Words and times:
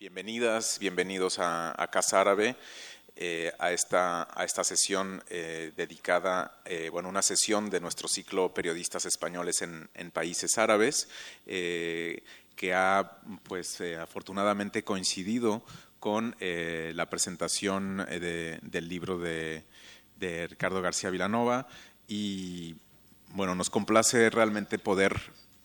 Bienvenidas, 0.00 0.78
bienvenidos 0.78 1.40
a, 1.40 1.88
Casa 1.90 2.20
Árabe, 2.20 2.54
eh, 3.16 3.52
a, 3.58 3.72
esta, 3.72 4.28
a 4.32 4.44
esta 4.44 4.62
sesión 4.62 5.24
eh, 5.28 5.72
dedicada, 5.76 6.60
eh, 6.66 6.88
bueno, 6.88 7.08
una 7.08 7.20
sesión 7.20 7.68
de 7.68 7.80
nuestro 7.80 8.06
ciclo 8.06 8.54
Periodistas 8.54 9.06
Españoles 9.06 9.60
en, 9.60 10.10
Países 10.12 10.56
Árabes, 10.56 11.08
que 11.44 12.74
ha, 12.74 13.18
pues, 13.42 13.80
afortunadamente 14.00 14.84
coincidido 14.84 15.64
con 15.98 16.36
la 16.38 17.10
presentación 17.10 18.06
del 18.06 18.88
libro 18.88 19.18
de, 19.18 19.64
Ricardo 20.20 20.80
García 20.80 21.10
Vilanova. 21.10 21.66
Y, 22.06 22.76
bueno, 23.30 23.56
nos 23.56 23.68
complace 23.68 24.30
realmente 24.30 24.78
poder 24.78 25.20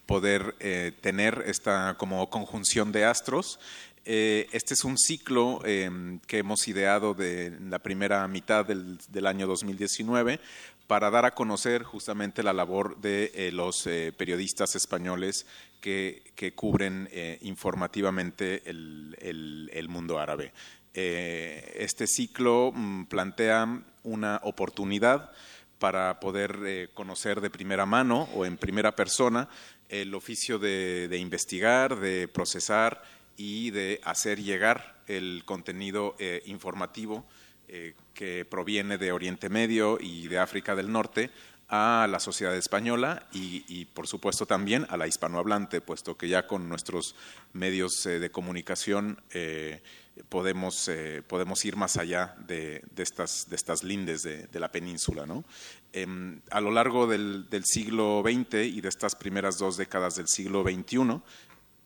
poder 0.07 0.57
tener 0.99 1.45
esta 1.47 1.95
como 1.97 2.29
conjunción 2.29 2.91
de 2.91 3.05
astros 3.05 3.57
eh, 4.05 4.49
este 4.51 4.73
es 4.73 4.83
un 4.83 4.97
ciclo 4.97 5.61
em, 5.65 6.19
que 6.19 6.39
hemos 6.39 6.67
ideado 6.67 7.13
de 7.13 7.57
la 7.69 7.79
primera 7.79 8.27
mitad 8.27 8.65
del, 8.65 9.25
año 9.25 9.47
2019 9.47 10.41
para 10.87 11.09
dar 11.09 11.23
a 11.23 11.31
conocer 11.31 11.83
justamente 11.83 12.43
la 12.43 12.51
labor 12.51 12.99
de 12.99 13.31
eh, 13.33 13.51
los 13.53 13.87
eh, 13.87 14.13
periodistas 14.17 14.75
españoles 14.75 15.45
que, 15.79 16.21
cubren 16.55 17.09
informativamente 17.41 18.63
el, 18.65 19.85
mundo 19.89 20.19
árabe. 20.19 20.51
este 20.93 22.07
ciclo 22.07 22.71
mm, 22.73 23.05
plantea 23.05 23.83
una 24.03 24.39
oportunidad 24.43 25.31
para 25.79 26.19
poder 26.19 26.91
conocer 26.93 27.41
de 27.41 27.49
primera 27.49 27.85
mano 27.85 28.29
o 28.33 28.45
en 28.45 28.57
primera 28.57 28.95
persona 28.95 29.49
el 29.89 30.13
oficio 30.15 30.59
de 30.59 31.17
investigar, 31.17 31.99
de 31.99 32.27
procesar 32.27 33.01
y 33.37 33.71
de 33.71 33.99
hacer 34.03 34.41
llegar 34.41 35.01
el 35.07 35.43
contenido 35.45 36.15
eh, 36.19 36.41
informativo 36.45 37.25
eh, 37.67 37.95
que 38.13 38.45
proviene 38.45 38.97
de 38.97 39.11
Oriente 39.11 39.49
Medio 39.49 39.97
y 39.99 40.27
de 40.27 40.39
África 40.39 40.75
del 40.75 40.91
Norte 40.91 41.31
a 41.69 42.07
la 42.09 42.19
sociedad 42.19 42.55
española 42.55 43.27
y, 43.31 43.85
por 43.85 44.05
supuesto 44.05 44.45
también 44.45 44.85
a 44.89 44.97
la 44.97 45.07
hispanohablante, 45.07 45.81
puesto 45.81 46.17
que 46.17 46.27
ya 46.29 46.45
con 46.45 46.69
nuestros 46.69 47.15
medios 47.53 48.05
eh, 48.05 48.19
de 48.19 48.29
comunicación 48.29 49.19
podemos, 50.29 50.91
podemos, 51.25 51.65
ir 51.65 51.75
más 51.75 51.97
allá 51.97 52.35
de, 52.45 52.83
estas, 52.97 53.49
de 53.49 53.55
estas, 53.55 53.83
lindes 53.83 54.21
de, 54.21 54.59
la 54.59 54.71
península. 54.71 55.25
Em, 55.93 56.41
a 56.51 56.61
lo 56.61 56.69
largo 56.69 57.07
del, 57.07 57.47
siglo 57.63 58.21
XX 58.23 58.65
y 58.65 58.81
de 58.81 58.89
estas 58.89 59.15
primeras 59.15 59.57
dos 59.57 59.77
décadas 59.77 60.15
del 60.15 60.27
siglo 60.27 60.63
XXI, 60.63 61.21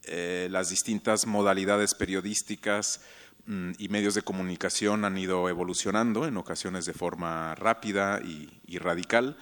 eh, 0.07 0.47
las 0.49 0.69
distintas 0.69 1.27
modalidades 1.27 1.93
periodísticas 1.93 3.01
mm, 3.45 3.71
y 3.77 3.89
medios 3.89 4.13
de 4.13 4.21
comunicación 4.21 5.05
han 5.05 5.17
ido 5.17 5.49
evolucionando, 5.49 6.25
en 6.25 6.37
ocasiones 6.37 6.85
de 6.85 6.93
forma 6.93 7.55
rápida 7.55 8.21
y, 8.21 8.77
radical, 8.77 9.37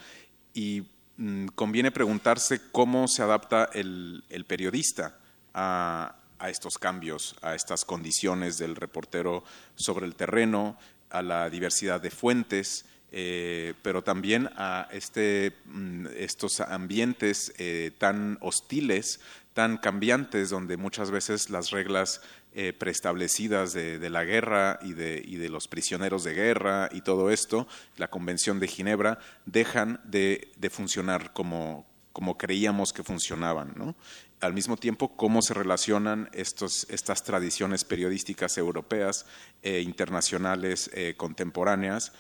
y 0.54 0.88
mm, 1.18 1.48
conviene 1.48 1.92
preguntarse 1.92 2.62
cómo 2.72 3.08
se 3.08 3.22
adapta 3.22 3.70
el, 3.74 4.24
periodista 4.48 5.18
a, 5.54 6.16
estos 6.48 6.78
cambios, 6.78 7.36
a 7.42 7.56
estas 7.56 7.86
condiciones 7.86 8.58
del 8.58 8.76
reportero 8.76 9.44
sobre 9.76 10.06
el 10.06 10.16
terreno, 10.16 10.78
a 11.10 11.22
la 11.22 11.50
diversidad 11.50 12.02
de 12.02 12.12
fuentes, 12.12 12.86
eh, 13.12 13.74
pero 13.82 14.04
también 14.04 14.50
a 14.58 14.90
este, 14.92 15.54
mm, 15.66 16.08
estos 16.18 16.60
ambientes 16.60 17.54
eh, 17.58 17.92
tan 17.98 18.38
hostiles 18.42 19.20
tan 19.56 19.78
cambiantes, 19.78 20.50
donde 20.50 20.76
muchas 20.76 21.12
veces 21.12 21.50
las 21.50 21.72
reglas 21.72 22.20
eh, 22.54 22.74
preestablecidas 22.74 23.72
de, 23.72 24.10
la 24.10 24.26
guerra 24.26 24.80
y 24.82 24.92
de, 24.92 25.50
los 25.50 25.70
prisioneros 25.70 26.26
de 26.26 26.34
guerra 26.34 26.90
y 26.92 27.00
todo 27.00 27.32
esto, 27.32 27.66
la 27.96 28.10
Convención 28.10 28.60
de 28.60 28.68
Ginebra, 28.68 29.18
dejan 29.46 30.02
de, 30.04 30.52
funcionar 30.70 31.32
como, 31.32 31.86
creíamos 32.38 32.92
que 32.92 33.04
funcionaban. 33.04 33.96
Al 34.42 34.54
mismo 34.54 34.76
tiempo, 34.76 35.16
cómo 35.16 35.42
se 35.42 35.54
relacionan 35.54 36.30
estas 36.34 37.24
tradiciones 37.24 37.86
periodísticas 37.86 38.58
europeas 38.58 39.26
e 39.64 39.80
internacionales 39.80 40.92
eh, 40.94 41.14
contemporáneas 41.16 42.12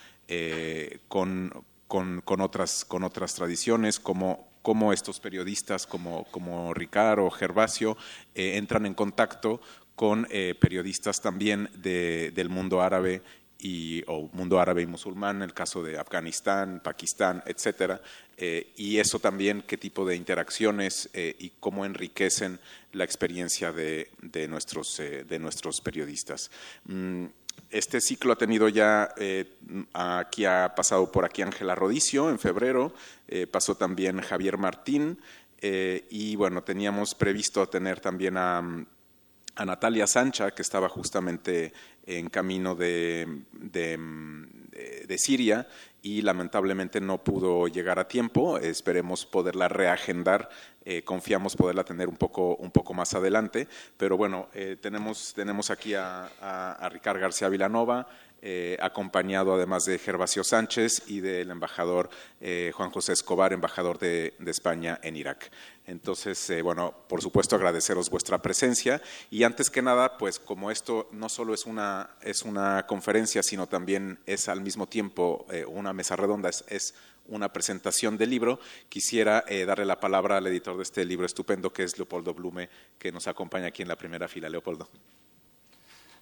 con, 1.10 1.52
otras, 1.90 2.86
con 2.86 3.04
otras 3.04 3.36
tradiciones, 3.36 4.00
como 4.00 4.55
cómo 4.66 4.92
estos 4.92 5.20
periodistas 5.20 5.86
como, 5.86 6.24
como 6.32 6.74
Ricardo 6.74 7.30
Gervasio 7.30 7.98
eh, 8.34 8.58
entran 8.58 8.88
en 8.88 8.96
contacto 8.96 9.62
con 9.96 10.26
eh, 10.32 10.56
periodistas 10.60 11.22
también 11.22 11.70
del 11.76 12.50
mundo 12.50 12.82
árabe 12.82 13.22
y, 13.60 14.04
o 14.08 14.30
mundo 14.34 14.60
árabe 14.60 14.82
y 14.82 14.88
musulmán, 14.88 15.42
el 15.42 15.54
caso 15.54 15.84
de 15.84 15.98
Afganistán, 15.98 16.82
Pakistán, 16.84 17.44
etcétera, 17.46 18.02
eh, 18.38 18.74
y 18.76 18.98
eso 18.98 19.20
también 19.20 19.64
qué 19.66 19.78
tipo 19.78 20.06
de 20.06 20.16
interacciones 20.16 21.10
y 21.14 21.52
cómo 21.60 21.86
enriquecen 21.86 22.60
la 22.92 23.04
experiencia 23.04 23.72
de, 23.72 24.10
de 24.22 24.48
nuestros, 24.48 24.98
de 24.98 25.40
nuestros 25.40 25.82
periodistas. 25.82 26.52
Mm, 26.86 27.26
este 27.70 28.00
ciclo 28.00 28.34
ha 28.34 28.38
tenido 28.38 28.70
ya, 28.70 29.10
eh, 29.18 29.58
aquí 29.94 30.46
ha 30.46 30.74
pasado 30.76 31.12
por 31.12 31.26
aquí 31.26 31.42
Ángela 31.42 31.76
Rodicio 31.76 32.30
en 32.30 32.40
febrero, 32.40 32.94
eh, 33.28 33.48
pasó 33.48 33.76
también 33.76 34.22
Javier 34.22 34.58
Martín 34.58 35.20
eh, 35.62 36.06
y 36.10 36.36
bueno, 36.36 36.64
teníamos 36.64 37.16
previsto 37.16 37.68
tener 37.68 38.00
también 38.00 38.38
a, 38.38 38.62
Natalia 39.64 40.08
Sancha, 40.08 40.52
que 40.52 40.62
estaba 40.62 40.90
justamente 40.90 41.72
en 42.06 42.30
camino 42.30 42.76
de, 42.76 43.26
de 43.62 45.18
Siria 45.18 45.68
y 46.06 46.22
lamentablemente 46.22 47.02
no 47.02 47.24
pudo 47.24 47.68
llegar 47.68 47.98
a 47.98 48.08
tiempo. 48.08 48.60
Esperemos 48.60 49.26
poderla 49.26 49.68
reagendar. 49.68 50.50
Eh, 50.84 51.04
confiamos 51.04 51.56
poderla 51.56 51.84
tener 51.84 52.08
un 52.08 52.16
poco, 52.16 52.56
un 52.58 52.70
poco 52.70 52.94
más 52.94 53.16
adelante. 53.16 53.68
Pero 53.98 54.16
bueno, 54.16 54.48
eh, 54.54 54.78
tenemos, 54.80 55.34
tenemos 55.34 55.72
aquí 55.72 55.96
a, 55.96 56.30
a, 56.40 56.74
a 56.74 56.90
Ricardo 56.90 57.22
García 57.22 57.50
Vilanova, 57.50 58.08
eh, 58.48 58.78
acompañado 58.80 59.56
además 59.56 59.86
de 59.86 59.98
Gervasio 59.98 60.44
Sánchez 60.44 61.02
y 61.08 61.20
del 61.20 61.50
embajador 61.50 62.12
eh, 62.40 62.72
Juan 62.76 62.92
José 62.92 63.14
Escobar, 63.14 63.54
embajador 63.54 63.98
de, 63.98 64.36
España 64.46 65.00
en 65.02 65.16
Irak. 65.16 65.50
Entonces, 65.88 66.48
eh, 66.52 66.62
bueno, 66.62 66.94
por 67.10 67.24
supuesto 67.24 67.56
agradeceros 67.56 68.12
vuestra 68.12 68.44
presencia 68.44 69.02
y 69.32 69.42
antes 69.46 69.72
que 69.72 69.82
nada, 69.82 70.20
pues 70.20 70.38
como 70.38 70.70
esto 70.70 71.08
no 71.12 71.28
solo 71.28 71.56
es 71.56 71.66
una, 71.66 72.12
es 72.22 72.44
una 72.44 72.86
conferencia, 72.86 73.42
sino 73.42 73.66
también 73.66 74.20
es 74.28 74.48
al 74.48 74.62
mismo 74.62 74.86
tiempo 74.86 75.48
una 75.68 75.92
mesa 75.92 76.16
redonda, 76.16 76.52
es, 76.68 76.94
una 77.26 77.52
presentación 77.52 78.16
del 78.16 78.30
libro, 78.30 78.60
quisiera 78.90 79.44
darle 79.66 79.86
la 79.86 80.00
palabra 80.00 80.38
al 80.38 80.46
editor 80.46 80.78
de 80.78 80.84
este 80.84 81.04
libro 81.04 81.26
estupendo 81.26 81.74
que 81.74 81.82
es 81.82 81.98
Leopoldo 81.98 82.36
Blume, 82.36 82.70
que 83.00 83.12
nos 83.12 83.26
acompaña 83.26 83.70
aquí 83.70 83.82
en 83.82 83.88
la 83.88 83.96
primera 83.96 84.28
fila. 84.28 84.50
Leopoldo. 84.50 84.88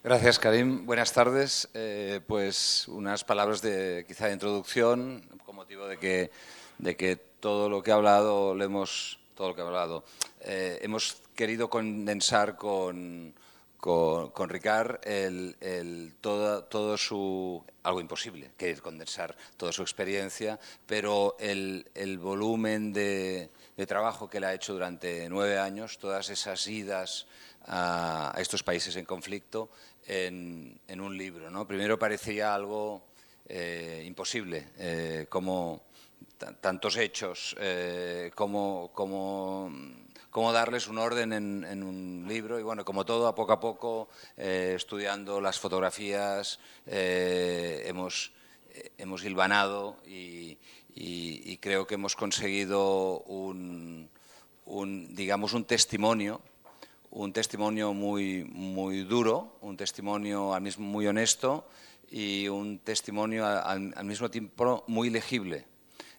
Gracias, 0.03 0.37
Karim. 0.37 0.85
Buenas 0.85 1.13
tardes. 1.13 1.69
Eh, 1.73 2.19
pues 2.27 2.89
unas 2.89 3.23
palabras 3.23 3.61
de 3.61 4.03
quizá 4.05 4.27
de 4.27 4.33
introducción, 4.33 5.23
con 5.45 5.55
motivo 5.55 5.87
de 5.87 5.97
que, 5.97 6.29
de 6.77 6.97
que 6.97 7.15
todo 7.15 7.69
lo 7.69 7.81
que 7.81 7.91
he 7.91 7.93
hablado, 7.93 8.53
lo 8.53 8.65
hemos, 8.65 9.17
todo 9.33 9.47
lo 9.47 9.55
que 9.55 9.61
he 9.61 9.65
hablado, 9.65 10.03
eh, 10.41 10.77
hemos 10.81 11.21
querido 11.33 11.69
condensar 11.69 12.57
con, 12.57 13.33
con, 13.77 14.49
Ricard 14.49 14.99
el, 15.07 15.55
el, 15.61 16.15
todo, 16.19 16.65
todo, 16.65 16.97
su 16.97 17.63
algo 17.83 18.01
imposible, 18.01 18.51
que 18.57 18.71
es 18.71 18.81
condensar 18.81 19.37
toda 19.55 19.71
su 19.71 19.83
experiencia, 19.83 20.59
pero 20.85 21.37
el, 21.39 21.89
el 21.95 22.17
volumen 22.17 22.91
de, 22.91 23.51
de, 23.77 23.85
trabajo 23.85 24.29
que 24.29 24.37
él 24.37 24.43
ha 24.43 24.53
hecho 24.53 24.73
durante 24.73 25.27
nueve 25.29 25.57
años, 25.57 25.97
todas 25.97 26.29
esas 26.29 26.65
idas 26.67 27.27
a, 27.65 28.33
estos 28.37 28.63
países 28.63 28.95
en 28.95 29.05
conflicto, 29.05 29.69
en, 30.05 30.79
un 30.99 31.17
libro. 31.17 31.49
¿no? 31.49 31.67
Primero 31.67 31.97
parecía 31.97 32.53
algo 32.53 33.03
eh, 33.47 34.03
imposible, 34.05 34.69
eh, 34.77 35.25
como 35.29 35.83
tantos 36.59 36.97
hechos, 36.97 37.55
eh, 37.59 38.31
como, 38.35 38.91
como, 38.93 40.51
darles 40.51 40.87
un 40.87 40.97
orden 40.97 41.31
en, 41.33 41.83
un 41.83 42.25
libro 42.27 42.59
y 42.59 42.63
bueno, 42.63 42.83
como 42.83 43.05
todo, 43.05 43.27
a 43.27 43.35
poco 43.35 43.53
a 43.53 43.59
poco, 43.59 44.09
estudiando 44.35 45.39
las 45.39 45.59
fotografías, 45.59 46.59
hemos, 46.85 48.33
hemos 48.97 49.23
hilvanado 49.23 49.97
y, 50.05 50.57
creo 51.59 51.87
que 51.87 51.95
hemos 51.95 52.15
conseguido 52.15 53.21
un, 53.21 54.09
digamos, 55.15 55.53
un 55.53 55.65
testimonio 55.65 56.41
un 57.13 57.31
testimonio 57.31 57.93
muy, 57.93 58.43
muy 58.43 59.03
duro, 59.03 59.57
un 59.61 59.77
testimonio 59.77 60.53
al 60.53 60.61
mismo 60.63 60.85
muy 60.85 61.05
honesto 61.05 61.67
y 62.09 62.47
un 62.47 62.79
testimonio 62.79 63.45
al, 63.45 64.03
mismo 64.03 64.31
tiempo 64.31 64.83
muy 64.87 65.11
legible. 65.11 65.67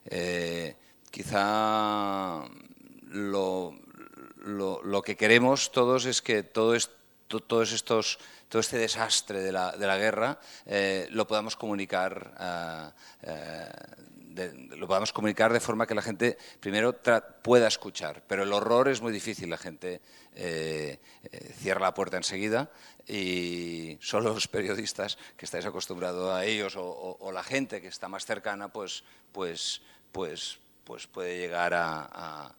Eh, 0.05 0.77
quizá 1.11 2.45
lo, 3.09 3.75
lo, 4.45 5.03
que 5.03 5.17
queremos 5.17 5.73
todos 5.73 6.07
es 6.07 6.23
que 6.23 6.45
todo, 6.45 6.77
todos 7.27 7.73
estos, 7.73 8.19
todo 8.49 8.61
este 8.61 8.79
desastre 8.79 9.41
de 9.41 9.51
la, 9.51 9.73
de 9.73 9.87
la 9.89 9.99
guerra 9.99 10.39
lo 11.11 11.27
podamos 11.27 11.57
comunicar 11.57 12.95
lo 14.35 14.87
podamos 14.87 15.13
comunicar 15.13 15.53
de 15.53 15.61
forma 15.61 15.87
que 15.87 15.95
la 15.95 16.03
gente 16.03 16.37
primero 16.61 16.95
pueda 17.43 17.69
escuchar. 17.69 18.23
Pero 18.27 18.43
el 18.43 18.53
horror 18.53 18.89
es 18.89 19.01
muy 19.01 19.13
difícil, 19.13 19.51
la 19.51 19.59
gente 19.59 20.01
eh, 20.35 20.99
eh, 21.23 21.55
cierra 21.59 21.81
la 21.81 21.95
puerta 21.95 22.17
enseguida 22.17 22.71
y 23.07 23.99
solo 24.01 24.35
los 24.35 24.49
periodistas 24.49 25.19
que 25.37 25.45
estáis 25.45 25.67
acostumbrados 25.67 26.33
a 26.33 26.45
ellos 26.45 26.75
o, 26.77 27.31
la 27.33 27.43
gente 27.43 27.81
que 27.81 27.89
está 27.89 28.09
más 28.09 28.25
cercana, 28.25 28.69
pues, 28.69 29.05
pues, 29.33 29.83
pues, 30.13 30.59
pues 30.85 31.07
puede 31.07 31.39
llegar 31.39 31.73
a, 31.75 32.55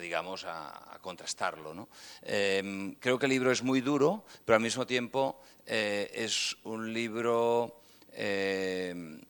digamos, 0.00 0.44
a, 0.46 0.98
contrastarlo. 1.00 1.88
Em, 2.22 2.94
creo 2.94 3.18
que 3.18 3.26
el 3.26 3.30
libro 3.30 3.50
es 3.50 3.62
muy 3.62 3.80
duro, 3.82 4.24
pero 4.44 4.56
al 4.56 4.62
mismo 4.62 4.86
tiempo 4.86 5.40
eh, 5.66 6.10
es 6.14 6.56
un 6.64 6.92
libro 6.92 7.82
em, 8.12 9.20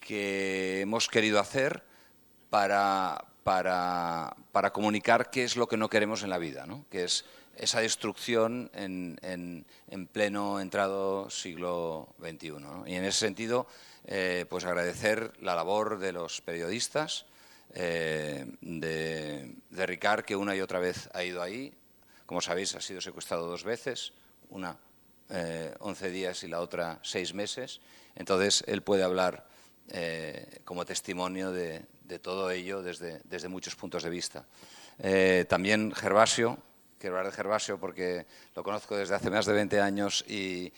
que 0.00 0.41
hemos 0.92 1.08
querido 1.08 1.40
hacer 1.40 1.82
para, 2.50 3.24
para, 3.44 4.36
para, 4.52 4.74
comunicar 4.74 5.30
qué 5.30 5.42
es 5.42 5.56
lo 5.56 5.66
que 5.66 5.78
no 5.78 5.88
queremos 5.88 6.22
en 6.22 6.28
la 6.28 6.36
vida, 6.36 6.66
¿no? 6.66 6.84
que 6.90 7.04
es 7.04 7.24
esa 7.56 7.80
destrucción 7.80 8.70
en, 8.74 9.18
en, 9.22 10.06
pleno 10.08 10.60
entrado 10.60 11.30
siglo 11.30 12.14
XXI. 12.20 12.52
Y 12.84 12.96
en 12.96 13.04
ese 13.04 13.20
sentido, 13.20 13.66
eh, 14.04 14.44
pues 14.50 14.66
agradecer 14.66 15.32
la 15.40 15.54
labor 15.54 15.98
de 15.98 16.12
los 16.12 16.42
periodistas, 16.42 17.24
eh, 17.72 18.44
de, 18.60 19.54
de 19.70 19.86
Ricard, 19.86 20.26
que 20.26 20.36
una 20.36 20.54
y 20.54 20.60
otra 20.60 20.78
vez 20.78 21.08
ha 21.14 21.24
ido 21.24 21.40
ahí. 21.40 21.72
Como 22.26 22.42
sabéis, 22.42 22.74
ha 22.74 22.82
sido 22.82 23.00
secuestrado 23.00 23.46
dos 23.46 23.64
veces, 23.64 24.12
una 24.50 24.76
eh, 25.30 25.74
11 25.78 26.10
días 26.10 26.44
y 26.44 26.48
la 26.48 26.60
otra 26.60 26.98
seis 27.00 27.32
meses. 27.32 27.80
Entonces, 28.14 28.62
él 28.66 28.82
puede 28.82 29.04
hablar 29.04 29.50
eh, 29.90 30.60
como 30.64 30.84
testimonio 30.84 31.52
de, 31.52 31.84
todo 32.20 32.50
ello 32.50 32.82
desde, 32.82 33.20
desde, 33.24 33.48
muchos 33.48 33.74
puntos 33.74 34.02
de 34.02 34.10
vista. 34.10 34.44
Eh, 34.98 35.46
también 35.48 35.92
Gervasio, 35.92 36.58
quiero 36.98 37.16
hablar 37.16 37.32
de 37.32 37.36
Gervasio 37.36 37.80
porque 37.80 38.26
lo 38.54 38.62
conozco 38.62 38.96
desde 38.96 39.14
hace 39.14 39.30
más 39.30 39.46
de 39.46 39.54
20 39.54 39.80
años 39.80 40.24
y, 40.28 40.72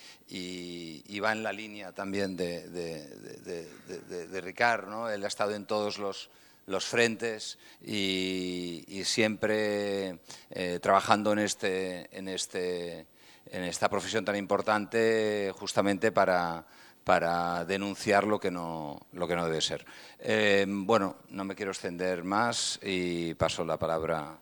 va 1.21 1.33
en 1.33 1.43
la 1.43 1.53
línea 1.53 1.93
también 1.93 2.37
de, 2.37 2.69
de, 2.69 4.41
Ricard. 4.41 4.89
¿no? 4.89 5.11
Él 5.11 5.25
ha 5.25 5.29
estado 5.29 5.55
en 5.55 5.67
todos 5.67 5.99
los, 5.99 6.31
los 6.67 6.85
frentes 6.85 7.59
y, 7.83 9.03
siempre 9.05 10.19
eh, 10.51 10.79
trabajando 10.81 11.33
en, 11.33 11.41
este, 11.41 12.09
en, 12.17 12.29
este, 12.29 13.07
en 13.47 13.65
esta 13.65 13.89
profesión 13.89 14.25
tan 14.25 14.37
importante 14.37 15.53
justamente 15.59 16.11
para 16.11 16.65
para 17.05 17.65
denunciar 17.65 18.27
lo 18.27 18.41
que 18.41 18.51
no, 18.51 18.99
lo 19.13 19.29
que 19.29 19.37
no 19.37 19.45
debe 19.45 19.61
ser. 19.61 19.85
Eh, 20.19 20.65
bueno, 20.67 21.17
no 21.29 21.45
me 21.45 21.55
quiero 21.55 21.71
extender 21.71 22.25
más 22.25 22.81
y 22.83 23.35
paso 23.35 23.65
la 23.65 23.79
palabra. 23.79 24.39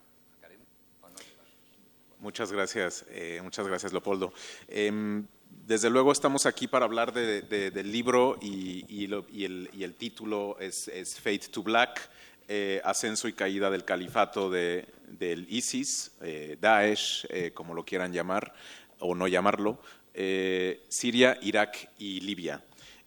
Muchas 2.20 2.52
gracias, 2.52 3.04
eh, 3.08 3.40
muchas 3.42 3.66
gracias, 3.66 3.92
Leopoldo. 3.92 4.32
Em, 4.68 5.26
desde 5.66 5.90
luego 5.90 6.12
estamos 6.12 6.46
aquí 6.46 6.68
para 6.68 6.84
hablar 6.84 7.12
del 7.12 7.92
libro 7.92 8.38
y, 8.40 9.04
el, 9.04 9.94
título 9.98 10.56
es, 10.60 10.88
Fate 11.20 11.48
to 11.50 11.64
Black, 11.64 12.08
eh, 12.48 12.80
ascenso 12.84 13.28
y 13.28 13.32
caída 13.32 13.70
del 13.70 13.84
califato 13.84 14.50
de, 14.50 14.86
del 15.08 15.46
ISIS, 15.48 16.12
Daesh, 16.60 17.26
como 17.54 17.74
lo 17.74 17.84
quieran 17.84 18.12
llamar 18.12 18.54
o 19.02 19.14
no 19.14 19.28
llamarlo, 19.28 19.78
eh, 20.14 20.84
Siria, 20.88 21.38
Irak 21.42 21.90
y 21.98 22.20
Libia. 22.20 22.62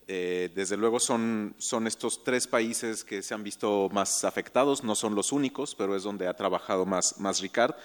Eh, 0.07 0.51
desde 0.53 0.77
luego 0.77 0.99
son, 0.99 1.55
son, 1.57 1.87
estos 1.87 2.23
tres 2.23 2.45
países 2.45 3.03
que 3.03 3.23
se 3.23 3.33
han 3.33 3.43
visto 3.43 3.89
más 3.91 4.23
afectados, 4.23 4.83
no 4.83 4.93
son 4.93 5.15
los 5.15 5.31
únicos, 5.31 5.73
pero 5.73 5.95
es 5.95 6.03
donde 6.03 6.27
ha 6.27 6.35
trabajado 6.35 6.85
más, 6.85 7.19
más 7.19 7.41
Ricard. 7.41 7.75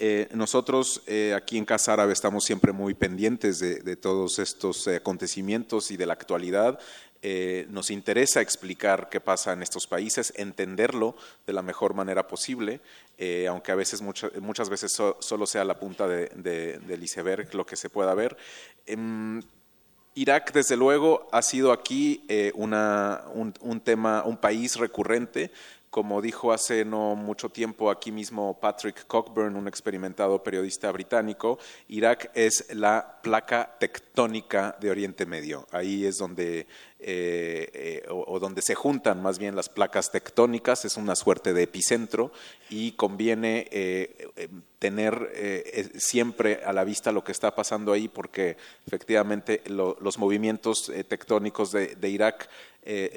Eh, 0.00 0.28
nosotros 0.32 1.02
aquí 1.34 1.58
en 1.58 1.64
Casa 1.64 1.92
Árabe 1.92 2.12
estamos 2.12 2.44
siempre 2.44 2.72
muy 2.72 2.94
pendientes 2.94 3.58
de, 3.58 3.80
de 3.80 3.96
todos 3.96 4.38
estos 4.38 4.86
acontecimientos 4.86 5.90
y 5.90 5.96
de 5.96 6.06
la 6.06 6.12
actualidad. 6.12 6.78
Eh, 7.20 7.66
nos 7.70 7.90
interesa 7.90 8.40
explicar 8.40 9.08
qué 9.10 9.20
pasa 9.20 9.52
en 9.52 9.62
estos 9.62 9.86
países, 9.88 10.32
entenderlo 10.36 11.16
de 11.46 11.52
la 11.52 11.62
mejor 11.62 11.94
manera 11.94 12.28
posible, 12.28 12.80
eh, 13.16 13.46
aunque 13.48 13.72
a 13.72 13.74
veces, 13.74 14.02
muchas 14.02 14.68
veces 14.70 14.92
solo 14.92 15.46
sea 15.46 15.64
la 15.64 15.80
punta 15.80 16.06
de, 16.06 16.28
del 16.78 17.02
iceberg 17.02 17.52
lo 17.54 17.66
que 17.66 17.76
se 17.76 17.90
pueda 17.90 18.14
ver. 18.14 18.36
Em, 18.86 19.42
Irak, 20.18 20.52
desde 20.52 20.76
luego, 20.76 21.28
ha 21.30 21.42
sido 21.42 21.70
aquí 21.70 22.24
eh, 22.28 22.50
un, 22.54 23.80
tema, 23.84 24.24
un 24.24 24.36
país 24.36 24.74
recurrente. 24.74 25.52
Como 25.90 26.20
dijo 26.20 26.52
hace 26.52 26.84
no 26.84 27.14
mucho 27.16 27.48
tiempo 27.48 27.90
aquí 27.90 28.12
mismo 28.12 28.58
Patrick 28.60 29.06
Cockburn, 29.06 29.56
un 29.56 29.68
experimentado 29.68 30.42
periodista 30.42 30.92
británico, 30.92 31.58
Irak 31.88 32.30
es 32.34 32.74
la 32.74 33.20
placa 33.22 33.76
tectónica 33.78 34.76
de 34.80 34.90
Oriente 34.90 35.24
Medio. 35.24 35.66
Ahí 35.72 36.04
es 36.04 36.18
donde 36.18 36.66
eh, 37.00 37.70
eh, 37.74 38.06
o, 38.10 38.40
donde 38.40 38.60
se 38.60 38.74
juntan 38.74 39.22
más 39.22 39.38
bien 39.38 39.54
las 39.54 39.68
placas 39.68 40.10
tectónicas, 40.10 40.84
es 40.84 40.96
una 40.96 41.14
suerte 41.14 41.52
de 41.52 41.62
epicentro 41.62 42.32
y 42.70 42.92
conviene 42.92 43.68
eh, 43.70 44.28
tener 44.80 45.92
siempre 45.96 46.60
a 46.64 46.72
la 46.72 46.82
vista 46.82 47.12
lo 47.12 47.22
que 47.22 47.30
está 47.30 47.54
pasando 47.54 47.92
ahí 47.92 48.08
porque 48.08 48.56
efectivamente 48.84 49.62
los 49.68 50.18
movimientos 50.18 50.90
tectónicos 51.08 51.70
de, 51.70 51.94
de 51.94 52.08
Irak 52.08 52.48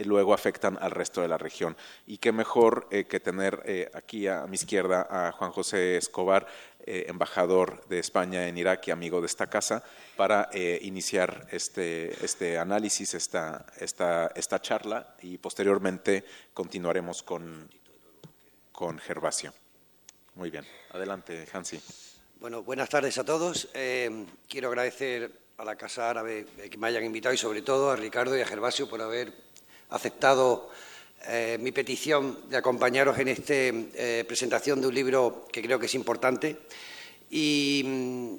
luego 0.05 0.33
afectan 0.33 0.77
al 0.81 0.91
resto 0.91 1.21
de 1.21 1.27
la 1.27 1.37
región. 1.37 1.77
Y 2.05 2.17
qué 2.17 2.31
mejor 2.31 2.89
que 2.89 3.19
tener 3.19 3.89
aquí 3.93 4.27
a 4.27 4.45
mi 4.47 4.55
izquierda 4.55 5.07
a 5.09 5.31
Juan 5.31 5.51
José 5.51 5.97
Escobar, 5.97 6.47
eh, 6.87 7.05
embajador 7.09 7.85
de 7.89 7.99
España 7.99 8.47
en 8.47 8.57
Irak 8.57 8.87
y 8.87 8.91
amigo 8.91 9.21
de 9.21 9.27
esta 9.27 9.47
casa, 9.47 9.83
para 10.15 10.49
eh, 10.51 10.79
iniciar 10.81 11.47
este, 11.51 12.25
este 12.25 12.57
análisis, 12.57 13.13
esta, 13.13 13.67
esta, 13.79 14.31
esta, 14.33 14.59
charla 14.61 15.15
y 15.21 15.37
posteriormente 15.37 16.25
continuaremos 16.55 17.21
con, 17.21 17.69
con 18.71 18.97
Gervasio. 18.97 19.53
Muy 20.33 20.49
bien, 20.49 20.65
adelante, 20.91 21.47
Hansi. 21.53 21.79
Bueno, 22.39 22.63
buenas 22.63 22.89
tardes 22.89 23.15
a 23.19 23.25
todos. 23.25 23.69
Eh, 23.75 24.25
quiero 24.49 24.69
agradecer 24.69 25.31
a 25.59 25.65
la 25.65 25.75
Casa 25.75 26.09
Árabe 26.09 26.47
que 26.71 26.77
me 26.79 26.87
hayan 26.87 27.03
invitado 27.03 27.35
y 27.35 27.37
sobre 27.37 27.61
todo 27.61 27.91
a 27.91 27.95
Ricardo 27.95 28.35
y 28.35 28.41
a 28.41 28.47
Gervasio 28.47 28.89
por 28.89 29.03
haber 29.03 29.50
aceptado 29.91 30.69
eh, 31.27 31.59
mi 31.61 31.71
petición 31.71 32.49
de 32.49 32.57
acompañaros 32.57 33.19
en 33.19 33.27
esta 33.27 33.53
eh, 33.53 34.25
presentación 34.27 34.81
de 34.81 34.87
un 34.87 34.95
libro 34.95 35.45
que 35.51 35.61
creo 35.61 35.77
que 35.77 35.85
es 35.85 35.93
importante. 35.93 36.57
Y 37.29 37.83
mm, 37.85 38.35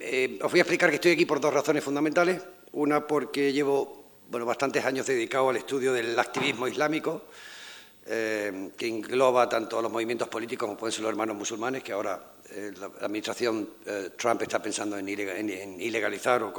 eh, 0.00 0.38
os 0.40 0.50
voy 0.50 0.60
a 0.60 0.62
explicar 0.62 0.90
que 0.90 0.96
estoy 0.96 1.12
aquí 1.12 1.26
por 1.26 1.40
dos 1.40 1.52
razones 1.52 1.82
fundamentales. 1.82 2.40
Una, 2.72 3.04
porque 3.04 3.52
llevo 3.52 4.04
bueno, 4.30 4.46
bastantes 4.46 4.84
años 4.84 5.06
dedicado 5.06 5.48
al 5.48 5.56
estudio 5.56 5.92
del 5.92 6.16
activismo 6.18 6.68
islámico, 6.68 7.24
que 8.06 8.86
engloba 8.86 9.46
tanto 9.50 9.82
los 9.82 9.92
movimientos 9.92 10.28
políticos 10.28 10.66
como 10.66 10.78
pueden 10.78 10.92
ser 10.92 11.02
los 11.02 11.10
hermanos 11.10 11.36
musulmanes, 11.36 11.82
que 11.82 11.92
ahora 11.92 12.32
la, 12.80 12.86
administración 13.04 13.68
Trump 14.16 14.40
está 14.40 14.62
pensando 14.62 14.96
en, 14.96 15.08
ilegalizar 15.08 16.42
o 16.42 16.54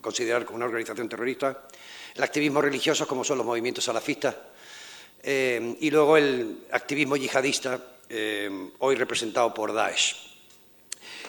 considerar 0.00 0.44
como 0.44 0.56
una 0.56 0.66
organización 0.66 1.08
terrorista. 1.08 1.66
El 2.14 2.22
activismo 2.22 2.60
religioso, 2.60 3.06
como 3.06 3.24
son 3.24 3.38
los 3.38 3.46
movimientos 3.46 3.84
salafistas, 3.84 4.34
eh, 5.22 5.76
y 5.80 5.90
luego 5.90 6.16
el 6.16 6.66
activismo 6.72 7.16
yihadista, 7.16 7.80
eh, 8.08 8.50
hoy 8.80 8.96
representado 8.96 9.54
por 9.54 9.72
Daesh. 9.72 10.16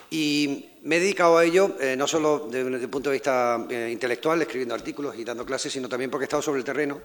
Y 0.09 0.65
me 0.81 0.97
he 0.97 0.99
dedicado 0.99 1.37
a 1.37 1.45
ello 1.45 1.75
eh, 1.79 1.95
no 1.95 2.07
solo 2.07 2.47
desde, 2.51 2.69
el 2.69 2.89
punto 2.89 3.09
de 3.09 3.15
vista 3.15 3.65
intelectual, 3.89 4.41
escribiendo 4.41 4.75
artículos 4.75 5.15
y 5.17 5.23
dando 5.23 5.45
clases, 5.45 5.71
sino 5.71 5.87
también 5.87 6.11
porque 6.11 6.23
he 6.23 6.27
estado 6.27 6.41
sobre 6.41 6.59
el 6.59 6.65
terreno. 6.65 7.01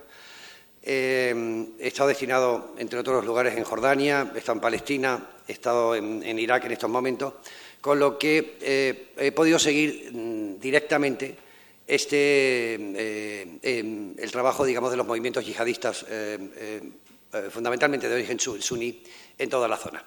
he 0.83 1.75
estado 1.81 2.09
destinado, 2.09 2.75
entre 2.79 2.99
otros 2.99 3.25
lugares, 3.25 3.57
en 3.57 3.65
Jordania, 3.65 4.33
he 4.35 4.39
estado 4.39 4.57
en 4.57 4.63
Palestina, 4.63 5.31
he 5.47 5.53
estado 5.53 5.95
en, 5.95 6.39
Irak 6.39 6.65
en 6.65 6.73
estos 6.73 6.91
momentos, 6.91 7.35
con 7.81 7.99
lo 7.99 8.19
que 8.19 8.57
he 9.17 9.33
podido 9.33 9.59
seguir 9.59 10.11
mm, 10.13 10.59
directamente 10.59 11.48
este, 11.88 12.75
eh, 12.75 13.59
em, 13.62 14.14
el 14.18 14.30
trabajo, 14.30 14.66
digamos, 14.66 14.90
de 14.90 14.99
los 14.99 15.07
movimientos 15.07 15.45
yihadistas, 15.45 16.04
eh, 16.11 16.38
eh, 17.33 17.49
fundamentalmente 17.50 18.09
de 18.09 18.14
origen 18.14 18.38
suní, 18.38 19.02
en 19.38 19.49
toda 19.49 19.66
la 19.66 19.78
zona. 19.78 20.04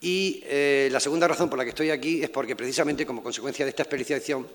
Y 0.00 0.42
la 0.90 1.00
segunda 1.00 1.26
razón 1.26 1.48
por 1.48 1.58
la 1.58 1.64
que 1.64 1.70
estoy 1.70 1.90
aquí 1.90 2.22
es 2.22 2.28
porque, 2.28 2.54
precisamente, 2.54 3.06
como 3.06 3.22
consecuencia 3.22 3.64
de 3.64 3.70
esta 3.70 3.82
especialización, 3.82 4.46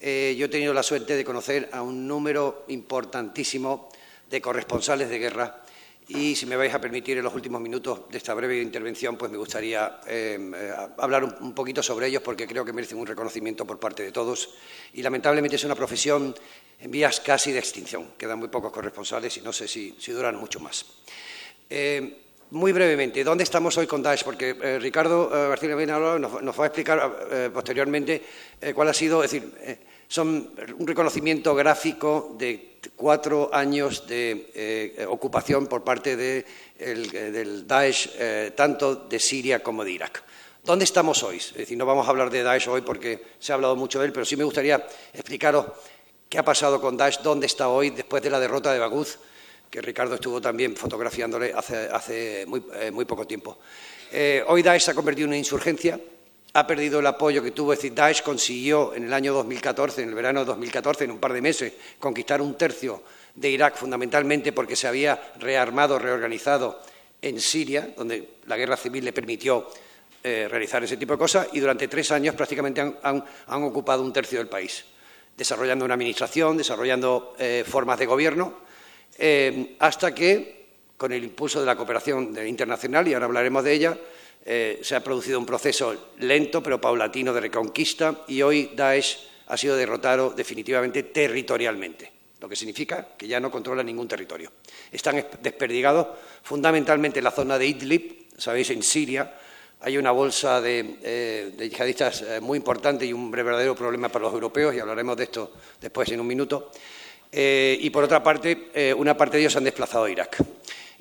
yo 0.00 0.46
he 0.46 0.48
tenido 0.48 0.72
la 0.72 0.82
suerte 0.82 1.16
de 1.16 1.24
conocer 1.24 1.68
a 1.72 1.82
un 1.82 2.08
número 2.08 2.64
importantísimo 2.68 3.90
de 4.30 4.40
corresponsales 4.40 5.10
de 5.10 5.18
guerra 5.18 5.62
y 6.10 6.34
si 6.34 6.44
me 6.44 6.56
vais 6.56 6.74
a 6.74 6.80
permitir 6.80 7.18
en 7.18 7.24
los 7.24 7.34
últimos 7.34 7.60
minutos 7.60 8.10
de 8.10 8.18
esta 8.18 8.34
breve 8.34 8.60
intervención, 8.60 9.16
pues 9.16 9.30
me 9.30 9.38
gustaría 9.38 10.00
em, 10.06 10.52
eh, 10.52 10.72
hablar 10.98 11.22
un, 11.22 11.54
poquito 11.54 11.84
sobre 11.84 12.08
ellos 12.08 12.20
porque 12.20 12.48
creo 12.48 12.64
que 12.64 12.72
merecen 12.72 12.98
un 12.98 13.06
reconocimiento 13.06 13.64
por 13.64 13.78
parte 13.78 14.02
de 14.02 14.10
todos 14.10 14.50
y 14.92 15.02
lamentablemente 15.02 15.54
es 15.54 15.62
una 15.62 15.76
profesión 15.76 16.34
en 16.80 16.90
vías 16.90 17.20
casi 17.20 17.52
de 17.52 17.60
extinción. 17.60 18.14
Quedan 18.18 18.40
muy 18.40 18.48
pocos 18.48 18.72
corresponsales 18.72 19.36
y 19.36 19.42
no 19.42 19.52
sé 19.52 19.68
si, 19.68 19.94
duran 20.08 20.34
mucho 20.34 20.58
más. 20.58 20.84
Em, 21.68 22.12
muy 22.50 22.72
brevemente, 22.72 23.22
¿dónde 23.22 23.44
estamos 23.44 23.78
hoy 23.78 23.86
con 23.86 24.02
Daesh? 24.02 24.24
Porque 24.24 24.56
eh, 24.60 24.78
Ricardo 24.80 25.30
eh, 25.32 25.48
García 25.50 25.76
nos, 25.76 26.42
nos, 26.42 26.58
va 26.58 26.64
a 26.64 26.66
explicar 26.66 27.52
posteriormente 27.54 28.20
cuál 28.74 28.88
ha 28.88 28.94
sido, 28.94 29.22
es 29.22 29.30
decir, 29.30 29.52
son 30.10 30.50
un 30.76 30.86
reconocimiento 30.88 31.54
gráfico 31.54 32.34
de 32.36 32.80
cuatro 32.96 33.48
años 33.52 34.08
de 34.08 34.50
eh, 34.54 35.06
ocupación 35.08 35.68
por 35.68 35.84
parte 35.84 36.16
de 36.16 36.44
del 36.76 37.66
Daesh, 37.68 38.10
eh, 38.18 38.52
tanto 38.56 38.96
de 38.96 39.20
Siria 39.20 39.62
como 39.62 39.84
de 39.84 39.92
Irak. 39.92 40.24
¿Dónde 40.64 40.84
estamos 40.84 41.22
hoy? 41.22 41.36
Es 41.36 41.54
decir, 41.54 41.78
no 41.78 41.86
vamos 41.86 42.06
a 42.06 42.10
hablar 42.10 42.28
de 42.28 42.42
Daesh 42.42 42.68
hoy 42.68 42.80
porque 42.80 43.22
se 43.38 43.52
ha 43.52 43.54
hablado 43.54 43.76
mucho 43.76 44.00
de 44.00 44.06
él, 44.06 44.12
pero 44.12 44.26
sí 44.26 44.34
me 44.36 44.42
gustaría 44.42 44.84
explicaros 45.12 45.66
qué 46.28 46.38
ha 46.38 46.44
pasado 46.44 46.80
con 46.80 46.96
Daesh, 46.96 47.20
dónde 47.22 47.46
está 47.46 47.68
hoy 47.68 47.90
después 47.90 48.20
de 48.20 48.30
la 48.30 48.40
derrota 48.40 48.72
de 48.72 48.80
Baguz, 48.80 49.18
que 49.70 49.80
Ricardo 49.80 50.16
estuvo 50.16 50.40
también 50.40 50.74
fotografiándole 50.74 51.52
hace, 51.54 52.46
muy, 52.48 52.64
eh, 52.74 52.90
muy, 52.90 53.04
poco 53.04 53.28
tiempo. 53.28 53.58
hoy 54.48 54.62
Daesh 54.62 54.82
se 54.82 54.90
ha 54.90 54.94
convertido 54.94 55.26
en 55.26 55.30
una 55.30 55.38
insurgencia, 55.38 56.00
ha 56.52 56.66
perdido 56.66 57.00
el 57.00 57.06
apoyo 57.06 57.42
que 57.42 57.50
tuvo. 57.50 57.72
Es 57.72 57.78
decir, 57.78 57.94
Daesh 57.94 58.22
consiguió 58.22 58.94
en 58.94 59.04
el 59.04 59.12
año 59.12 59.32
2014, 59.34 60.02
en 60.02 60.08
el 60.08 60.14
verano 60.14 60.40
de 60.40 60.46
2014, 60.46 61.04
en 61.04 61.12
un 61.12 61.18
par 61.18 61.32
de 61.32 61.42
meses, 61.42 61.72
conquistar 61.98 62.40
un 62.42 62.56
tercio 62.56 63.02
de 63.34 63.50
Irak, 63.50 63.76
fundamentalmente 63.76 64.52
porque 64.52 64.76
se 64.76 64.88
había 64.88 65.32
rearmado, 65.38 65.98
reorganizado 65.98 66.80
en 67.22 67.40
Siria, 67.40 67.94
donde 67.96 68.36
la 68.46 68.56
guerra 68.56 68.76
civil 68.76 69.04
le 69.04 69.12
permitió 69.12 69.68
eh, 70.22 70.48
realizar 70.50 70.82
ese 70.82 70.96
tipo 70.96 71.14
de 71.14 71.18
cosas, 71.18 71.48
y 71.52 71.60
durante 71.60 71.88
tres 71.88 72.10
años 72.10 72.34
prácticamente 72.34 72.80
han, 72.80 73.24
ocupado 73.62 74.02
un 74.02 74.12
tercio 74.12 74.38
del 74.38 74.48
país, 74.48 74.84
desarrollando 75.36 75.84
una 75.84 75.94
administración, 75.94 76.56
desarrollando 76.56 77.34
eh, 77.38 77.64
formas 77.66 77.98
de 77.98 78.06
gobierno, 78.06 78.54
eh, 79.18 79.76
hasta 79.78 80.14
que, 80.14 80.66
con 80.96 81.12
el 81.12 81.24
impulso 81.24 81.60
de 81.60 81.66
la 81.66 81.76
cooperación 81.76 82.36
internacional, 82.46 83.06
y 83.08 83.14
ahora 83.14 83.26
hablaremos 83.26 83.64
de 83.64 83.72
ella, 83.72 83.98
eh, 84.42 84.80
se 84.82 84.96
ha 84.96 85.04
producido 85.04 85.38
un 85.38 85.44
proceso 85.44 86.12
lento 86.18 86.62
pero 86.62 86.80
paulatino 86.80 87.34
de 87.34 87.40
reconquista 87.40 88.24
y 88.26 88.40
hoy 88.40 88.70
Daesh 88.74 89.18
ha 89.46 89.56
sido 89.56 89.76
derrotado 89.76 90.30
definitivamente 90.30 91.02
territorialmente, 91.02 92.10
lo 92.40 92.48
que 92.48 92.56
significa 92.56 93.08
que 93.18 93.28
ya 93.28 93.38
no 93.38 93.50
controla 93.50 93.82
ningún 93.82 94.08
territorio. 94.08 94.50
Están 94.90 95.26
desperdigados 95.42 96.06
fundamentalmente 96.42 97.18
en 97.18 97.24
la 97.24 97.32
zona 97.32 97.58
de 97.58 97.66
Idlib, 97.66 98.28
sabéis, 98.38 98.70
en 98.70 98.82
Siria, 98.82 99.36
hay 99.82 99.98
una 99.98 100.10
bolsa 100.10 100.60
de, 100.60 100.96
eh, 101.02 101.68
yihadistas 101.70 102.22
eh, 102.22 102.40
muy 102.40 102.56
importante 102.56 103.04
y 103.04 103.12
un 103.12 103.30
verdadero 103.30 103.74
problema 103.74 104.08
para 104.08 104.24
los 104.24 104.34
europeos, 104.34 104.74
y 104.74 104.78
hablaremos 104.78 105.16
de 105.18 105.24
esto 105.24 105.52
después 105.80 106.08
en 106.12 106.20
un 106.20 106.26
minuto. 106.26 106.70
y 107.32 107.90
por 107.90 108.02
otra 108.02 108.20
parte, 108.20 108.94
una 108.96 109.16
parte 109.16 109.36
de 109.36 109.42
ellos 109.42 109.52
se 109.52 109.58
han 109.58 109.64
desplazado 109.64 110.04
a 110.04 110.10
Irak. 110.10 110.38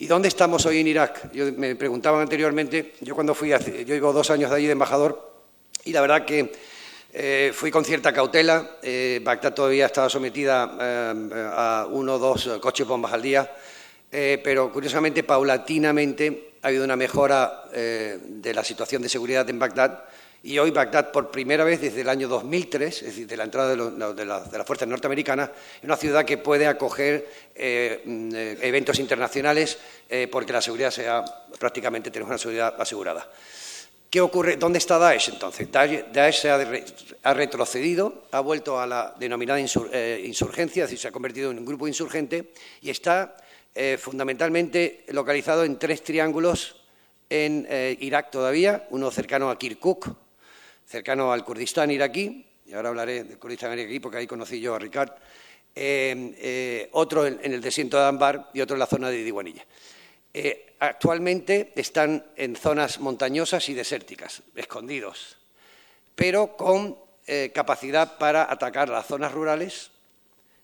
¿Y 0.01 0.07
dónde 0.07 0.29
estamos 0.29 0.65
hoy 0.65 0.79
en 0.79 0.87
Irak? 0.87 1.29
Yo, 1.33 1.51
me 1.51 1.75
preguntaban 1.75 2.21
anteriormente, 2.21 2.93
yo 3.01 3.13
cuando 3.15 3.35
fui, 3.35 3.49
yo 3.49 3.57
llevo 3.59 4.13
dos 4.13 4.29
años 4.29 4.49
de 4.49 4.55
allí 4.55 4.65
de 4.65 4.71
embajador, 4.71 5.43
y 5.83 5.91
la 5.91 5.99
verdad 5.99 6.23
que 6.23 6.53
eh, 7.11 7.51
fui 7.53 7.69
con 7.69 7.83
cierta 7.83 8.13
cautela. 8.13 8.77
Eh, 8.81 9.19
Bagdad 9.21 9.53
todavía 9.53 9.87
estaba 9.87 10.07
sometida 10.07 10.77
eh, 10.79 11.33
a 11.53 11.87
uno 11.91 12.13
o 12.13 12.17
dos 12.17 12.49
coches 12.61 12.87
bombas 12.87 13.11
al 13.11 13.21
día, 13.21 13.53
pero 14.09 14.71
curiosamente, 14.71 15.23
paulatinamente, 15.23 16.53
ha 16.61 16.69
habido 16.69 16.85
una 16.85 16.95
mejora 16.95 17.65
de 17.69 18.53
la 18.53 18.63
situación 18.63 19.01
de 19.01 19.09
seguridad 19.09 19.49
en 19.49 19.59
Bagdad 19.59 20.05
y 20.41 20.57
hoy 20.57 20.71
Bagdad, 20.71 21.11
por 21.11 21.31
primera 21.31 21.63
vez 21.63 21.81
desde 21.81 22.01
el 22.01 22.09
año 22.09 22.27
2003, 22.29 22.97
es 22.97 23.05
decir, 23.05 23.27
de 23.27 23.35
la 23.35 23.43
entrada 23.43 23.75
de, 23.75 24.25
las 24.25 24.65
fuerzas 24.65 24.87
norteamericanas, 24.87 25.49
es 25.77 25.83
una 25.83 25.97
ciudad 25.97 26.23
que 26.23 26.37
puede 26.37 26.65
acoger 26.65 27.27
eh, 27.53 28.01
mm, 28.05 28.29
eh, 28.33 28.57
eventos 28.61 28.99
internacionales 28.99 29.77
eh, 30.09 30.29
porque 30.31 30.53
la 30.53 30.61
seguridad 30.61 30.91
sea 30.91 31.25
prácticamente 31.59 32.09
tenemos 32.09 32.29
una 32.29 32.37
seguridad 32.37 32.73
asegurada. 32.79 33.29
¿Qué 34.09 34.21
ocurre? 34.21 34.55
¿Dónde 34.55 34.79
está 34.79 34.97
Daesh 34.97 35.29
entonces? 35.29 35.69
Daesh, 35.71 36.39
se 36.39 36.49
ha, 36.49 37.33
retrocedido, 37.33 38.23
ha 38.31 38.39
vuelto 38.39 38.79
a 38.79 38.87
la 38.87 39.13
denominada 39.19 39.59
insurgencia, 39.59 40.85
es 40.85 40.89
decir, 40.89 40.99
se 40.99 41.07
ha 41.09 41.11
convertido 41.11 41.51
en 41.51 41.59
un 41.59 41.65
grupo 41.65 41.87
insurgente 41.87 42.53
y 42.81 42.89
está 42.89 43.37
fundamentalmente 43.99 45.05
localizado 45.09 45.63
en 45.63 45.77
tres 45.77 46.03
triángulos 46.03 46.77
en 47.29 47.67
Irak 47.99 48.31
todavía, 48.31 48.87
uno 48.89 49.11
cercano 49.11 49.51
a 49.51 49.59
Kirkuk, 49.59 50.09
cercano 50.89 51.31
al 51.31 51.45
Kurdistán 51.45 51.91
iraquí, 51.91 52.43
y 52.65 52.73
ahora 52.73 52.89
hablaré 52.89 53.23
del 53.23 53.37
Kurdistán 53.37 53.77
iraquí 53.77 53.99
porque 53.99 54.17
ahí 54.17 54.27
conocí 54.27 54.59
yo 54.59 54.73
a 54.73 54.79
Ricard, 54.79 55.11
eh, 55.75 56.33
eh, 56.37 56.89
otro 56.93 57.27
en, 57.27 57.39
el 57.43 57.61
desierto 57.61 57.97
de 57.97 58.07
Ambar 58.07 58.49
y 58.55 58.61
otro 58.61 58.75
en 58.75 58.79
la 58.79 58.87
zona 58.87 59.09
de 59.09 59.23
Diwanilla. 59.23 59.63
Eh, 60.33 60.75
actualmente 60.79 61.73
están 61.75 62.25
en 62.35 62.55
zonas 62.55 62.99
montañosas 62.99 63.69
y 63.69 63.75
desérticas, 63.75 64.41
escondidos, 64.55 65.37
pero 66.15 66.57
con 66.57 66.97
capacidad 67.53 68.17
para 68.17 68.51
atacar 68.51 68.89
las 68.89 69.05
zonas 69.05 69.31
rurales 69.31 69.91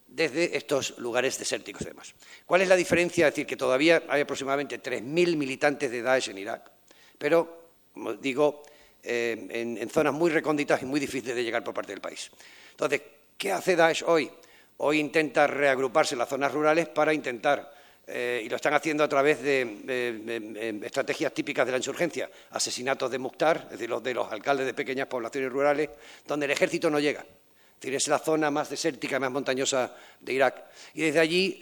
desde 0.08 0.58
estos 0.58 0.98
lugares 0.98 1.38
desérticos 1.38 1.84
y 1.84 1.90
demás. 1.90 2.16
¿Cuál 2.48 2.64
es 2.64 2.68
la 2.68 2.76
diferencia? 2.76 3.28
Es 3.28 3.34
decir, 3.34 3.46
que 3.46 3.56
todavía 3.56 4.02
hay 4.10 4.22
aproximadamente 4.22 4.82
3.000 4.82 5.38
militantes 5.38 5.92
de 5.92 6.02
Daesh 6.02 6.30
en 6.30 6.40
Irak, 6.40 6.72
pero, 7.20 7.70
como 7.94 8.16
digo, 8.16 8.64
eh, 9.08 9.78
en, 9.80 9.90
zonas 9.90 10.14
muy 10.14 10.32
recónditas 10.32 10.82
y 10.82 10.86
muy 10.86 11.00
difíciles 11.00 11.36
de 11.36 11.44
llegar 11.44 11.64
por 11.64 11.74
parte 11.74 11.92
del 11.92 12.02
país. 12.02 12.32
Entonces, 12.72 13.02
¿qué 13.38 13.52
hace 13.52 13.76
Daesh 13.76 14.04
hoy? 14.06 14.30
Hoy 14.78 15.00
intenta 15.00 15.46
reagruparse 15.48 16.16
en 16.16 16.20
las 16.20 16.30
zonas 16.30 16.52
rurales 16.52 16.90
para 16.90 17.14
intentar, 17.14 17.72
eh, 18.08 18.42
y 18.44 18.50
lo 18.50 18.56
están 18.56 18.74
haciendo 18.74 19.04
a 19.04 19.08
través 19.08 19.42
de, 19.42 20.82
estrategias 20.84 21.34
típicas 21.34 21.66
de 21.66 21.72
la 21.72 21.78
insurgencia, 21.78 22.30
asesinatos 22.50 23.12
de 23.12 23.20
Mukhtar, 23.20 23.62
es 23.66 23.72
decir, 23.72 23.90
los 23.90 24.04
de 24.04 24.14
los 24.14 24.32
alcaldes 24.32 24.66
de 24.66 24.74
pequeñas 24.74 25.08
poblaciones 25.08 25.52
rurales, 25.52 25.90
donde 26.26 26.48
el 26.48 26.52
ejército 26.52 26.90
no 26.90 27.00
llega. 27.00 27.22
Es 27.22 27.82
decir, 27.82 27.96
es 27.96 28.08
la 28.08 28.20
zona 28.20 28.50
más 28.50 28.70
desértica, 28.70 29.20
más 29.20 29.32
montañosa 29.32 29.94
de 30.20 30.34
Irak. 30.34 30.64
Y 30.96 31.02
desde 31.04 31.20
allí 31.20 31.60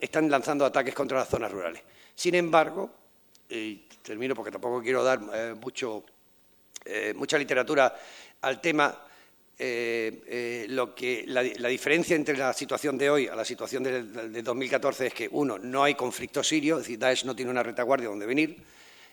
están 0.00 0.30
lanzando 0.30 0.64
ataques 0.64 0.94
contra 0.94 1.18
las 1.18 1.28
zonas 1.28 1.52
rurales. 1.52 1.82
Sin 2.14 2.34
embargo, 2.34 2.90
y 3.48 3.76
termino 4.02 4.34
porque 4.34 4.50
tampoco 4.50 4.82
quiero 4.82 5.02
dar 5.02 5.20
eh, 5.32 5.54
mucho 5.60 6.04
eh, 6.84 7.12
mucha 7.14 7.36
literatura 7.36 7.94
al 8.40 8.60
tema, 8.60 8.98
eh, 9.58 10.22
eh, 10.26 10.66
lo 10.70 10.94
que, 10.94 11.24
la, 11.26 11.42
diferencia 11.42 12.16
entre 12.16 12.36
la 12.36 12.54
situación 12.54 12.96
de 12.96 13.10
hoy 13.10 13.26
a 13.28 13.34
la 13.34 13.44
situación 13.44 13.82
de, 13.82 14.42
2014 14.42 15.08
es 15.08 15.14
que, 15.14 15.28
uno, 15.30 15.58
no 15.58 15.84
hay 15.84 15.94
conflicto 15.94 16.42
sirio, 16.42 16.76
es 16.76 16.84
decir, 16.84 16.98
Daesh 16.98 17.24
no 17.24 17.36
tiene 17.36 17.50
una 17.50 17.62
retaguardia 17.62 18.08
donde 18.08 18.24
venir. 18.24 18.56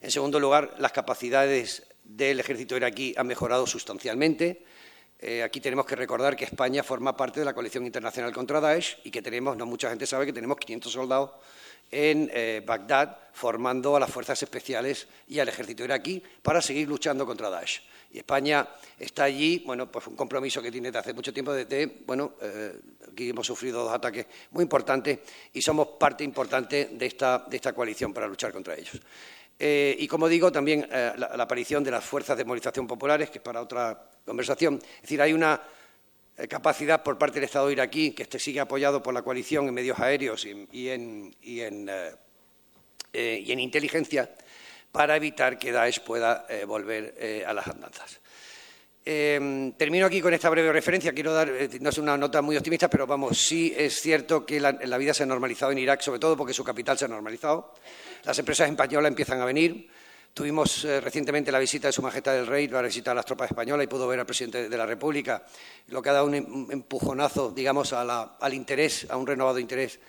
En 0.01 0.11
segundo 0.11 0.39
lugar, 0.39 0.75
las 0.79 0.93
capacidades 0.93 1.83
del 2.03 2.39
ejército 2.39 2.77
iraquí 2.77 3.13
han 3.17 3.27
mejorado 3.27 3.67
sustancialmente. 3.67 4.63
aquí 5.43 5.59
tenemos 5.59 5.85
que 5.85 5.95
recordar 5.95 6.37
que 6.37 6.45
España 6.45 6.83
forma 6.83 7.17
parte 7.17 7.41
de 7.41 7.45
la 7.45 7.53
coalición 7.53 7.85
internacional 7.85 8.31
contra 8.31 8.61
Daesh 8.61 8.99
y 9.03 9.11
que 9.11 9.21
tenemos, 9.21 9.57
no 9.57 9.65
mucha 9.65 9.89
gente 9.89 10.05
sabe 10.05 10.25
que 10.25 10.33
tenemos 10.33 10.57
500 10.57 10.91
soldados 10.91 11.31
en 11.91 12.29
eh, 12.33 12.61
Bagdad, 12.65 13.17
formando 13.33 13.95
a 13.95 13.99
las 13.99 14.09
fuerzas 14.09 14.41
especiales 14.41 15.07
y 15.27 15.39
al 15.39 15.49
ejército 15.49 15.83
iraquí 15.83 16.21
para 16.41 16.61
seguir 16.61 16.87
luchando 16.87 17.25
contra 17.25 17.49
Daesh. 17.49 17.81
Y 18.11 18.19
España 18.19 18.67
está 18.97 19.25
allí, 19.25 19.63
bueno, 19.65 19.91
pues 19.91 20.07
un 20.07 20.15
compromiso 20.15 20.61
que 20.61 20.71
tiene 20.71 20.87
desde 20.87 20.99
hace 20.99 21.13
mucho 21.13 21.33
tiempo, 21.33 21.53
desde, 21.53 21.85
bueno, 22.05 22.33
eh, 22.41 22.73
aquí 23.11 23.29
hemos 23.29 23.45
sufrido 23.45 23.83
dos 23.83 23.93
ataques 23.93 24.25
muy 24.51 24.63
importantes 24.63 25.19
y 25.53 25.61
somos 25.61 25.89
parte 25.99 26.23
importante 26.23 26.89
de 26.93 27.05
esta, 27.05 27.45
de 27.47 27.57
esta 27.57 27.73
coalición 27.73 28.13
para 28.13 28.27
luchar 28.27 28.51
contra 28.53 28.75
ellos. 28.75 28.99
Eh, 29.59 29.95
y 29.99 30.07
como 30.07 30.27
digo, 30.27 30.51
también 30.51 30.87
la, 30.89 31.15
la, 31.17 31.43
aparición 31.43 31.83
de 31.83 31.91
las 31.91 32.05
fuerzas 32.05 32.37
de 32.37 32.45
movilización 32.45 32.85
populares, 32.87 33.29
que 33.29 33.39
es 33.39 33.43
para 33.43 33.61
otra 33.61 34.09
conversación. 34.23 34.75
Es 34.75 35.01
decir, 35.01 35.21
hay 35.21 35.33
una 35.33 35.59
capacidad 36.45 37.01
por 37.01 37.17
parte 37.17 37.35
del 37.35 37.45
Estado 37.45 37.71
iraquí, 37.71 38.11
que 38.11 38.23
este 38.23 38.37
sigue 38.37 38.59
apoyado 38.59 39.01
por 39.01 39.13
la 39.13 39.23
coalición 39.23 39.67
en 39.67 39.73
medios 39.73 39.99
aéreos 39.99 40.45
y, 40.45 40.89
en, 40.89 41.33
eh, 41.41 42.15
eh, 43.13 43.43
y, 43.43 43.51
en, 43.51 43.59
inteligencia, 43.59 44.29
para 44.91 45.15
evitar 45.15 45.57
que 45.57 45.71
Daesh 45.71 46.01
pueda 46.01 46.45
volver 46.67 47.43
a 47.45 47.53
las 47.53 47.67
andanzas. 47.67 48.19
termino 49.03 50.05
aquí 50.05 50.21
con 50.21 50.33
esta 50.33 50.49
breve 50.49 50.71
referencia. 50.71 51.11
Quiero 51.13 51.33
dar, 51.33 51.51
no 51.81 51.89
es 51.89 51.97
una 51.97 52.17
nota 52.17 52.41
muy 52.41 52.55
optimista, 52.55 52.87
pero 52.87 53.07
vamos, 53.07 53.37
sí 53.37 53.73
es 53.75 53.99
cierto 53.99 54.45
que 54.45 54.59
la, 54.59 54.97
vida 54.97 55.13
se 55.13 55.23
ha 55.23 55.25
normalizado 55.25 55.71
en 55.71 55.79
Irak, 55.79 56.01
sobre 56.01 56.19
todo 56.19 56.37
porque 56.37 56.53
su 56.53 56.63
capital 56.63 56.97
se 56.97 57.05
ha 57.05 57.07
normalizado. 57.07 57.73
Las 58.23 58.37
empresas 58.37 58.69
españolas 58.69 59.09
empiezan 59.09 59.41
a 59.41 59.45
venir. 59.45 59.89
Tuvimos 60.33 60.85
eh, 60.85 61.01
recientemente 61.01 61.51
la 61.51 61.59
visita 61.59 61.87
de 61.87 61.91
Su 61.91 62.01
Majestad 62.01 62.37
el 62.37 62.47
Rey 62.47 62.67
para 62.67 62.87
visitar 62.87 63.11
a 63.11 63.15
las 63.15 63.25
tropas 63.25 63.49
españolas 63.49 63.83
y 63.83 63.87
pudo 63.87 64.07
ver 64.07 64.19
al 64.19 64.25
presidente 64.25 64.69
de 64.69 64.77
la 64.77 64.85
República, 64.85 65.45
lo 65.87 66.01
que 66.01 66.09
ha 66.09 66.13
dado 66.13 66.25
un 66.25 66.35
em-, 66.35 66.71
empujonazo, 66.71 67.51
digamos, 67.51 67.93
al 67.93 68.53
interés, 68.53 69.07
a 69.09 69.17
un 69.17 69.25
renovado 69.25 69.59
interés 69.59 69.99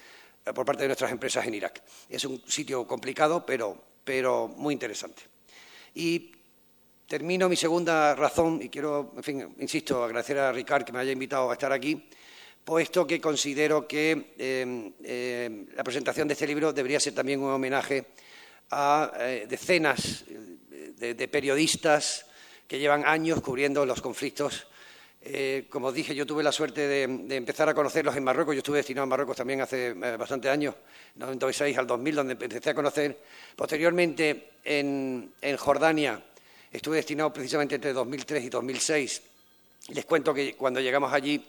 por 0.54 0.64
parte 0.64 0.82
de 0.82 0.88
nuestras 0.88 1.10
empresas 1.10 1.46
en 1.46 1.54
Irak. 1.54 1.82
Es 2.08 2.24
un 2.24 2.42
sitio 2.46 2.86
complicado, 2.86 3.44
pero, 3.44 3.76
pero 4.04 4.48
muy 4.48 4.74
interesante. 4.74 5.22
Y 5.94 6.32
termino 7.06 7.48
mi 7.48 7.56
segunda 7.56 8.14
razón, 8.14 8.60
y 8.62 8.68
quiero, 8.68 9.12
en 9.16 9.22
fin, 9.22 9.54
insisto, 9.58 10.04
agradecer 10.04 10.38
a 10.38 10.52
Ricard 10.52 10.84
que 10.84 10.92
me 10.92 10.98
haya 10.98 11.12
invitado 11.12 11.50
a 11.50 11.54
estar 11.54 11.72
aquí, 11.72 12.08
puesto 12.64 13.06
que 13.06 13.20
considero 13.20 13.88
que 13.88 14.34
em, 14.36 14.92
em, 15.02 15.66
la 15.74 15.82
presentación 15.82 16.28
de 16.28 16.34
este 16.34 16.46
libro 16.46 16.72
debería 16.72 17.00
ser 17.00 17.14
también 17.14 17.40
un 17.40 17.50
homenaje 17.50 18.12
a 18.70 19.12
eh, 19.18 19.46
decenas 19.48 20.24
de, 20.98 21.28
periodistas 21.28 22.26
que 22.66 22.78
llevan 22.78 23.04
años 23.06 23.40
cubriendo 23.40 23.86
los 23.86 24.00
conflictos. 24.00 24.66
Eh, 25.22 25.66
como 25.68 25.90
dije, 25.90 26.14
yo 26.14 26.26
tuve 26.26 26.42
la 26.42 26.52
suerte 26.52 26.86
de, 26.86 27.02
empezar 27.36 27.68
a 27.68 27.74
conocerlos 27.74 28.16
en 28.16 28.24
Marruecos. 28.24 28.54
Yo 28.54 28.58
estuve 28.58 28.78
destinado 28.78 29.04
en 29.04 29.10
Marruecos 29.10 29.36
también 29.36 29.60
hace 29.60 29.88
eh, 29.88 30.16
bastante 30.16 30.48
años, 30.48 30.74
96 31.16 31.76
al 31.78 31.86
2000, 31.86 32.14
donde 32.14 32.32
empecé 32.32 32.70
a 32.70 32.74
conocer. 32.74 33.18
Posteriormente, 33.56 34.50
en, 34.64 35.32
Jordania, 35.56 36.22
estuve 36.70 36.96
destinado 36.96 37.32
precisamente 37.32 37.76
entre 37.76 37.92
2003 37.92 38.44
y 38.44 38.48
2006. 38.48 39.22
Les 39.88 40.04
cuento 40.04 40.34
que 40.34 40.54
cuando 40.54 40.80
llegamos 40.80 41.12
allí 41.12 41.42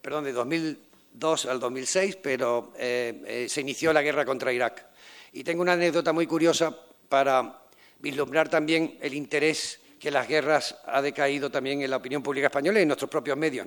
perdón, 0.00 0.24
de 0.24 0.32
2002 0.32 1.46
al 1.46 1.60
2006, 1.60 2.16
pero 2.16 2.72
eh, 2.76 3.22
eh, 3.26 3.46
se 3.48 3.60
inició 3.60 3.92
la 3.92 4.02
guerra 4.02 4.24
contra 4.24 4.52
Irak. 4.52 4.86
Y 5.32 5.44
tengo 5.44 5.62
una 5.62 5.72
anécdota 5.72 6.12
muy 6.12 6.26
curiosa 6.26 6.76
para 7.08 7.62
vislumbrar 7.98 8.48
también 8.48 8.98
el 9.00 9.14
interés 9.14 9.80
que 9.98 10.10
las 10.10 10.28
guerras 10.28 10.76
ha 10.86 11.00
decaído 11.00 11.50
también 11.50 11.82
en 11.82 11.90
la 11.90 11.96
opinión 11.96 12.22
pública 12.22 12.48
española 12.48 12.78
y 12.78 12.82
en 12.82 12.88
nuestros 12.88 13.10
propios 13.10 13.36
medios. 13.36 13.66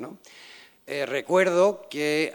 Eh, 0.88 1.06
recuerdo 1.06 1.88
que 1.90 2.32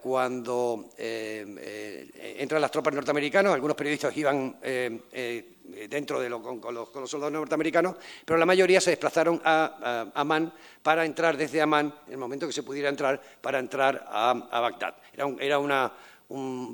cuando 0.00 0.90
entran 0.96 2.62
las 2.62 2.70
tropas 2.70 2.94
norteamericanas, 2.94 3.52
algunos 3.52 3.76
periodistas 3.76 4.16
iban 4.16 4.56
eh, 4.62 5.88
dentro 5.88 6.20
de 6.20 6.28
lo, 6.28 6.42
con, 6.42 6.74
los, 6.74 6.90
soldados 7.08 7.32
norteamericanos, 7.32 7.96
pero 8.24 8.38
la 8.38 8.46
mayoría 8.46 8.80
se 8.80 8.90
desplazaron 8.90 9.40
a, 9.44 10.10
Amán 10.14 10.52
para 10.82 11.04
entrar 11.04 11.36
desde 11.36 11.60
Amán, 11.60 11.94
en 12.06 12.12
el 12.12 12.18
momento 12.18 12.46
que 12.46 12.52
se 12.52 12.62
pudiera 12.62 12.88
entrar, 12.88 13.20
para 13.40 13.58
entrar 13.58 14.04
a, 14.08 14.32
Bagdad. 14.60 14.96
Era, 15.12 15.58
un, 15.58 15.72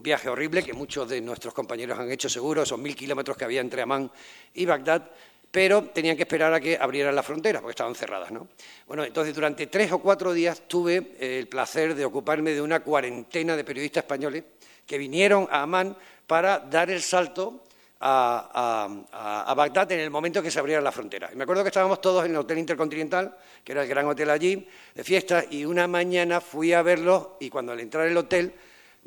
viaje 0.03 0.29
horrible 0.29 0.63
que 0.63 0.73
muchos 0.73 1.09
de 1.09 1.21
nuestros 1.21 1.53
compañeros 1.53 1.99
han 1.99 2.11
hecho 2.11 2.29
seguro, 2.29 2.63
esos 2.63 2.79
mil 2.79 2.95
kilómetros 2.95 3.37
que 3.37 3.45
había 3.45 3.61
entre 3.61 3.83
Amán 3.83 4.11
y 4.55 4.65
Bagdad, 4.65 5.11
pero 5.51 5.85
tenían 5.85 6.17
que 6.17 6.23
esperar 6.23 6.53
a 6.53 6.61
que 6.61 6.77
abrieran 6.77 7.15
las 7.15 7.25
fronteras, 7.25 7.63
porque 7.63 7.73
estaban 7.73 7.95
cerradas. 7.95 8.31
¿no? 8.31 8.49
Bueno, 8.87 9.05
entonces 9.05 9.35
durante 9.35 9.67
tres 9.67 9.91
o 9.93 9.99
cuatro 9.99 10.33
días 10.33 10.63
tuve 10.69 11.17
el 11.19 11.49
placer 11.49 11.95
de 11.95 12.05
ocuparme 12.05 12.53
de 12.53 12.61
una 12.61 12.81
cuarentena 12.81 13.57
de 13.57 13.65
periodistas 13.65 14.05
españoles 14.05 14.45
que 14.87 14.99
vinieron 14.99 15.49
a 15.51 15.63
Amán 15.63 15.97
para 16.27 16.59
dar 16.59 16.91
el 16.91 17.03
salto 17.03 17.65
a, 18.01 19.55
Bagdad 19.57 19.91
en 19.93 20.01
el 20.01 20.11
momento 20.11 20.43
que 20.43 20.51
se 20.51 20.61
abriera 20.61 20.81
la 20.81 20.93
frontera. 20.93 21.31
Y 21.33 21.37
me 21.37 21.43
acuerdo 21.43 21.63
que 21.63 21.69
estábamos 21.69 22.01
todos 22.01 22.25
en 22.25 22.31
el 22.31 22.37
Hotel 22.37 22.59
Intercontinental, 22.59 23.37
que 23.65 23.73
era 23.73 23.83
el 23.83 23.89
gran 23.89 24.07
hotel 24.07 24.31
allí, 24.31 24.69
de 24.95 25.05
fiesta, 25.05 25.45
y 25.51 25.65
una 25.65 25.89
mañana 25.89 26.41
fui 26.41 26.73
a 26.73 26.83
verlo 26.83 27.37
y 27.41 27.51
cuando 27.51 27.73
al 27.73 27.81
entrar 27.81 28.07
al 28.07 28.17
hotel 28.17 28.55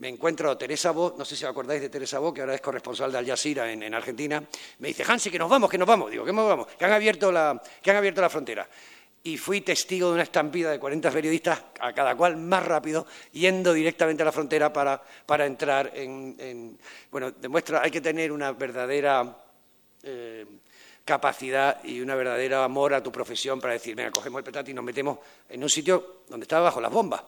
me 0.01 0.10
encuentro 0.10 0.58
Teresa 0.58 0.89
Bo, 0.89 1.13
no 1.15 1.24
sé 1.24 1.36
si 1.36 1.46
os 1.46 1.51
acordáis 1.51 1.79
de 1.79 1.88
Teresa 1.88 2.17
Bo, 2.17 2.34
que 2.34 2.41
ahora 2.41 2.55
es 2.55 2.62
corresponsal 2.62 3.12
de 3.12 3.20
Al 3.20 3.25
Jazeera 3.27 3.72
en, 3.72 3.93
Argentina, 3.93 4.43
me 4.79 4.88
dice, 4.88 5.03
Hansi, 5.08 5.29
que 5.29 5.38
nos 5.38 5.48
vamos, 5.48 5.70
que 5.70 5.77
nos 5.77 5.88
vamos. 5.88 6.10
Digo, 6.10 6.25
que 6.25 6.34
nos 6.34 6.48
vamos, 6.48 6.65
que 6.74 6.86
han 6.86 6.91
abierto 6.91 7.31
la, 7.31 7.62
que 7.84 7.91
han 7.91 7.98
abierto 7.98 8.20
la 8.20 8.29
frontera 8.29 8.67
y 9.24 9.38
fui 9.38 9.62
testigo 9.62 10.08
de 10.08 10.15
una 10.15 10.24
estampida 10.24 10.72
de 10.72 10.79
40 10.79 11.12
periodistas, 11.12 11.62
a 11.79 11.93
cada 11.93 12.15
cual 12.15 12.36
más 12.36 12.65
rápido, 12.65 13.05
yendo 13.34 13.74
directamente 13.74 14.24
a 14.24 14.25
la 14.25 14.31
frontera 14.31 14.74
para, 14.74 15.00
para 15.27 15.46
entrar 15.46 15.91
en, 15.93 16.79
Bueno, 17.12 17.29
demuestra, 17.29 17.84
hay 17.84 17.91
que 17.91 18.01
tener 18.01 18.31
una 18.31 18.53
verdadera 18.53 19.38
eh, 20.01 20.48
capacidad 21.05 21.84
y 21.84 22.01
una 22.01 22.15
verdadera 22.15 22.63
amor 22.63 22.96
a 22.96 23.03
tu 23.03 23.12
profesión 23.12 23.62
para 23.62 23.74
decir, 23.74 23.93
venga, 23.93 24.10
cogemos 24.10 24.39
el 24.39 24.46
petate 24.46 24.72
y 24.72 24.74
nos 24.74 24.84
metemos 24.84 25.20
en 25.48 25.62
un 25.62 25.70
sitio 25.70 26.24
donde 26.27 26.46
estaba 26.46 26.63
bajo 26.63 26.81
las 26.81 26.91
bombas. 26.91 27.22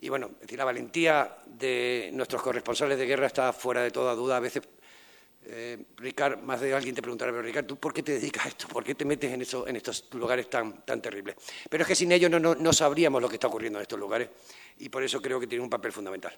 Y 0.00 0.08
bueno, 0.08 0.30
decir, 0.40 0.58
la 0.58 0.64
valentía 0.64 1.38
de 1.46 2.10
nuestros 2.12 2.40
corresponsales 2.42 2.98
de 2.98 3.06
guerra 3.06 3.26
está 3.26 3.52
fuera 3.52 3.82
de 3.82 3.90
toda 3.90 4.14
duda. 4.14 4.36
A 4.36 4.40
veces 4.40 4.62
eh, 5.50 5.78
Ricard, 5.96 6.42
más 6.42 6.60
de 6.60 6.74
alguien 6.74 6.94
te 6.94 7.00
preguntará, 7.00 7.32
pero 7.32 7.42
Ricard, 7.42 7.64
¿tú 7.64 7.76
por 7.76 7.94
qué 7.94 8.02
te 8.02 8.12
dedicas 8.12 8.44
a 8.44 8.48
esto? 8.48 8.68
¿Por 8.68 8.84
qué 8.84 8.94
te 8.94 9.04
metes 9.04 9.32
en, 9.32 9.40
eso, 9.40 9.66
estos 9.66 10.04
lugares 10.12 10.50
tan, 10.50 10.84
tan 10.84 11.00
terribles? 11.00 11.36
Pero 11.70 11.82
es 11.82 11.88
que 11.88 11.94
sin 11.94 12.12
ellos 12.12 12.30
no, 12.30 12.72
sabríamos 12.72 13.22
lo 13.22 13.28
que 13.28 13.36
está 13.36 13.46
ocurriendo 13.46 13.78
en 13.78 13.82
estos 13.82 13.98
lugares 13.98 14.28
y 14.78 14.90
por 14.90 15.02
eso 15.02 15.22
creo 15.22 15.40
que 15.40 15.46
tiene 15.46 15.64
un 15.64 15.70
papel 15.70 15.90
fundamental. 15.90 16.36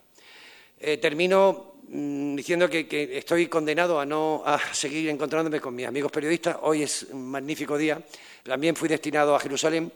Eh, 0.78 0.96
termino 0.98 1.74
mm, 1.88 2.36
diciendo 2.36 2.70
que, 2.70 2.86
estoy 3.18 3.48
condenado 3.48 3.98
a 3.98 4.06
no 4.06 4.42
a 4.46 4.58
seguir 4.72 5.08
encontrándome 5.10 5.60
con 5.60 5.74
mis 5.74 5.86
amigos 5.86 6.12
periodistas. 6.12 6.56
Hoy 6.62 6.84
es 6.84 7.02
un 7.10 7.30
magnífico 7.30 7.76
día. 7.76 8.00
También 8.44 8.76
fui 8.76 8.88
destinado 8.88 9.34
a 9.34 9.40
Jerusalén. 9.40 9.92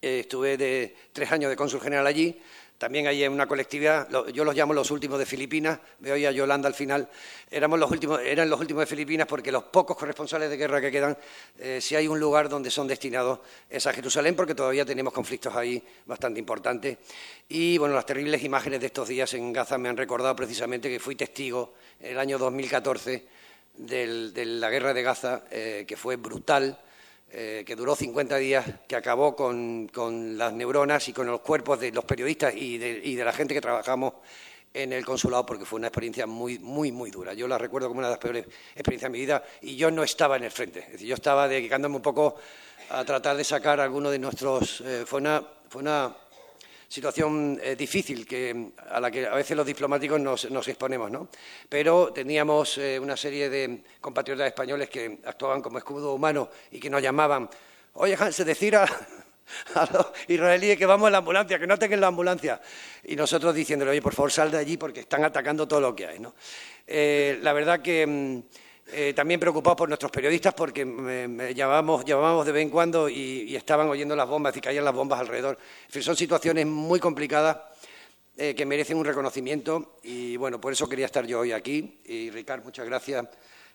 Eh, 0.00 0.20
estuve 0.20 0.56
de 0.56 0.96
tres 1.12 1.32
años 1.32 1.50
de 1.50 1.56
cónsul 1.56 1.80
general 1.80 2.06
allí. 2.06 2.40
También 2.78 3.06
hay 3.06 3.26
una 3.26 3.46
colectividad, 3.46 4.06
yo 4.32 4.44
los 4.44 4.54
llamo 4.54 4.74
los 4.74 4.90
últimos 4.90 5.18
de 5.18 5.24
Filipinas, 5.24 5.78
veo 5.98 6.14
a 6.14 6.30
Yolanda 6.30 6.68
al 6.68 6.74
final, 6.74 7.08
éramos 7.50 7.78
los 7.78 7.90
últimos, 7.90 8.20
eran 8.20 8.50
los 8.50 8.60
últimos 8.60 8.82
de 8.82 8.86
Filipinas 8.86 9.26
porque 9.26 9.50
los 9.50 9.64
pocos 9.64 9.96
corresponsales 9.96 10.50
de 10.50 10.58
guerra 10.58 10.78
que 10.78 10.90
quedan, 10.90 11.16
eh, 11.58 11.80
si 11.80 11.96
hay 11.96 12.06
un 12.06 12.20
lugar 12.20 12.50
donde 12.50 12.70
son 12.70 12.86
destinados 12.86 13.40
es 13.70 13.86
a 13.86 13.94
Jerusalén 13.94 14.36
porque 14.36 14.54
todavía 14.54 14.84
tenemos 14.84 15.14
conflictos 15.14 15.56
ahí 15.56 15.82
bastante 16.04 16.38
importantes. 16.38 16.98
Y 17.48 17.78
bueno, 17.78 17.94
las 17.94 18.04
terribles 18.04 18.44
imágenes 18.44 18.80
de 18.80 18.86
estos 18.86 19.08
días 19.08 19.32
en 19.32 19.54
Gaza 19.54 19.78
me 19.78 19.88
han 19.88 19.96
recordado 19.96 20.36
precisamente 20.36 20.90
que 20.90 21.00
fui 21.00 21.16
testigo 21.16 21.72
el 21.98 22.18
año 22.18 22.36
2014 22.38 23.26
de 23.78 24.44
la 24.44 24.68
guerra 24.68 24.92
de 24.92 25.02
Gaza, 25.02 25.44
eh, 25.50 25.84
que 25.88 25.96
fue 25.96 26.16
brutal, 26.16 26.78
eh, 27.30 27.64
que 27.66 27.74
duró 27.74 27.96
50 27.96 28.36
días, 28.36 28.64
que 28.86 28.94
acabó 28.94 29.34
con, 29.34 29.90
las 30.38 30.52
neuronas 30.52 31.08
y 31.08 31.12
con 31.12 31.26
los 31.26 31.40
cuerpos 31.40 31.80
de 31.80 31.90
los 31.90 32.04
periodistas 32.04 32.54
y 32.54 32.78
de, 32.78 33.24
la 33.24 33.32
gente 33.32 33.52
que 33.52 33.60
trabajamos 33.60 34.14
en 34.72 34.92
el 34.92 35.04
consulado, 35.04 35.44
porque 35.44 35.64
fue 35.64 35.78
una 35.78 35.88
experiencia 35.88 36.26
muy, 36.26 36.58
muy, 36.58 36.92
muy 36.92 37.10
dura. 37.10 37.34
Yo 37.34 37.48
la 37.48 37.58
recuerdo 37.58 37.88
como 37.88 37.98
una 37.98 38.08
de 38.08 38.12
las 38.12 38.20
peores 38.20 38.46
experiencias 38.74 39.10
de 39.10 39.12
mi 39.12 39.20
vida 39.20 39.42
y 39.62 39.76
yo 39.76 39.90
no 39.90 40.04
estaba 40.04 40.36
en 40.36 40.44
el 40.44 40.50
frente. 40.50 40.80
Es 40.80 40.92
decir, 40.92 41.08
yo 41.08 41.14
estaba 41.14 41.48
dedicándome 41.48 41.96
un 41.96 42.02
poco 42.02 42.36
a 42.90 43.04
tratar 43.04 43.36
de 43.36 43.44
sacar 43.44 43.80
alguno 43.80 44.10
de 44.10 44.18
nuestros... 44.18 44.82
Eh, 44.82 45.04
fue 45.06 45.20
una, 45.20 45.42
fue 45.68 45.82
una 45.82 46.14
situación 46.88 47.58
eh, 47.62 47.76
difícil 47.76 48.26
que, 48.26 48.72
a 48.90 49.00
la 49.00 49.10
que 49.10 49.26
a 49.26 49.34
veces 49.34 49.56
los 49.56 49.66
diplomáticos 49.66 50.20
nos, 50.20 50.68
exponemos, 50.68 51.10
¿no? 51.10 51.28
Pero 51.68 52.12
teníamos 52.12 52.78
eh, 52.78 52.98
una 52.98 53.16
serie 53.16 53.48
de 53.48 53.82
compatriotas 54.00 54.46
españoles 54.46 54.88
que 54.88 55.18
actuaban 55.24 55.60
como 55.62 55.78
escudo 55.78 56.14
humano 56.14 56.48
y 56.70 56.80
que 56.80 56.90
nos 56.90 57.02
llamaban, 57.02 57.48
oye, 57.94 58.16
Hans, 58.18 58.44
decir 58.44 58.76
a, 58.76 58.84
a 59.74 59.88
los 59.92 60.06
israelíes 60.28 60.76
que 60.76 60.86
vamos 60.86 61.08
en 61.08 61.12
la 61.12 61.18
ambulancia, 61.18 61.58
que 61.58 61.66
no 61.66 61.78
tengan 61.78 62.00
la 62.00 62.08
ambulancia. 62.08 62.60
Y 63.04 63.16
nosotros 63.16 63.54
diciéndole, 63.54 63.92
oye, 63.92 64.02
por 64.02 64.14
favor, 64.14 64.32
sal 64.32 64.50
de 64.50 64.58
allí 64.58 64.76
porque 64.76 65.00
están 65.00 65.24
atacando 65.24 65.66
todo 65.66 65.80
lo 65.80 65.94
que 65.94 66.06
hay. 66.06 66.20
Eh, 66.86 67.38
la 67.42 67.52
verdad 67.52 67.80
que... 67.80 68.42
Mm, 68.86 68.90
eh, 68.92 69.12
también 69.14 69.40
preocupados 69.40 69.76
por 69.76 69.88
nuestros 69.88 70.10
periodistas 70.10 70.54
porque 70.54 70.84
me, 70.84 71.54
llamábamos, 71.54 72.04
de 72.04 72.52
vez 72.52 72.62
en 72.62 72.70
cuando 72.70 73.08
y, 73.08 73.54
estaban 73.56 73.88
oyendo 73.88 74.14
las 74.14 74.28
bombas 74.28 74.56
y 74.56 74.60
caían 74.60 74.84
las 74.84 74.94
bombas 74.94 75.20
alrededor. 75.20 75.58
son 75.88 76.16
situaciones 76.16 76.66
muy 76.66 77.00
complicadas 77.00 77.58
eh, 78.36 78.54
que 78.54 78.66
merecen 78.66 78.98
un 78.98 79.04
reconocimiento 79.04 79.96
y 80.02 80.36
bueno, 80.36 80.60
por 80.60 80.72
eso 80.72 80.88
quería 80.88 81.06
estar 81.06 81.26
yo 81.26 81.40
hoy 81.40 81.52
aquí. 81.52 82.00
Y 82.04 82.30
Ricard, 82.30 82.64
muchas 82.64 82.86
gracias. 82.86 83.26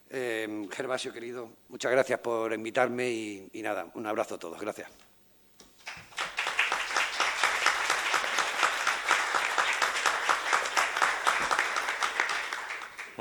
Eh, 0.09 0.67
Gervasio, 0.71 1.13
querido, 1.13 1.49
muchas 1.69 1.91
gracias 1.91 2.19
por 2.19 2.53
invitarme 2.53 3.09
y 3.09 3.61
nada, 3.61 3.87
un 3.93 4.05
abrazo 4.05 4.35
a 4.35 4.39
todos. 4.39 4.59
Gracias. 4.59 5.10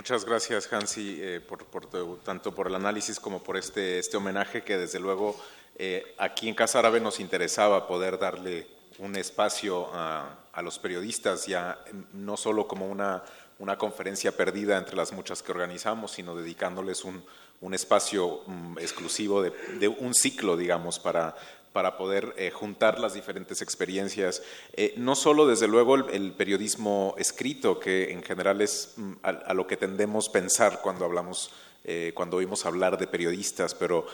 Muchas 0.00 0.24
gracias, 0.24 0.72
Hansi, 0.72 1.18
eh, 1.20 1.40
por, 1.42 1.86
tanto 2.24 2.54
por 2.54 2.68
el 2.68 2.74
análisis 2.74 3.20
como 3.20 3.42
por 3.42 3.58
este, 3.58 3.98
este 3.98 4.16
homenaje 4.16 4.62
que 4.62 4.78
desde 4.78 4.98
luego 4.98 5.38
eh, 5.76 6.14
aquí 6.16 6.48
en 6.48 6.54
Casa 6.54 6.78
Árabe 6.78 7.00
nos 7.00 7.20
interesaba 7.20 7.86
poder 7.86 8.18
darle 8.18 8.66
un 8.98 9.14
espacio 9.14 9.90
a, 9.92 10.38
los 10.62 10.78
periodistas, 10.78 11.46
ya 11.46 11.84
no 12.14 12.38
solo 12.38 12.66
como 12.66 12.88
una, 12.88 13.22
una, 13.58 13.76
conferencia 13.76 14.34
perdida 14.34 14.78
entre 14.78 14.96
las 14.96 15.12
muchas 15.12 15.42
que 15.42 15.52
organizamos, 15.52 16.12
sino 16.12 16.34
dedicándoles 16.34 17.04
un, 17.04 17.22
un 17.60 17.74
espacio 17.74 18.40
mm, 18.46 18.78
exclusivo 18.78 19.42
de, 19.42 19.50
de, 19.78 19.88
un 19.88 20.14
ciclo, 20.14 20.56
digamos, 20.56 20.98
para, 20.98 21.36
para 21.72 21.96
poder 21.96 22.35
eh, 22.37 22.50
juntar 22.50 22.98
las 22.98 23.14
diferentes 23.14 23.62
experiencias, 23.62 24.42
eh, 24.72 24.94
no 24.96 25.14
solo 25.14 25.46
desde 25.46 25.68
luego 25.68 25.94
el, 25.94 26.33
periodismo 26.33 27.14
escrito, 27.18 27.78
que 27.78 28.12
en 28.12 28.22
general 28.22 28.61
es 28.61 28.94
mm, 28.96 29.12
a, 29.22 29.54
lo 29.54 29.66
que 29.66 29.76
tendemos 29.76 30.28
pensar 30.28 30.80
cuando 30.83 31.04
hablamos, 31.04 31.52
eh, 31.85 32.12
cuando 32.14 32.37
oímos 32.37 32.66
hablar 32.66 32.99
de 32.99 33.07
periodistas, 33.07 33.75
pero 33.75 34.07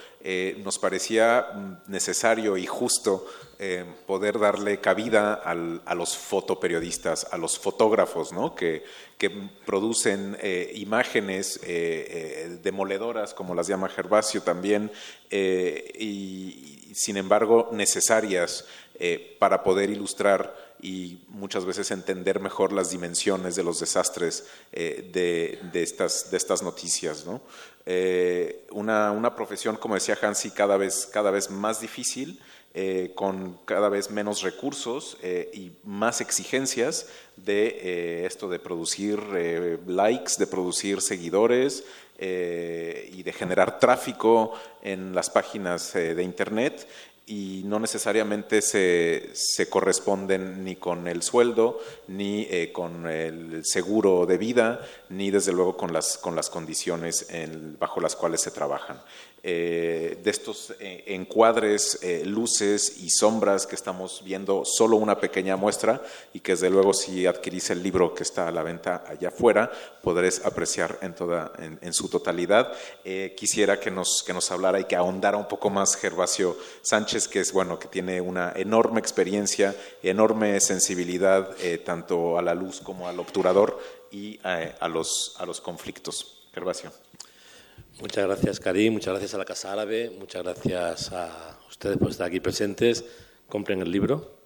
nos 0.65 0.79
parecía 0.79 1.47
mm, 1.55 1.91
necesario 1.91 2.57
y 2.57 2.67
justo 2.67 3.27
eh, 3.59 3.87
poder 4.07 4.39
darle 4.39 4.81
cabida 4.81 5.33
a 5.33 5.95
los 5.95 6.15
fotoperiodistas, 6.15 7.27
a 7.33 7.39
los 7.39 7.59
fotógrafos, 7.59 8.31
¿no? 8.31 8.55
que, 8.55 8.85
que 9.17 9.31
producen 9.65 10.37
eh, 10.43 10.73
imágenes 10.75 11.59
eh, 11.63 12.59
demoledoras, 12.63 13.33
como 13.33 13.55
las 13.55 13.67
llama 13.67 13.89
Gervasio 13.89 14.43
también, 14.43 14.93
y, 15.31 16.93
sin 16.95 17.17
embargo 17.17 17.71
necesarias 17.73 18.67
para 19.39 19.63
poder 19.63 19.89
ilustrar 19.91 20.55
y 20.81 21.25
muchas 21.29 21.65
veces 21.65 21.91
entender 21.91 22.41
mejor 22.41 22.73
las 22.73 22.91
dimensiones 22.91 23.57
de 23.57 23.63
los 23.63 23.81
desastres 23.81 24.47
de, 24.73 25.59
de, 25.73 25.83
estas, 25.83 26.63
noticias. 26.63 27.25
¿no? 27.27 27.41
una, 28.73 29.11
una 29.13 29.35
profesión, 29.35 29.77
como 29.77 29.95
decía 29.95 30.19
Hansi, 30.21 30.51
cada 30.51 30.77
vez, 30.77 31.51
más 31.51 31.81
difícil, 31.81 32.41
eh, 32.79 33.13
con 33.15 33.59
cada 33.65 33.89
vez 33.89 34.11
menos 34.11 34.43
recursos 34.43 35.17
eh, 35.23 35.51
y 35.55 35.73
más 35.83 36.21
exigencias 36.21 37.07
de 37.37 37.69
eh, 37.69 38.27
esto 38.27 38.51
de 38.51 38.59
producir 38.59 39.19
likes, 39.87 40.35
de 40.39 40.47
producir 40.47 41.01
seguidores 41.01 41.85
y 42.19 43.23
de 43.23 43.35
generar 43.35 43.79
tráfico 43.79 44.53
en 44.83 45.15
las 45.15 45.31
páginas 45.31 45.93
de 45.93 46.23
Internet 46.23 46.87
y 47.27 47.63
no 47.65 47.81
necesariamente 47.81 48.63
se, 48.63 49.31
se, 49.33 49.69
corresponden 49.69 50.65
ni 50.65 50.77
con 50.77 51.09
el 51.09 51.23
sueldo, 51.23 51.81
ni 52.07 52.49
con 52.73 53.09
el 53.09 53.65
seguro 53.65 54.27
de 54.27 54.39
vida, 54.39 54.81
ni 55.09 55.33
desde 55.33 55.53
luego 55.53 55.77
con 55.77 55.93
las, 55.93 56.19
con 56.19 56.37
las 56.37 56.51
condiciones 56.51 57.27
bajo 57.81 58.01
las 58.01 58.15
cuales 58.15 58.41
se 58.41 58.53
trabajan. 58.53 59.01
Eh, 59.49 60.19
de 60.25 60.31
estos 60.33 60.75
eh, 60.81 61.05
encuadres, 61.07 62.01
eh, 62.03 62.25
luces 62.27 63.01
y 63.01 63.11
sombras 63.11 63.65
que 63.65 63.77
estamos 63.77 64.23
viendo 64.25 64.65
solo 64.65 64.97
una 64.97 65.21
pequeña 65.21 65.57
muestra 65.57 66.03
y 66.33 66.41
que 66.41 66.55
desde 66.55 66.69
luego 66.69 66.93
si 66.93 67.27
adquirís 67.27 67.71
el 67.71 67.81
libro 67.81 68.13
que 68.13 68.25
está 68.25 68.49
a 68.49 68.51
la 68.51 68.65
venta 68.65 69.05
allá 69.07 69.29
afuera 69.29 69.71
podréis 70.03 70.45
apreciar 70.45 70.99
en, 71.01 71.15
toda, 71.15 71.53
en, 71.61 71.93
su 71.93 72.09
totalidad. 72.09 72.73
quisiera 73.37 73.79
que 73.79 73.93
nos, 73.93 74.25
que 74.25 74.33
nos 74.33 74.51
hablara 74.51 74.81
y 74.81 74.87
que 74.87 74.97
ahondara 74.97 75.37
un 75.37 75.47
poco 75.47 75.71
más 75.71 75.95
Gervasio 75.95 76.57
Sánchez, 76.83 77.29
que 77.29 77.39
es 77.39 77.53
bueno, 77.53 77.79
que 77.79 77.87
tiene 77.87 78.21
una 78.21 78.53
enorme 78.57 78.99
experiencia, 78.99 79.77
enorme 80.03 80.61
sensibilidad 80.61 81.55
tanto 81.85 82.37
a 82.37 82.43
la 82.43 82.55
luz 82.55 82.81
como 82.81 83.07
al 83.07 83.21
obturador 83.21 83.79
y 84.11 84.41
a, 84.43 84.89
los, 84.89 85.37
a 85.39 85.47
los 85.47 85.61
conflictos. 85.61 86.33
Gervasio. 86.53 86.91
Muchas 88.01 88.27
gracias, 88.27 88.61
Karim. 88.61 88.93
Muchas 88.93 89.13
gracias 89.13 89.35
a 89.35 89.39
la 89.39 89.45
Casa 89.47 89.73
Árabe. 89.73 90.11
Muchas 90.19 90.43
gracias 90.43 91.13
a 91.13 91.59
ustedes 91.69 91.97
por 91.97 92.11
estar 92.11 92.27
aquí 92.27 92.41
presentes. 92.41 93.05
Compren 93.49 93.81
el 93.81 93.91
libro. 93.91 94.37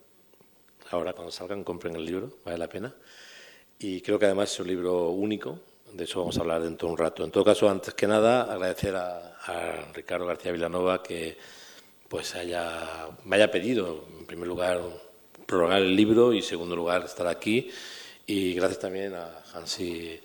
Ahora, 0.91 1.13
cuando 1.13 1.33
salgan, 1.33 1.65
compren 1.65 1.97
el 1.97 2.05
libro. 2.05 2.39
Vale 2.45 2.59
la 2.59 2.69
pena. 2.69 2.95
Y 3.79 4.03
creo 4.03 4.19
que 4.19 4.27
además 4.27 4.53
es 4.53 4.61
un 4.61 4.69
libro 4.69 5.09
único. 5.11 5.61
De 5.93 6.05
eso 6.05 6.21
vamos 6.21 6.39
a 6.39 6.43
hablar 6.43 6.63
dentro 6.63 6.87
de 6.87 6.93
un 6.93 6.99
rato. 6.99 7.25
En 7.25 7.33
todo 7.33 7.45
caso, 7.45 7.69
antes 7.69 7.95
que 7.95 8.07
nada, 8.07 8.43
agradecer 8.43 8.95
a, 8.95 9.91
Ricardo 9.95 10.27
García 10.27 10.53
Villanova 10.53 11.03
que 11.03 11.37
pues 12.09 12.37
haya, 12.37 13.09
me 13.25 13.37
haya 13.37 13.51
pedido, 13.51 14.05
en 14.19 14.27
primer 14.27 14.47
lugar, 14.47 14.81
prolongar 15.47 15.83
el 15.83 15.97
libro 15.97 16.33
y, 16.33 16.39
en 16.39 16.43
segundo 16.45 16.77
lugar, 16.77 17.05
estar 17.05 17.27
aquí. 17.27 17.69
Y 18.27 18.55
gracias 18.55 18.79
también 18.79 19.15
a 19.15 19.43
Hansi 19.55 20.21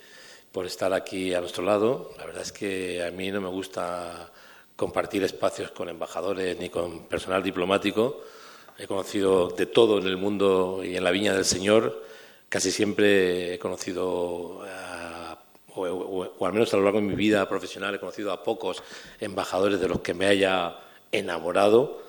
por 0.55 0.65
estar 0.65 0.93
aquí 0.93 1.33
a 1.33 1.41
nuestro 1.41 1.65
lado. 1.65 2.11
La 2.17 2.25
verdad 2.25 2.41
es 2.41 2.53
que 2.53 3.03
a 3.03 3.11
mí 3.11 3.29
no 3.29 3.41
me 3.41 3.49
gusta 3.49 4.31
compartir 4.77 5.21
espacios 5.21 5.71
con 5.71 5.89
embajadores 5.89 6.57
ni 6.57 6.69
con 6.69 7.07
personal 7.07 7.43
diplomático. 7.43 8.21
He 8.77 8.87
conocido 8.87 9.49
de 9.49 9.65
todo 9.65 9.97
en 9.97 10.07
el 10.07 10.15
mundo 10.15 10.79
y 10.81 10.95
en 10.95 11.03
la 11.03 11.11
viña 11.11 11.33
del 11.33 11.43
Señor. 11.43 12.01
Casi 12.47 12.71
siempre 12.71 13.55
he 13.55 13.59
conocido, 13.59 14.61
o, 15.75 16.45
al 16.45 16.53
menos 16.53 16.73
a 16.73 16.77
lo 16.77 16.83
largo 16.83 17.01
de 17.01 17.05
mi 17.05 17.15
vida 17.15 17.49
profesional, 17.49 17.93
he 17.93 17.99
conocido 17.99 18.31
a 18.31 18.41
pocos 18.41 18.81
embajadores 19.19 19.81
de 19.81 19.89
los 19.89 19.99
que 19.99 20.13
me 20.13 20.25
haya 20.25 20.77
enamorado, 21.11 22.01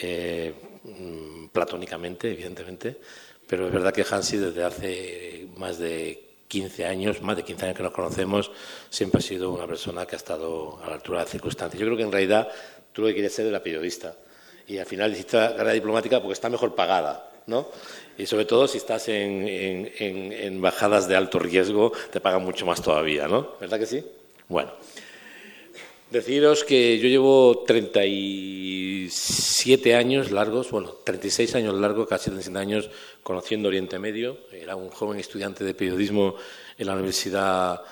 eh, 0.00 0.54
mm, 0.84 1.48
platónicamente, 1.48 2.30
evidentemente. 2.32 2.98
Pero 3.46 3.66
es 3.66 3.72
verdad 3.74 3.92
que 3.92 4.06
Hansi 4.10 4.38
desde 4.38 4.64
hace 4.64 5.48
más 5.58 5.78
de 5.78 6.29
15 6.50 6.84
años, 6.84 7.22
más 7.22 7.36
de 7.36 7.44
15 7.44 7.64
años 7.66 7.76
que 7.76 7.82
nos 7.84 7.92
conocemos, 7.92 8.50
siempre 8.90 9.20
ha 9.20 9.22
sido 9.22 9.50
una 9.50 9.68
persona 9.68 10.04
que 10.04 10.16
ha 10.16 10.18
estado 10.18 10.80
a 10.82 10.88
la 10.88 10.94
altura 10.96 11.20
de 11.20 11.24
las 11.24 11.30
circunstancias. 11.30 11.78
Yo 11.78 11.86
creo 11.86 11.96
que 11.96 12.02
en 12.02 12.10
realidad 12.10 12.48
tú 12.92 13.02
lo 13.02 13.08
que 13.08 13.14
quieres 13.14 13.32
ser 13.32 13.46
era 13.46 13.62
periodista. 13.62 14.16
Y 14.66 14.78
al 14.78 14.86
final 14.86 15.12
hiciste 15.12 15.36
la 15.36 15.52
carrera 15.52 15.72
diplomática 15.72 16.20
porque 16.20 16.32
está 16.32 16.48
mejor 16.48 16.74
pagada, 16.74 17.30
¿no? 17.46 17.68
Y 18.18 18.26
sobre 18.26 18.46
todo 18.46 18.66
si 18.66 18.78
estás 18.78 19.08
en, 19.08 19.46
en, 19.46 20.60
bajadas 20.60 21.06
de 21.06 21.14
alto 21.14 21.38
riesgo, 21.38 21.92
te 22.10 22.20
pagan 22.20 22.42
mucho 22.42 22.66
más 22.66 22.82
todavía, 22.82 23.28
¿no? 23.28 23.52
¿Verdad 23.60 23.78
que 23.78 23.86
sí? 23.86 24.04
Bueno. 24.48 24.72
Deciros 26.10 26.64
que 26.64 26.98
yo 26.98 27.08
llevo 27.08 27.62
37 27.64 29.94
años 29.94 30.32
largos, 30.32 30.72
bueno, 30.72 30.96
36 31.04 31.54
años 31.54 31.76
largos, 31.76 32.08
casi 32.08 32.30
37 32.30 32.58
años 32.58 32.90
conociendo 33.22 33.68
Oriente 33.68 34.00
Medio. 34.00 34.38
Era 34.50 34.74
un 34.74 34.88
joven 34.88 35.20
estudiante 35.20 35.62
de 35.62 35.72
periodismo 35.72 36.34
en 36.76 36.86
la 36.88 36.94
Universidad 36.94 37.82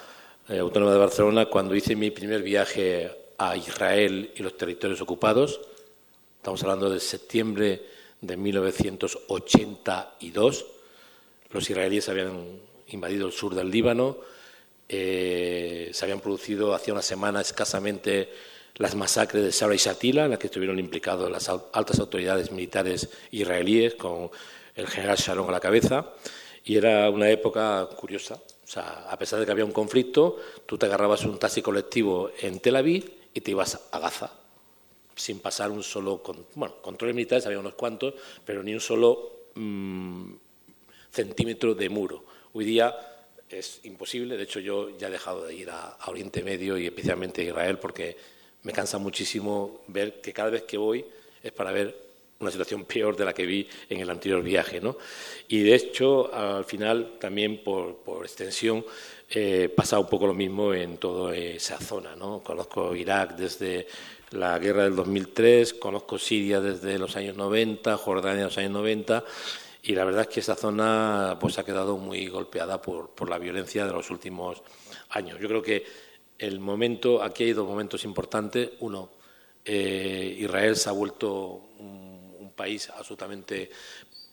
eh, 0.48 0.58
Autónoma 0.58 0.90
de 0.90 0.98
Barcelona 0.98 1.46
cuando 1.46 1.76
hice 1.76 1.94
mi 1.94 2.10
primer 2.10 2.42
viaje 2.42 3.08
a 3.38 3.56
Israel 3.56 4.32
y 4.34 4.42
los 4.42 4.56
territorios 4.56 5.00
ocupados. 5.00 5.60
Estamos 6.38 6.60
hablando 6.64 6.90
de 6.90 6.98
septiembre 6.98 7.82
de 8.20 8.36
1982. 8.36 10.66
Los 11.52 11.70
israelíes 11.70 12.08
habían 12.08 12.58
invadido 12.88 13.28
el 13.28 13.32
sur 13.32 13.54
del 13.54 13.70
Líbano 13.70 14.16
eh, 14.88 15.90
se 15.92 16.04
habían 16.04 16.20
producido 16.20 16.74
hacía 16.74 16.94
una 16.94 17.02
semana 17.02 17.40
escasamente 17.40 18.30
las 18.76 18.94
masacres 18.94 19.42
de 19.42 19.52
Sara 19.52 19.74
y 19.74 19.78
Shatila, 19.78 20.24
en 20.24 20.30
las 20.30 20.38
que 20.38 20.46
estuvieron 20.46 20.78
implicados 20.78 21.30
las 21.30 21.48
altas 21.48 21.98
autoridades 21.98 22.50
militares 22.52 23.10
israelíes, 23.32 23.96
con 23.96 24.30
el 24.74 24.86
general 24.86 25.16
Sharon 25.16 25.48
a 25.48 25.52
la 25.52 25.60
cabeza. 25.60 26.14
Y 26.64 26.76
era 26.76 27.10
una 27.10 27.28
época 27.28 27.88
curiosa. 27.96 28.34
O 28.34 28.70
sea, 28.70 29.10
a 29.10 29.18
pesar 29.18 29.40
de 29.40 29.46
que 29.46 29.52
había 29.52 29.64
un 29.64 29.72
conflicto, 29.72 30.38
tú 30.64 30.78
te 30.78 30.86
agarrabas 30.86 31.24
un 31.24 31.38
taxi 31.38 31.60
colectivo 31.60 32.30
en 32.40 32.60
Tel 32.60 32.76
Aviv 32.76 33.10
y 33.34 33.40
te 33.40 33.50
ibas 33.50 33.80
a 33.90 33.98
Gaza, 33.98 34.32
sin 35.16 35.40
pasar 35.40 35.70
un 35.70 35.82
solo. 35.82 36.22
Bueno, 36.54 36.76
controles 36.80 37.16
militares 37.16 37.46
había 37.46 37.58
unos 37.58 37.74
cuantos, 37.74 38.14
pero 38.44 38.62
ni 38.62 38.74
un 38.74 38.80
solo 38.80 39.48
mm, 39.54 40.32
centímetro 41.10 41.74
de 41.74 41.88
muro. 41.88 42.24
Hoy 42.52 42.64
día 42.64 42.94
es 43.50 43.80
imposible. 43.84 44.36
De 44.36 44.44
hecho, 44.44 44.60
yo 44.60 44.96
ya 44.98 45.08
he 45.08 45.10
dejado 45.10 45.46
de 45.46 45.54
ir 45.54 45.70
a, 45.70 45.96
Oriente 46.06 46.42
Medio 46.42 46.78
y 46.78 46.86
especialmente 46.86 47.42
a 47.42 47.44
Israel 47.44 47.78
porque 47.78 48.16
me 48.62 48.72
cansa 48.72 48.98
muchísimo 48.98 49.82
ver 49.88 50.20
que 50.20 50.32
cada 50.32 50.50
vez 50.50 50.62
que 50.62 50.76
voy 50.76 51.04
es 51.42 51.52
para 51.52 51.72
ver 51.72 51.96
una 52.40 52.50
situación 52.50 52.84
peor 52.86 53.16
de 53.16 53.24
la 53.24 53.32
que 53.32 53.46
vi 53.46 53.68
en 53.88 54.00
el 54.00 54.10
anterior 54.10 54.42
viaje. 54.42 54.80
¿no? 54.80 54.96
Y 55.48 55.62
de 55.62 55.74
hecho, 55.74 56.32
al 56.32 56.64
final, 56.64 57.16
también 57.18 57.62
por, 57.62 57.98
extensión, 58.22 58.84
eh, 59.30 59.68
pasa 59.74 59.98
un 59.98 60.08
poco 60.08 60.26
lo 60.26 60.34
mismo 60.34 60.72
en 60.74 60.98
toda 60.98 61.36
esa 61.36 61.78
zona. 61.78 62.16
¿no? 62.16 62.42
Conozco 62.42 62.94
Irak 62.94 63.36
desde 63.36 63.86
la 64.30 64.58
guerra 64.58 64.84
del 64.84 64.94
2003, 64.94 65.74
conozco 65.74 66.18
Siria 66.18 66.60
desde 66.60 66.98
los 66.98 67.16
años 67.16 67.36
90, 67.36 67.96
Jordania 67.96 68.40
en 68.40 68.44
los 68.44 68.58
años 68.58 68.72
90 68.72 69.24
y 69.88 69.94
la 69.94 70.04
verdad 70.04 70.20
es 70.20 70.28
que 70.28 70.40
esa 70.40 70.54
zona 70.54 71.38
pues 71.40 71.58
ha 71.58 71.64
quedado 71.64 71.96
muy 71.96 72.28
golpeada 72.28 72.80
por, 72.80 73.08
por 73.14 73.30
la 73.30 73.38
violencia 73.38 73.86
de 73.86 73.92
los 73.92 74.10
últimos 74.10 74.62
años. 75.08 75.40
Yo 75.40 75.48
creo 75.48 75.62
que 75.62 75.82
el 76.36 76.60
momento, 76.60 77.22
aquí 77.22 77.44
hay 77.44 77.54
dos 77.54 77.66
momentos 77.66 78.04
importantes. 78.04 78.68
Uno, 78.80 79.08
eh, 79.64 80.36
Israel 80.40 80.76
se 80.76 80.90
ha 80.90 80.92
vuelto 80.92 81.70
un, 81.78 82.36
un, 82.38 82.52
país 82.52 82.90
absolutamente 82.90 83.70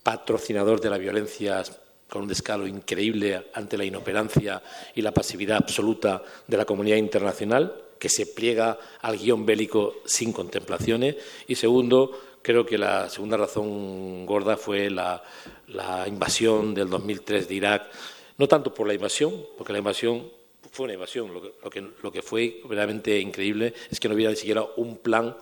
patrocinador 0.03 0.81
de 0.81 0.89
la 0.89 0.97
violencia 0.97 1.63
con 2.09 2.23
un 2.23 2.27
descalo 2.27 2.67
increíble 2.67 3.45
ante 3.53 3.77
la 3.77 3.85
inoperancia 3.85 4.61
y 4.93 5.01
la 5.01 5.13
pasividad 5.13 5.55
absoluta 5.55 6.21
de 6.45 6.57
la 6.57 6.65
comunidad 6.65 6.97
internacional, 6.97 7.81
que 7.97 8.09
se 8.09 8.25
pliega 8.25 8.77
al 9.01 9.17
guion 9.17 9.45
bélico 9.45 10.01
sin 10.03 10.33
contemplaciones. 10.33 11.15
Y 11.47 11.55
segundo, 11.55 12.34
Creo 12.45 12.63
que 12.63 12.77
la 12.77 13.10
segunda 13.10 13.38
razón 13.38 14.23
gorda 14.23 14.55
fue 14.55 14.91
la, 14.91 15.23
invasión 16.05 16.75
del 16.75 16.91
2003 16.91 17.47
de 17.47 17.55
Irak, 17.55 17.89
no 18.38 18.47
tanto 18.47 18.71
por 18.71 18.86
la 18.86 18.93
invasión, 18.93 19.47
porque 19.58 19.73
la 19.73 19.79
invasión 19.79 20.29
fue 20.71 20.84
una 20.84 20.93
invasión, 20.93 21.34
lo 21.34 21.41
que, 21.71 21.81
lo 22.03 22.12
que, 22.12 22.21
fue 22.21 22.62
realmente 22.69 23.19
increíble 23.19 23.73
es 23.89 23.99
que 23.99 24.08
no 24.08 24.13
hubiera 24.13 24.29
ni 24.29 24.38
siquiera 24.38 24.63
un 24.77 24.99
plan 24.99 25.36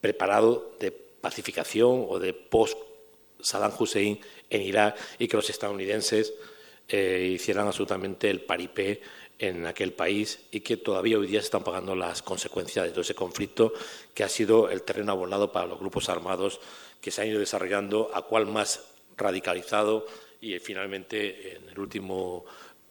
preparado 0.00 0.72
de 0.80 0.90
pacificación 0.90 2.06
o 2.08 2.18
de 2.18 2.32
post-Saddam 2.32 3.70
Hussein 3.78 4.18
en 4.50 4.62
Irak 4.62 4.96
y 5.20 5.28
que 5.28 5.36
los 5.36 5.48
estadounidenses 5.50 6.34
eh, 6.88 7.30
hicieran 7.32 7.68
absolutamente 7.68 8.28
el 8.28 8.40
paripé 8.40 9.00
en 9.40 9.66
aquel 9.66 9.92
país 9.94 10.38
y 10.52 10.60
que 10.60 10.76
todavía 10.76 11.18
hoy 11.18 11.26
día 11.26 11.40
se 11.40 11.46
están 11.46 11.64
pagando 11.64 11.96
las 11.96 12.22
consecuencias 12.22 12.84
de 12.84 12.90
todo 12.90 13.00
ese 13.00 13.14
conflicto 13.14 13.72
que 14.14 14.22
ha 14.22 14.28
sido 14.28 14.68
el 14.68 14.82
terreno 14.82 15.12
abonado 15.12 15.50
para 15.50 15.66
los 15.66 15.80
grupos 15.80 16.10
armados 16.10 16.60
que 17.00 17.10
se 17.10 17.22
han 17.22 17.28
ido 17.28 17.40
desarrollando, 17.40 18.10
a 18.12 18.20
cuál 18.22 18.46
más 18.46 18.84
radicalizado 19.16 20.06
y 20.42 20.58
finalmente 20.58 21.56
en 21.56 21.70
el 21.70 21.78
último 21.78 22.44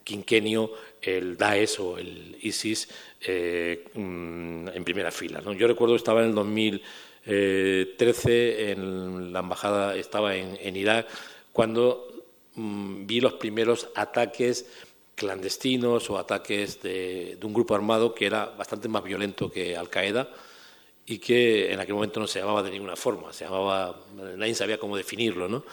quinquenio 0.03 0.71
el 0.99 1.37
Daesh 1.37 1.79
o 1.79 1.99
el 1.99 2.35
ISIS 2.41 2.89
eh, 3.21 3.85
mm, 3.93 4.69
en 4.69 4.83
primera 4.83 5.11
fila. 5.11 5.43
Yo 5.55 5.67
recuerdo 5.67 5.95
estaba 5.95 6.21
en 6.21 6.29
el 6.29 6.35
2013 6.35 8.71
en 8.71 9.31
la 9.31 9.41
embajada, 9.41 9.95
estaba 9.95 10.35
en, 10.35 10.75
Irak, 10.75 11.07
cuando 11.53 12.25
mm, 12.55 13.05
vi 13.05 13.21
los 13.21 13.33
primeros 13.33 13.89
ataques 13.93 14.65
clandestinos 15.19 16.09
o 16.09 16.17
ataques 16.17 16.81
de, 16.81 17.37
un 17.43 17.53
grupo 17.53 17.75
armado 17.75 18.15
que 18.15 18.25
era 18.25 18.45
bastante 18.45 18.87
más 18.87 19.03
violento 19.03 19.51
que 19.51 19.75
Al 19.75 19.89
Qaeda 19.89 20.29
y 21.05 21.19
que 21.19 21.73
en 21.73 21.79
aquel 21.79 21.95
momento 21.95 22.21
no 22.21 22.27
se 22.27 22.39
llamaba 22.39 22.63
de 22.63 22.71
ninguna 22.71 22.95
forma, 22.95 23.33
se 23.33 23.43
llamaba, 23.43 23.99
nadie 24.37 24.55
sabía 24.55 24.79
cómo 24.79 24.95
definirlo, 24.95 25.49
¿no? 25.49 25.65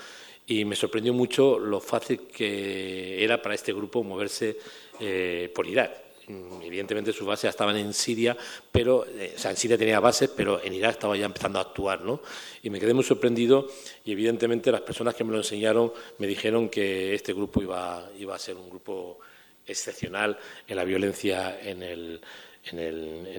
Y 0.49 0.65
me 0.65 0.75
sorprendió 0.75 1.13
mucho 1.13 1.59
lo 1.59 1.81
fácil 1.81 2.27
que 2.27 3.23
era 3.23 3.41
para 3.41 3.55
este 3.55 3.73
grupo 3.73 4.03
moverse 4.03 4.57
eh, 4.99 5.51
por 5.55 5.67
Irak. 5.67 6.07
Evidentemente 6.29 7.13
sus 7.13 7.27
bases 7.27 7.51
estaban 7.51 7.77
en 7.77 7.93
Siria, 7.93 8.37
pero, 8.73 9.07
eh, 9.07 9.35
o 9.37 9.39
sea, 9.39 9.53
en 9.53 9.57
Siria 9.57 9.79
tenía 9.79 10.01
bases, 10.01 10.29
pero 10.35 10.61
en 10.63 10.75
Irak 10.75 10.93
estaba 10.93 11.17
ya 11.17 11.27
empezando 11.27 11.61
a 11.61 11.63
actuar, 11.63 12.01
¿no? 12.01 12.21
Y 12.65 12.71
me 12.71 12.81
quedé 12.81 12.95
muy 12.95 13.05
sorprendido 13.05 13.69
y 14.05 14.11
evidentemente 14.11 14.73
las 14.73 14.81
personas 14.81 15.15
que 15.15 15.23
me 15.23 15.31
lo 15.31 15.39
enseñaron 15.39 15.93
me 16.19 16.27
dijeron 16.27 16.69
que 16.69 17.15
este 17.15 17.33
grupo 17.33 17.63
iba, 17.63 18.11
iba 18.19 18.35
a 18.35 18.39
ser 18.39 18.57
un 18.57 18.69
grupo 18.69 19.21
excepcional 19.67 20.39
en 20.67 20.77
la 20.77 20.85
violencia 20.85 21.59
en 21.63 22.21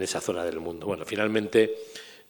esa 0.02 0.22
zona 0.22 0.44
del 0.44 0.60
mundo. 0.60 0.88
Bueno, 0.88 1.06
finalmente 1.06 1.76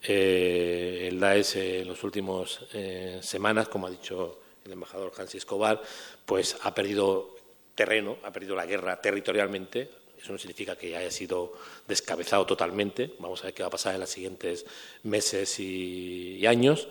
eh, 0.01 1.07
el 1.09 1.19
Daesh 1.19 1.57
en 1.57 1.87
las 1.87 2.03
últimas 2.03 2.59
eh, 2.73 3.19
semanas, 3.21 3.67
como 3.67 3.87
ha 3.87 3.89
dicho 3.89 4.39
el 4.65 4.71
embajador 4.71 5.11
Hansi 5.17 5.37
Escobar, 5.37 5.81
pues 6.25 6.57
ha 6.61 6.73
perdido 6.73 7.35
terreno, 7.73 8.17
ha 8.23 8.31
perdido 8.31 8.55
la 8.55 8.65
guerra 8.65 9.01
territorialmente. 9.01 9.89
Eso 10.21 10.31
no 10.31 10.37
significa 10.37 10.75
que 10.75 10.95
haya 10.95 11.11
sido 11.11 11.53
descabezado 11.87 12.45
totalmente. 12.45 13.13
Vamos 13.19 13.41
a 13.41 13.45
ver 13.45 13.53
qué 13.53 13.63
va 13.63 13.67
a 13.67 13.71
pasar 13.71 13.95
en 13.95 14.01
los 14.01 14.09
siguientes 14.09 14.65
meses 15.03 15.59
y, 15.59 16.37
y 16.37 16.45
años. 16.45 16.87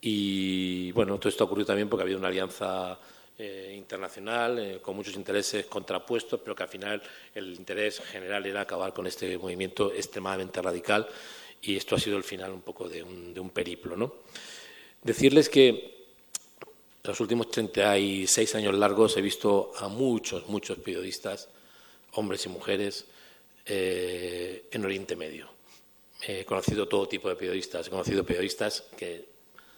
Y 0.00 0.90
bueno, 0.92 1.18
todo 1.18 1.28
esto 1.28 1.44
ha 1.44 1.46
ocurrido 1.46 1.66
también 1.66 1.88
porque 1.88 2.02
ha 2.02 2.04
habido 2.04 2.18
una 2.18 2.28
alianza 2.28 2.98
eh, 3.38 3.74
internacional 3.76 4.58
eh, 4.58 4.78
con 4.82 4.94
muchos 4.94 5.14
intereses 5.14 5.66
contrapuestos, 5.66 6.40
pero 6.40 6.54
que 6.54 6.62
al 6.62 6.68
final 6.68 7.02
el 7.34 7.54
interés 7.54 8.00
general 8.00 8.44
era 8.44 8.60
acabar 8.60 8.92
con 8.92 9.06
este 9.06 9.38
movimiento 9.38 9.92
extremadamente 9.92 10.60
radical 10.60 11.08
y 11.62 11.76
esto 11.76 11.96
ha 11.96 11.98
sido 11.98 12.16
el 12.16 12.24
final 12.24 12.52
un 12.52 12.60
poco 12.60 12.88
de 12.88 13.02
un, 13.02 13.50
periplo. 13.50 13.96
¿no? 13.96 14.16
Decirles 15.02 15.48
que 15.48 16.08
los 17.04 17.20
últimos 17.20 17.50
36 17.50 18.54
años 18.54 18.74
largos 18.74 19.16
he 19.16 19.22
visto 19.22 19.72
a 19.78 19.88
muchos, 19.88 20.46
muchos 20.48 20.78
periodistas, 20.78 21.48
hombres 22.12 22.44
y 22.46 22.48
mujeres, 22.48 23.06
eh, 23.64 24.68
en 24.72 24.84
Oriente 24.84 25.16
Medio. 25.16 25.48
He 26.20 26.44
conocido 26.44 26.86
todo 26.86 27.08
tipo 27.08 27.28
de 27.28 27.36
periodistas, 27.36 27.86
he 27.86 27.90
conocido 27.90 28.24
periodistas 28.24 28.84
que 28.96 29.24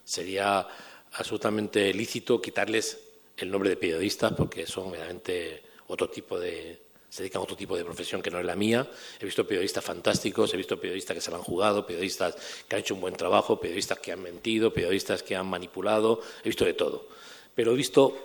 sería 0.05 0.67
absolutamente 1.13 1.93
lícito 1.95 2.41
quitarles 2.41 3.04
el 3.37 3.51
nombre 3.51 3.71
de 3.71 3.77
periodistas 3.77 4.33
porque 4.33 4.67
son 4.67 4.93
realmente 4.93 5.63
otro 5.89 6.09
tipo 6.09 6.39
de 6.39 6.85
se 7.15 7.23
dedican 7.23 7.39
a 7.39 7.45
otro 7.45 7.55
tipo 7.55 7.77
de 7.77 7.85
profesión 7.85 8.21
que 8.21 8.29
no 8.29 8.41
es 8.41 8.45
la 8.45 8.57
mía. 8.57 8.91
He 9.21 9.25
visto 9.25 9.47
periodistas 9.47 9.85
fantásticos, 9.85 10.53
he 10.53 10.57
visto 10.57 10.81
periodistas 10.81 11.15
que 11.15 11.21
se 11.21 11.31
la 11.31 11.37
han 11.37 11.45
jugado, 11.45 11.87
periodistas 11.87 12.35
que 12.67 12.75
han 12.75 12.81
hecho 12.81 12.97
un 12.97 13.01
buen 13.01 13.15
trabajo, 13.15 13.61
periodistas 13.61 14.01
que 14.01 14.11
han 14.11 14.21
mentido, 14.21 14.75
periodistas 14.75 15.23
que 15.23 15.37
han 15.37 15.47
manipulado, 15.47 16.21
he 16.43 16.49
visto 16.49 16.65
de 16.65 16.75
todo. 16.75 17.07
Pero 17.55 17.71
he 17.71 17.77
visto 17.77 18.17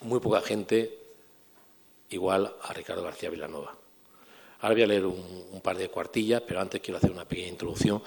muy 0.00 0.18
poca 0.18 0.40
gente 0.40 0.98
igual 2.08 2.52
a 2.62 2.72
Ricardo 2.72 3.04
García 3.04 3.30
Villanova. 3.30 3.76
Ahora 4.58 4.74
voy 4.74 4.82
a 4.82 4.86
leer 4.88 5.06
un, 5.06 5.46
un 5.52 5.60
par 5.60 5.78
de 5.78 5.88
cuartillas, 5.88 6.42
pero 6.44 6.60
antes 6.60 6.80
quiero 6.80 6.98
hacer 6.98 7.12
una 7.12 7.28
pequeña 7.28 7.50
introducción 7.50 8.02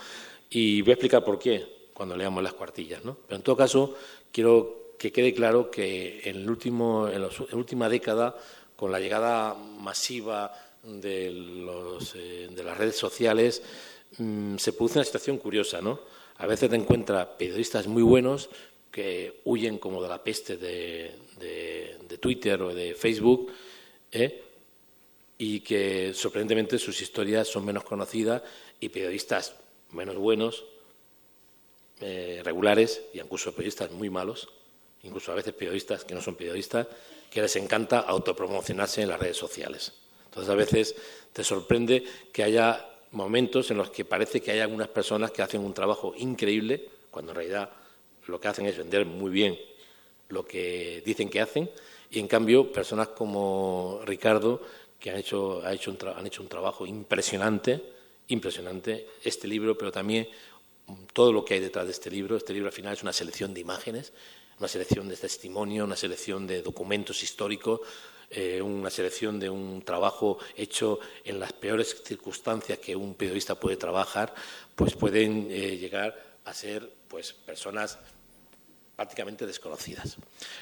y 0.49 0.81
voy 0.81 0.91
a 0.91 0.95
explicar 0.95 1.23
por 1.23 1.39
qué 1.39 1.87
cuando 1.93 2.17
leamos 2.17 2.43
las 2.43 2.51
cuartillas. 2.51 3.05
¿no? 3.05 3.15
Pero 3.25 3.37
en 3.37 3.41
todo 3.41 3.55
caso, 3.55 3.95
quiero 4.33 4.82
que 4.97 5.11
quede 5.11 5.33
claro 5.33 5.69
que 5.69 6.21
en, 6.25 6.45
la 6.45 6.51
última 6.51 7.89
década, 7.89 8.37
con 8.75 8.91
la 8.91 8.99
llegada 8.99 9.53
masiva 9.53 10.51
de, 10.83 11.31
los, 11.31 12.15
eh, 12.15 12.49
de 12.51 12.63
las 12.63 12.77
redes 12.77 12.95
sociales, 12.95 13.61
mm, 14.17 14.57
se 14.57 14.73
produce 14.73 14.99
una 14.99 15.05
situación 15.05 15.37
curiosa, 15.37 15.81
¿no? 15.81 15.99
A 16.37 16.47
veces 16.47 16.69
te 16.69 16.75
encuentras 16.75 17.27
periodistas 17.37 17.87
muy 17.87 18.03
buenos 18.03 18.49
que 18.91 19.41
huyen 19.45 19.77
como 19.79 20.01
de 20.01 20.09
la 20.09 20.23
peste 20.23 20.57
de, 20.57 21.21
Twitter 22.19 22.61
o 22.61 22.73
de 22.73 22.93
Facebook, 22.95 23.51
¿eh? 24.11 24.43
y 25.37 25.59
que 25.59 26.13
sorprendentemente 26.13 26.79
sus 26.79 27.01
historias 27.01 27.49
son 27.49 27.65
menos 27.65 27.83
conocidas 27.83 28.43
y 28.79 28.89
periodistas 28.89 29.55
menos 29.91 30.15
buenos, 30.15 30.63
eh, 31.99 32.41
regulares, 32.45 33.01
y 33.13 33.19
incluso 33.19 33.51
periodistas 33.51 33.91
muy 33.91 34.09
malos, 34.09 34.47
incluso 35.03 35.31
a 35.31 35.35
veces 35.35 35.53
periodistas 35.53 36.03
que 36.03 36.15
no 36.15 36.21
son 36.21 36.35
periodistas, 36.35 36.87
que 37.29 37.41
les 37.41 37.55
encanta 37.55 37.99
autopromocionarse 37.99 39.01
en 39.01 39.09
las 39.09 39.19
redes 39.19 39.37
sociales. 39.37 39.93
Entonces, 40.25 40.49
a 40.49 40.55
veces 40.55 40.95
te 41.31 41.43
sorprende 41.43 42.03
que 42.31 42.43
haya 42.43 42.89
momentos 43.11 43.69
en 43.71 43.77
los 43.77 43.91
que 43.91 44.05
parece 44.05 44.41
que 44.41 44.51
hay 44.51 44.59
algunas 44.59 44.87
personas 44.87 45.31
que 45.31 45.41
hacen 45.41 45.61
un 45.61 45.73
trabajo 45.73 46.13
increíble, 46.17 46.89
cuando 47.11 47.31
en 47.31 47.35
realidad 47.35 47.69
lo 48.27 48.39
que 48.39 48.47
hacen 48.47 48.65
es 48.65 48.77
vender 48.77 49.05
muy 49.05 49.31
bien 49.31 49.59
lo 50.29 50.45
que 50.45 51.03
dicen 51.05 51.29
que 51.29 51.41
hacen, 51.41 51.69
y 52.09 52.19
en 52.19 52.27
cambio 52.27 52.71
personas 52.71 53.09
como 53.09 54.01
Ricardo, 54.05 54.61
que 54.99 55.11
han 55.11 55.17
hecho, 55.17 55.59
un, 55.59 55.97
han 56.15 56.25
hecho 56.25 56.41
un 56.41 56.47
trabajo 56.47 56.85
impresionante, 56.85 57.81
impresionante, 58.27 59.07
este 59.23 59.47
libro, 59.47 59.77
pero 59.77 59.91
también 59.91 60.27
todo 61.13 61.31
lo 61.31 61.43
que 61.43 61.55
hay 61.55 61.59
detrás 61.59 61.85
de 61.85 61.91
este 61.91 62.09
libro. 62.09 62.37
Este 62.37 62.53
libro 62.53 62.67
al 62.67 62.73
final 62.73 62.93
es 62.93 63.03
una 63.03 63.13
selección 63.13 63.53
de 63.53 63.59
imágenes, 63.59 64.13
una 64.63 64.69
selección 64.69 65.09
de 65.09 65.17
testimonio, 65.17 65.83
una 65.83 65.97
selección 65.97 66.47
de 66.47 66.61
documentos 66.61 67.21
históricos, 67.21 67.81
eh, 68.29 68.61
una 68.61 68.89
selección 68.89 69.37
de 69.37 69.49
un 69.49 69.81
trabajo 69.81 70.37
hecho 70.55 71.01
en 71.25 71.37
las 71.37 71.51
peores 71.51 72.01
circunstancias 72.05 72.79
que 72.79 72.95
un 72.95 73.15
periodista 73.15 73.55
puede 73.55 73.75
trabajar, 73.75 74.33
pues 74.73 74.95
pueden 74.95 75.49
eh, 75.51 75.75
llegar 75.75 76.17
a 76.45 76.53
ser 76.53 76.89
pues 77.09 77.33
personas 77.33 77.99
prácticamente 78.95 79.45
desconocidas. 79.45 80.15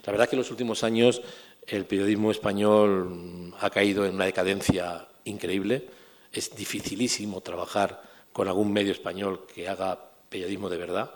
La 0.04 0.12
verdad 0.12 0.24
es 0.24 0.30
que 0.32 0.36
en 0.36 0.42
los 0.42 0.50
últimos 0.50 0.84
años 0.84 1.22
el 1.68 1.86
periodismo 1.86 2.32
español 2.32 3.06
mm, 3.06 3.54
ha 3.60 3.70
caído 3.70 4.04
en 4.04 4.16
una 4.16 4.26
decadencia 4.26 5.08
increíble. 5.26 5.88
Es 6.34 6.56
dificilísimo 6.56 7.42
trabajar 7.42 8.02
con 8.34 8.48
algún 8.48 8.74
medio 8.74 8.94
español 8.94 9.46
que 9.54 9.70
haga 9.70 10.10
periodismo 10.28 10.72
de 10.72 10.78
verdad. 10.78 11.12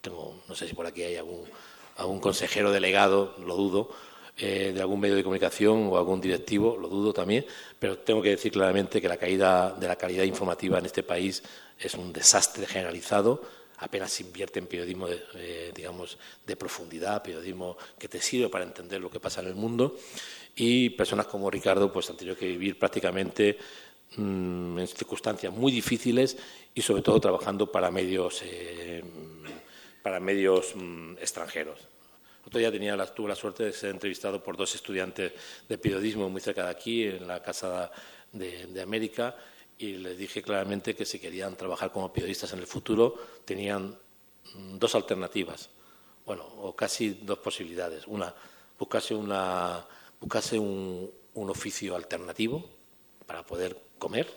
Tengo, 0.00 0.44
no 0.48 0.54
sé 0.54 0.68
si 0.68 0.74
por 0.74 0.86
aquí 0.86 1.02
hay 1.02 1.16
algún 1.16 1.44
a 2.00 2.06
un 2.06 2.18
consejero 2.18 2.72
delegado, 2.72 3.34
lo 3.44 3.56
dudo, 3.56 3.90
eh, 4.38 4.72
de 4.74 4.80
algún 4.80 5.00
medio 5.00 5.16
de 5.16 5.22
comunicación 5.22 5.88
o 5.88 5.98
algún 5.98 6.18
directivo, 6.18 6.78
lo 6.80 6.88
dudo 6.88 7.12
también, 7.12 7.44
pero 7.78 7.98
tengo 7.98 8.22
que 8.22 8.30
decir 8.30 8.50
claramente 8.50 9.00
que 9.00 9.08
la 9.08 9.18
caída 9.18 9.72
de 9.78 9.86
la 9.86 9.96
calidad 9.96 10.24
informativa 10.24 10.78
en 10.78 10.86
este 10.86 11.02
país 11.02 11.42
es 11.78 11.94
un 11.94 12.10
desastre 12.10 12.66
generalizado. 12.66 13.42
Apenas 13.78 14.12
se 14.12 14.22
invierte 14.22 14.58
en 14.58 14.66
periodismo, 14.66 15.08
de, 15.08 15.22
eh, 15.34 15.72
digamos, 15.74 16.16
de 16.46 16.56
profundidad, 16.56 17.22
periodismo 17.22 17.76
que 17.98 18.08
te 18.08 18.20
sirve 18.20 18.48
para 18.48 18.64
entender 18.64 18.98
lo 19.00 19.10
que 19.10 19.20
pasa 19.20 19.42
en 19.42 19.48
el 19.48 19.54
mundo. 19.54 19.96
Y 20.56 20.90
personas 20.90 21.26
como 21.26 21.50
Ricardo 21.50 21.92
pues, 21.92 22.08
han 22.08 22.16
tenido 22.16 22.36
que 22.36 22.46
vivir 22.46 22.78
prácticamente 22.78 23.58
mm, 24.16 24.78
en 24.78 24.86
circunstancias 24.86 25.52
muy 25.52 25.70
difíciles 25.70 26.38
y, 26.74 26.80
sobre 26.80 27.02
todo, 27.02 27.20
trabajando 27.20 27.70
para 27.70 27.90
medios 27.90 28.40
eh, 28.44 29.02
para 30.02 30.20
medios 30.20 30.74
mm, 30.74 31.18
extranjeros. 31.18 31.89
Otro 32.44 32.58
día 32.58 32.70
tenía 32.70 32.96
la, 32.96 33.06
tuve 33.06 33.28
la 33.28 33.36
suerte 33.36 33.64
de 33.64 33.72
ser 33.72 33.90
entrevistado 33.90 34.42
por 34.42 34.56
dos 34.56 34.74
estudiantes 34.74 35.32
de 35.68 35.78
periodismo 35.78 36.28
muy 36.28 36.40
cerca 36.40 36.64
de 36.64 36.70
aquí, 36.70 37.04
en 37.04 37.26
la 37.26 37.42
Casa 37.42 37.90
de, 38.32 38.80
América, 38.82 39.36
y 39.78 39.94
les 39.94 40.16
dije 40.16 40.42
claramente 40.42 40.94
que 40.94 41.04
si 41.04 41.18
querían 41.18 41.56
trabajar 41.56 41.90
como 41.92 42.12
periodistas 42.12 42.52
en 42.52 42.60
el 42.60 42.66
futuro 42.66 43.14
tenían 43.44 43.96
dos 44.78 44.94
alternativas, 44.94 45.70
bueno, 46.24 46.44
o 46.44 46.74
casi 46.74 47.20
dos 47.22 47.38
posibilidades. 47.38 48.06
Una, 48.06 48.34
buscarse, 48.78 49.14
una, 49.14 49.86
buscarse 50.20 50.58
un, 50.58 51.10
un 51.34 51.50
oficio 51.50 51.94
alternativo 51.94 52.68
para 53.26 53.44
poder 53.44 53.76
comer, 53.98 54.28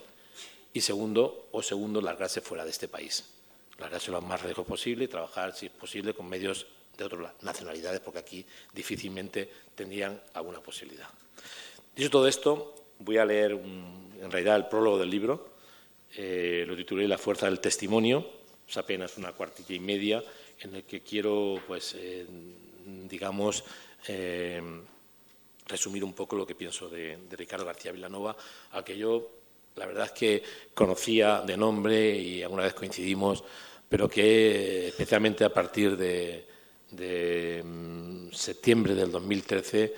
y 0.72 0.80
segundo, 0.80 1.48
o 1.52 1.62
segundo, 1.62 2.00
largarse 2.00 2.40
fuera 2.40 2.64
de 2.64 2.70
este 2.70 2.88
país 2.88 3.34
largarse 3.78 4.10
lo 4.10 4.20
más 4.20 4.44
lejos 4.44 4.66
posible 4.66 5.04
y 5.04 5.08
trabajar, 5.08 5.54
si 5.54 5.66
es 5.66 5.72
posible, 5.72 6.14
con 6.14 6.28
medios 6.28 6.66
de 6.96 7.04
otras 7.04 7.32
nacionalidades, 7.42 8.00
porque 8.00 8.20
aquí 8.20 8.46
difícilmente 8.72 9.48
tendrían 9.74 10.20
alguna 10.34 10.60
posibilidad. 10.60 11.08
Dicho 11.94 12.10
todo 12.10 12.26
esto, 12.26 12.74
voy 12.98 13.18
a 13.18 13.24
leer 13.24 13.52
en 13.52 14.30
realidad 14.30 14.56
el 14.56 14.66
prólogo 14.66 14.98
del 14.98 15.10
libro. 15.10 15.54
Eh, 16.16 16.64
lo 16.66 16.76
titulé 16.76 17.06
La 17.08 17.18
fuerza 17.18 17.46
del 17.46 17.60
testimonio, 17.60 18.26
es 18.68 18.76
apenas 18.76 19.16
una 19.18 19.32
cuartilla 19.32 19.74
y 19.74 19.80
media, 19.80 20.22
en 20.60 20.76
el 20.76 20.84
que 20.84 21.02
quiero, 21.02 21.60
pues, 21.66 21.94
eh, 21.98 22.26
digamos, 23.08 23.64
eh, 24.08 24.62
resumir 25.66 26.04
un 26.04 26.12
poco 26.12 26.36
lo 26.36 26.46
que 26.46 26.54
pienso 26.54 26.88
de, 26.88 27.18
Ricardo 27.32 27.64
García 27.64 27.92
Villanova, 27.92 28.36
al 28.72 28.84
que 28.84 28.96
yo, 28.96 29.30
la 29.76 29.86
verdad 29.86 30.06
es 30.06 30.12
que 30.12 30.42
conocía 30.74 31.40
de 31.40 31.56
nombre 31.56 32.16
y 32.16 32.42
alguna 32.42 32.64
vez 32.64 32.74
coincidimos, 32.74 33.42
pero 33.88 34.08
que 34.08 34.88
especialmente 34.88 35.44
a 35.44 35.52
partir 35.52 35.96
de, 35.96 36.46
mm, 36.96 38.32
septiembre 38.32 38.94
del 38.94 39.10
2013 39.10 39.94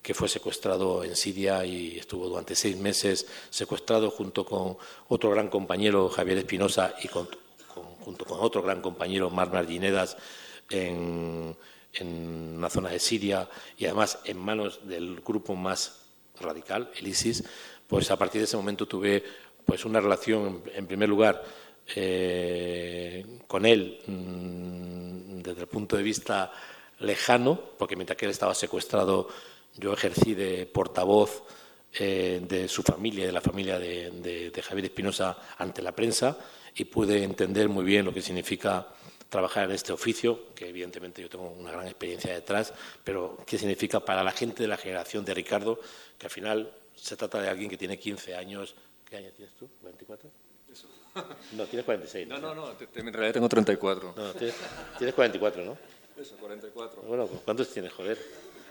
que 0.00 0.14
fue 0.14 0.28
secuestrado 0.28 1.02
en 1.02 1.16
Siria 1.16 1.64
y 1.64 1.98
estuvo 1.98 2.28
durante 2.28 2.54
seis 2.54 2.76
meses 2.76 3.26
secuestrado 3.50 4.10
junto 4.10 4.44
con 4.44 4.76
otro 5.08 5.30
gran 5.30 5.48
compañero, 5.48 6.08
Javier 6.08 6.38
Espinosa, 6.38 6.94
y 7.02 7.08
junto 7.08 8.24
con 8.24 8.38
otro 8.40 8.62
gran 8.62 8.80
compañero, 8.80 9.30
Mar 9.30 9.52
Marginedas, 9.52 10.16
en, 10.70 11.56
en 11.94 12.54
una 12.56 12.70
zona 12.70 12.90
de 12.90 12.98
Siria 12.98 13.48
y 13.76 13.86
además 13.86 14.18
en 14.24 14.38
manos 14.38 14.80
del 14.86 15.20
grupo 15.20 15.54
más 15.54 16.04
radical, 16.40 16.90
el 16.96 17.08
ISIS, 17.08 17.44
pues 17.86 18.10
a 18.10 18.16
partir 18.16 18.40
de 18.40 18.46
ese 18.46 18.56
momento 18.56 18.86
tuve 18.86 19.22
pues 19.64 19.84
una 19.84 20.00
relación, 20.00 20.62
en 20.74 20.86
primer 20.86 21.08
lugar, 21.08 21.44
eh, 21.94 23.24
con 23.46 23.66
él 23.66 23.98
mm, 24.06 25.42
desde 25.42 25.62
el 25.62 25.68
punto 25.68 25.96
de 25.96 26.02
vista 26.02 26.52
lejano, 27.00 27.60
porque 27.78 27.96
mientras 27.96 28.16
que 28.16 28.26
él 28.26 28.30
estaba 28.30 28.54
secuestrado, 28.54 29.28
yo 29.76 29.92
ejercí 29.92 30.34
de 30.34 30.66
portavoz 30.66 31.42
eh, 31.98 32.40
de 32.46 32.68
su 32.68 32.82
familia, 32.82 33.26
de 33.26 33.32
la 33.32 33.40
familia 33.40 33.78
de, 33.78 34.50
de 34.52 34.62
Javier 34.62 34.86
Espinosa 34.86 35.36
ante 35.58 35.82
la 35.82 35.92
prensa, 35.92 36.38
y 36.74 36.84
pude 36.84 37.22
entender 37.22 37.68
muy 37.68 37.84
bien 37.84 38.04
lo 38.04 38.14
que 38.14 38.22
significa 38.22 38.88
trabajar 39.28 39.64
en 39.64 39.72
este 39.72 39.92
oficio, 39.92 40.54
que 40.54 40.68
evidentemente 40.68 41.22
yo 41.22 41.28
tengo 41.28 41.50
una 41.50 41.72
gran 41.72 41.86
experiencia 41.86 42.34
detrás, 42.34 42.72
pero 43.02 43.38
qué 43.46 43.56
significa 43.56 44.00
para 44.00 44.22
la 44.22 44.32
gente 44.32 44.62
de 44.62 44.68
la 44.68 44.76
generación 44.76 45.24
de 45.24 45.32
Ricardo, 45.32 45.80
que 46.18 46.26
al 46.26 46.30
final 46.30 46.70
se 46.94 47.16
trata 47.16 47.40
de 47.40 47.48
alguien 47.48 47.70
que 47.70 47.78
tiene 47.78 47.98
15 47.98 48.36
años. 48.36 48.74
¿Qué 49.08 49.16
año 49.16 49.30
tienes 49.32 49.54
tú? 49.54 49.68
¿24? 49.82 50.30
No, 51.52 51.66
tienes 51.66 51.84
46. 51.84 52.28
No, 52.28 52.38
no, 52.38 52.54
no, 52.54 52.70
en 52.70 53.12
realidad 53.12 53.34
tengo 53.34 53.48
34. 53.48 54.14
No, 54.16 54.32
tienes, 54.32 54.56
tienes 54.98 55.14
44, 55.14 55.64
¿no? 55.64 55.78
Eso, 56.16 56.36
44. 56.36 57.02
Bueno, 57.02 57.26
¿cuántos 57.44 57.68
tienes, 57.68 57.92
joder? 57.92 58.18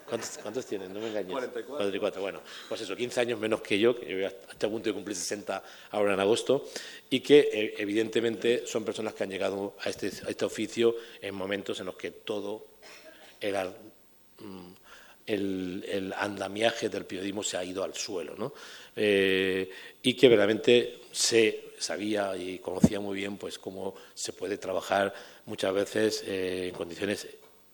¿Cuántos, 0.08 0.38
¿Cuántos, 0.39 0.65
tienes? 0.65 0.89
No 0.89 0.99
me 0.99 1.08
engañes. 1.08 1.32
44. 1.32 1.77
44. 1.77 2.21
Bueno, 2.21 2.41
pues 2.67 2.82
eso, 2.82 2.95
15 2.95 3.21
años 3.21 3.39
menos 3.39 3.62
que 3.62 3.80
yo, 3.80 3.97
que 3.97 4.25
hasta 4.25 4.67
a 4.67 4.69
punto 4.69 4.89
de 4.89 4.93
cumplir 4.93 5.15
60 5.15 5.63
ahora 5.91 6.13
en 6.13 6.19
agosto, 6.19 6.65
y 7.10 7.21
que 7.21 7.49
eh, 7.51 7.75
evidentemente 7.77 8.67
son 8.67 8.84
personas 8.84 9.13
que 9.13 9.23
han 9.23 9.30
llegado 9.30 9.75
a 9.80 9.89
este, 9.89 10.08
a 10.08 10.30
este 10.30 10.45
oficio 10.45 10.95
en 11.21 11.34
momentos 11.34 11.80
en 11.80 11.86
los 11.86 11.95
que 11.95 12.12
todo 12.12 12.67
era. 13.39 13.71
Mm, 14.39 14.73
el, 15.25 16.13
andamiaje 16.17 16.89
del 16.89 17.05
periodismo 17.05 17.43
se 17.43 17.57
ha 17.57 17.63
ido 17.63 17.84
al 17.84 17.93
suelo, 17.93 18.36
¿no? 18.36 18.53
Eh, 18.95 19.69
y 20.01 20.13
que 20.13 20.27
verdaderamente 20.27 21.01
se 21.12 21.71
sabía 21.77 22.36
y 22.36 22.60
conocía 22.60 22.99
muy 22.99 23.15
bien 23.15 23.38
pues 23.38 23.57
cómo 23.57 23.95
se 24.13 24.34
puede 24.34 24.57
trabajar 24.57 25.13
muchas 25.45 25.73
veces 25.73 26.23
eh, 26.27 26.67
en 26.69 26.75
condiciones 26.75 27.27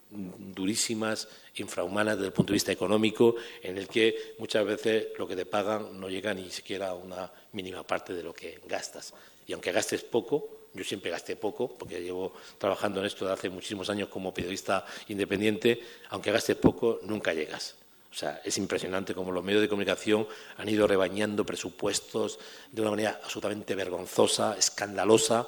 durísimas, 0.09 1.27
infrahumanas 1.55 2.15
desde 2.15 2.27
el 2.27 2.33
punto 2.33 2.51
de 2.51 2.55
vista 2.55 2.71
económico, 2.71 3.35
en 3.61 3.77
el 3.77 3.87
que 3.87 4.35
muchas 4.37 4.65
veces 4.65 5.07
lo 5.17 5.27
que 5.27 5.35
te 5.35 5.45
pagan 5.45 5.99
no 5.99 6.09
llega 6.09 6.33
ni 6.33 6.49
siquiera 6.49 6.89
a 6.89 6.93
una 6.93 7.31
mínima 7.51 7.83
parte 7.83 8.13
de 8.13 8.23
lo 8.23 8.33
que 8.33 8.59
gastas. 8.67 9.13
Y 9.45 9.53
aunque 9.53 9.71
gastes 9.71 10.03
poco, 10.03 10.56
yo 10.77 10.83
siempre 10.83 11.11
gasté 11.11 11.35
poco, 11.35 11.67
porque 11.77 12.01
llevo 12.01 12.33
trabajando 12.57 12.99
en 12.99 13.07
esto 13.07 13.25
desde 13.25 13.33
hace 13.33 13.49
muchísimos 13.49 13.89
años 13.89 14.09
como 14.09 14.33
periodista 14.33 14.85
independiente, 15.07 15.81
aunque 16.09 16.31
gastes 16.31 16.55
poco, 16.55 16.99
nunca 17.03 17.33
llegas. 17.33 17.75
O 18.11 18.15
sea, 18.15 18.41
es 18.43 18.57
impresionante 18.57 19.13
cómo 19.13 19.31
los 19.31 19.43
medios 19.43 19.61
de 19.61 19.69
comunicación 19.69 20.27
han 20.57 20.69
ido 20.69 20.87
rebañando 20.87 21.45
presupuestos 21.45 22.39
de 22.71 22.81
una 22.81 22.91
manera 22.91 23.19
absolutamente 23.23 23.75
vergonzosa, 23.75 24.55
escandalosa, 24.57 25.47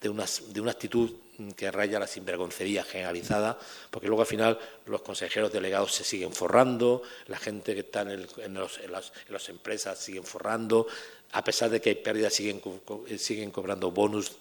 de 0.00 0.08
una, 0.08 0.24
de 0.48 0.60
una 0.60 0.72
actitud 0.72 1.10
que 1.56 1.70
raya 1.70 1.98
la 1.98 2.06
sinvergoncería 2.06 2.84
generalizada, 2.84 3.58
porque 3.90 4.08
luego 4.08 4.22
al 4.22 4.28
final 4.28 4.58
los 4.86 5.02
consejeros 5.02 5.52
delegados 5.52 5.94
se 5.94 6.04
siguen 6.04 6.32
forrando, 6.32 7.02
la 7.26 7.38
gente 7.38 7.74
que 7.74 7.80
está 7.80 8.02
en, 8.02 8.26
las, 8.54 9.48
empresas 9.48 9.98
siguen 9.98 10.24
forrando, 10.24 10.86
a 11.32 11.44
pesar 11.44 11.70
de 11.70 11.80
que 11.80 11.90
hay 11.90 11.94
pérdidas 11.96 12.34
siguen, 12.34 12.62
siguen 13.18 13.50
cobrando 13.50 13.90
bonus. 13.90 14.32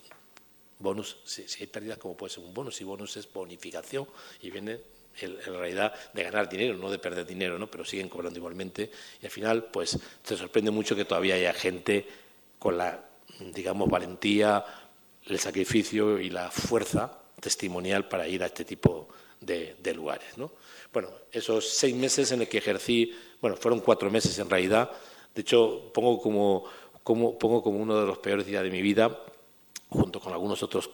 Bonus, 0.86 1.18
si, 1.26 1.44
hay 1.60 1.68
pérdidas, 1.68 1.98
como 1.98 2.16
puede 2.16 2.34
ser 2.34 2.44
un 2.44 2.54
bonus? 2.54 2.76
Si 2.76 2.84
bonus 2.84 3.18
es 3.18 3.32
bonificación 3.32 4.08
y 4.42 4.52
viene 4.52 4.80
en 5.20 5.54
realidad 5.54 5.94
de 6.14 6.24
ganar 6.24 6.48
dinero, 6.48 6.78
no 6.78 6.92
de 6.92 7.00
perder 7.00 7.26
dinero, 7.26 7.58
¿no? 7.58 7.72
pero 7.72 7.84
siguen 7.84 8.08
cobrando 8.08 8.38
igualmente. 8.38 8.92
Y 9.22 9.26
al 9.26 9.32
final, 9.32 9.66
pues, 9.66 9.98
te 10.22 10.38
sorprende 10.38 10.72
mucho 10.72 10.96
que 10.96 11.06
todavía 11.06 11.36
haya 11.36 11.54
gente 11.54 12.06
con 12.60 12.78
la, 12.78 13.04
digamos, 13.54 13.90
valentía 13.90 14.64
el 15.26 15.40
sacrificio 15.40 16.20
y 16.20 16.30
la 16.30 16.52
fuerza 16.52 17.20
testimonial 17.40 18.08
para 18.08 18.28
ir 18.28 18.44
a 18.44 18.48
este 18.48 18.66
tipo 18.66 19.08
de, 19.42 19.94
lugares. 19.96 20.38
¿no? 20.38 20.52
Bueno, 20.92 21.10
esos 21.32 21.68
seis 21.70 21.96
meses 21.96 22.32
en 22.32 22.42
el 22.42 22.48
que 22.48 22.58
ejercí, 22.58 23.14
bueno, 23.42 23.56
fueron 23.58 23.80
cuatro 23.80 24.10
meses 24.10 24.38
en 24.40 24.50
realidad, 24.50 24.92
de 25.34 25.42
hecho 25.42 25.92
pongo 25.94 26.22
como, 26.22 26.66
como, 27.04 27.38
pongo 27.38 27.62
como 27.62 27.78
uno 27.78 28.00
de 28.00 28.08
los 28.08 28.18
peores 28.20 28.46
días 28.46 28.64
de 28.64 28.70
mi 28.70 28.82
vida, 28.82 29.26
junto 29.90 30.20
con 30.20 30.34
algunos 30.34 30.64
otros 30.64 30.90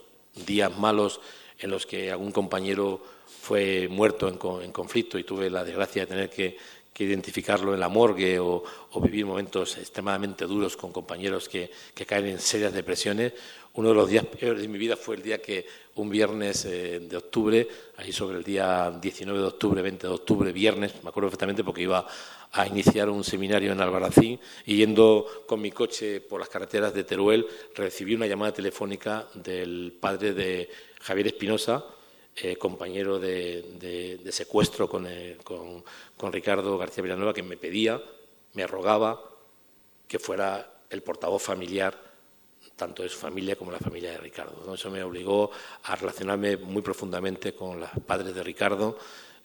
días 0.46 0.78
malos 0.78 1.20
en 1.60 1.70
los 1.70 1.86
que 1.86 2.12
algún 2.12 2.32
compañero 2.32 3.02
fue 3.42 3.88
muerto 3.88 4.28
en 4.28 4.72
conflicto 4.72 5.18
y 5.18 5.24
tuve 5.24 5.50
la 5.50 5.64
desgracia 5.64 6.04
de 6.04 6.08
tener 6.08 6.30
que 6.30 6.58
identificarlo 7.04 7.74
en 7.74 7.80
la 7.80 7.90
morgue 7.90 8.40
o, 8.40 8.64
vivir 9.02 9.26
momentos 9.26 9.78
extremadamente 9.78 10.46
duros 10.46 10.78
con 10.78 10.92
compañeros 10.92 11.50
que, 11.50 11.72
caen 12.06 12.28
en 12.28 12.40
serias 12.40 12.74
depresiones. 12.74 13.34
Uno 13.74 13.90
de 13.90 13.96
los 13.96 14.10
días 14.10 14.26
peores 14.26 14.62
de 14.62 14.68
mi 14.68 14.78
vida 14.78 14.98
fue 14.98 15.16
el 15.16 15.24
día 15.24 15.42
que 15.42 15.66
un 15.96 16.10
viernes 16.10 16.66
eh, 16.66 17.00
de 17.00 17.18
octubre, 17.18 17.68
ahí 17.98 18.12
sobre 18.12 18.38
el 18.38 18.44
día 18.44 18.92
19 19.02 19.40
de 19.40 19.46
octubre, 19.46 19.82
20 19.82 20.08
de 20.08 20.14
octubre, 20.14 20.52
viernes, 20.52 20.94
me 21.04 21.10
acuerdo 21.10 21.30
perfectamente 21.30 21.64
porque 21.64 21.84
iba 21.84 22.06
a 22.52 22.68
iniciar 22.68 23.10
un 23.10 23.24
seminario 23.24 23.72
en 23.72 23.80
Albarracín 23.80 24.40
y 24.66 24.76
yendo 24.76 25.26
con 25.46 25.62
mi 25.62 25.72
coche 25.72 26.20
por 26.20 26.42
las 26.42 26.50
carreteras 26.50 26.94
de 26.94 27.06
Teruel 27.06 27.48
recibí 27.74 28.14
una 28.14 28.28
llamada 28.28 28.52
telefónica 28.52 29.28
del 29.36 29.94
padre 29.98 30.34
de 30.34 30.70
Javier 31.00 31.28
Espinosa, 31.28 31.86
eh, 32.36 32.58
compañero 32.58 33.20
de, 33.20 34.20
secuestro 34.32 34.90
eh, 35.08 35.38
con, 35.44 36.32
Ricardo 36.32 36.78
García 36.78 37.04
Villanueva, 37.04 37.34
que 37.34 37.44
me 37.44 37.56
pedía, 37.56 38.02
me 38.54 38.68
rogaba 38.68 39.22
que 40.08 40.20
fuera 40.20 40.82
el 40.90 41.04
portavoz 41.04 41.42
familiar, 41.42 42.11
tanto 42.82 43.04
de 43.04 43.10
su 43.10 43.20
familia 43.20 43.56
como 43.56 43.72
la 43.72 43.78
familia 43.78 44.10
de 44.10 44.18
Ricardo. 44.18 44.74
Eso 44.74 44.90
me 44.90 45.04
obligó 45.04 45.52
a 45.84 45.96
relacionarme 45.96 46.58
muy 46.58 46.82
profundamente 46.82 47.54
con 47.54 47.80
los 47.80 47.90
padres 48.08 48.34
de 48.34 48.42
Ricardo, 48.42 48.98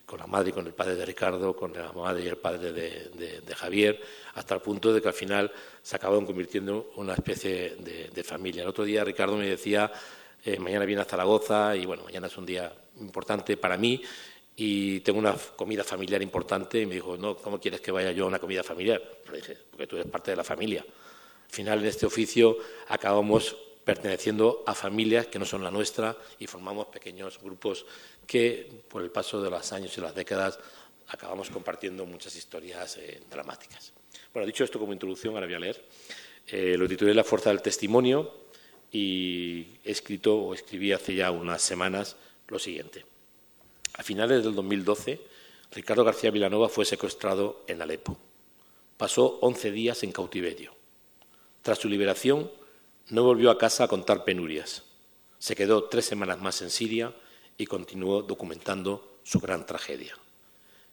con 0.06 0.18
la 0.20 0.26
madre 0.26 0.48
y 0.48 0.52
con 0.52 0.66
el 0.66 0.72
padre 0.72 0.94
de 0.94 1.04
Ricardo, 1.04 1.54
con 1.54 1.74
la 1.74 1.92
madre 1.92 2.24
y 2.24 2.28
el 2.28 2.38
padre 2.38 2.72
de, 2.72 3.54
Javier, 3.54 4.00
hasta 4.36 4.54
el 4.54 4.62
punto 4.62 4.90
de 4.90 5.02
que 5.02 5.08
al 5.08 5.14
final 5.14 5.52
se 5.82 5.96
acabaron 5.96 6.24
convirtiendo 6.24 6.92
en 6.94 7.02
una 7.02 7.12
especie 7.12 7.76
de, 7.76 8.24
familia. 8.24 8.62
El 8.62 8.68
otro 8.68 8.84
día 8.84 9.04
Ricardo 9.04 9.36
me 9.36 9.48
decía 9.48 9.92
eh, 10.42 10.58
mañana 10.58 10.86
viene 10.86 11.02
a 11.02 11.04
Zaragoza 11.04 11.76
y 11.76 11.84
bueno, 11.84 12.04
mañana 12.04 12.28
es 12.28 12.38
un 12.38 12.46
día 12.46 12.72
importante 13.00 13.58
para 13.58 13.76
mí 13.76 14.00
y 14.56 15.00
tengo 15.00 15.18
una 15.18 15.34
comida 15.56 15.84
familiar 15.84 16.22
importante 16.22 16.80
y 16.80 16.86
me 16.86 16.94
dijo, 16.94 17.18
no, 17.18 17.36
¿cómo 17.36 17.60
quieres 17.60 17.82
que 17.82 17.92
vaya 17.92 18.12
yo 18.12 18.24
a 18.24 18.28
una 18.28 18.38
comida 18.38 18.62
familiar? 18.62 19.02
Le 19.30 19.36
dije, 19.36 19.58
porque 19.70 19.86
tú 19.86 19.96
eres 19.96 20.10
parte 20.10 20.30
de 20.30 20.38
la 20.38 20.44
familia. 20.44 20.82
Al 21.46 21.50
final, 21.50 21.78
en 21.80 21.86
este 21.86 22.06
oficio 22.06 22.58
acabamos 22.88 23.56
perteneciendo 23.84 24.64
a 24.66 24.74
familias 24.74 25.28
que 25.28 25.38
no 25.38 25.44
son 25.44 25.62
la 25.62 25.70
nuestra 25.70 26.16
y 26.38 26.46
formamos 26.46 26.86
pequeños 26.88 27.38
grupos 27.40 27.86
que, 28.26 28.82
por 28.88 29.02
el 29.02 29.10
paso 29.10 29.40
de 29.40 29.48
los 29.48 29.72
años 29.72 29.96
y 29.96 30.00
las 30.00 30.14
décadas, 30.14 30.58
acabamos 31.08 31.50
compartiendo 31.50 32.04
muchas 32.04 32.34
historias 32.34 32.96
eh, 32.96 33.22
dramáticas. 33.30 33.92
Bueno, 34.32 34.46
dicho 34.46 34.64
esto 34.64 34.78
como 34.78 34.92
introducción, 34.92 35.34
ahora 35.34 35.46
voy 35.46 35.54
a 35.54 35.60
leer. 35.60 35.84
Eh, 36.48 36.76
lo 36.76 36.88
titulé 36.88 37.14
La 37.14 37.24
fuerza 37.24 37.50
del 37.50 37.62
testimonio 37.62 38.46
y 38.92 39.78
he 39.84 39.90
escrito 39.90 40.36
o 40.36 40.54
escribí 40.54 40.92
hace 40.92 41.14
ya 41.14 41.30
unas 41.30 41.62
semanas 41.62 42.16
lo 42.48 42.58
siguiente. 42.58 43.04
A 43.94 44.02
finales 44.02 44.44
del 44.44 44.54
2012, 44.54 45.20
Ricardo 45.72 46.04
García 46.04 46.30
Vilanova 46.30 46.68
fue 46.68 46.84
secuestrado 46.84 47.64
en 47.66 47.82
Alepo. 47.82 48.18
Pasó 48.96 49.38
11 49.40 49.70
días 49.72 50.02
en 50.02 50.12
cautiverio. 50.12 50.75
Tras 51.66 51.80
su 51.80 51.88
liberación, 51.88 52.48
no 53.08 53.24
volvió 53.24 53.50
a 53.50 53.58
casa 53.58 53.82
a 53.82 53.88
contar 53.88 54.22
penurias. 54.22 54.84
Se 55.40 55.56
quedó 55.56 55.82
tres 55.88 56.04
semanas 56.04 56.40
más 56.40 56.62
en 56.62 56.70
Siria 56.70 57.12
y 57.58 57.66
continuó 57.66 58.22
documentando 58.22 59.18
su 59.24 59.40
gran 59.40 59.66
tragedia. 59.66 60.16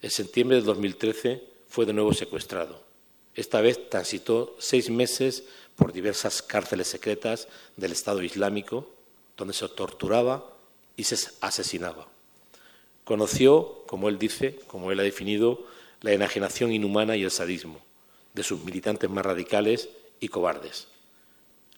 En 0.01 0.09
septiembre 0.09 0.57
de 0.57 0.63
2013 0.63 1.43
fue 1.67 1.85
de 1.85 1.93
nuevo 1.93 2.11
secuestrado. 2.11 2.81
Esta 3.35 3.61
vez 3.61 3.87
transitó 3.87 4.55
seis 4.57 4.89
meses 4.89 5.43
por 5.75 5.93
diversas 5.93 6.41
cárceles 6.41 6.87
secretas 6.87 7.47
del 7.77 7.91
Estado 7.91 8.23
Islámico, 8.23 8.89
donde 9.37 9.53
se 9.53 9.69
torturaba 9.69 10.43
y 10.97 11.03
se 11.03 11.17
asesinaba. 11.41 12.07
Conoció, 13.03 13.83
como 13.85 14.09
él 14.09 14.17
dice, 14.17 14.59
como 14.65 14.91
él 14.91 14.99
ha 15.01 15.03
definido, 15.03 15.67
la 16.01 16.13
enajenación 16.13 16.71
inhumana 16.71 17.15
y 17.15 17.23
el 17.23 17.29
sadismo 17.29 17.79
de 18.33 18.41
sus 18.41 18.63
militantes 18.63 19.07
más 19.07 19.23
radicales 19.23 19.87
y 20.23 20.29
cobardes. 20.29 20.87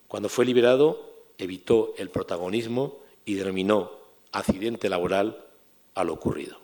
Cuando 0.07 0.29
fue 0.29 0.45
liberado, 0.45 1.31
evitó 1.39 1.95
el 1.97 2.11
protagonismo 2.11 2.99
y 3.25 3.33
denominó 3.33 3.91
accidente 4.31 4.87
laboral 4.87 5.43
a 5.95 6.03
lo 6.03 6.13
ocurrido. 6.13 6.59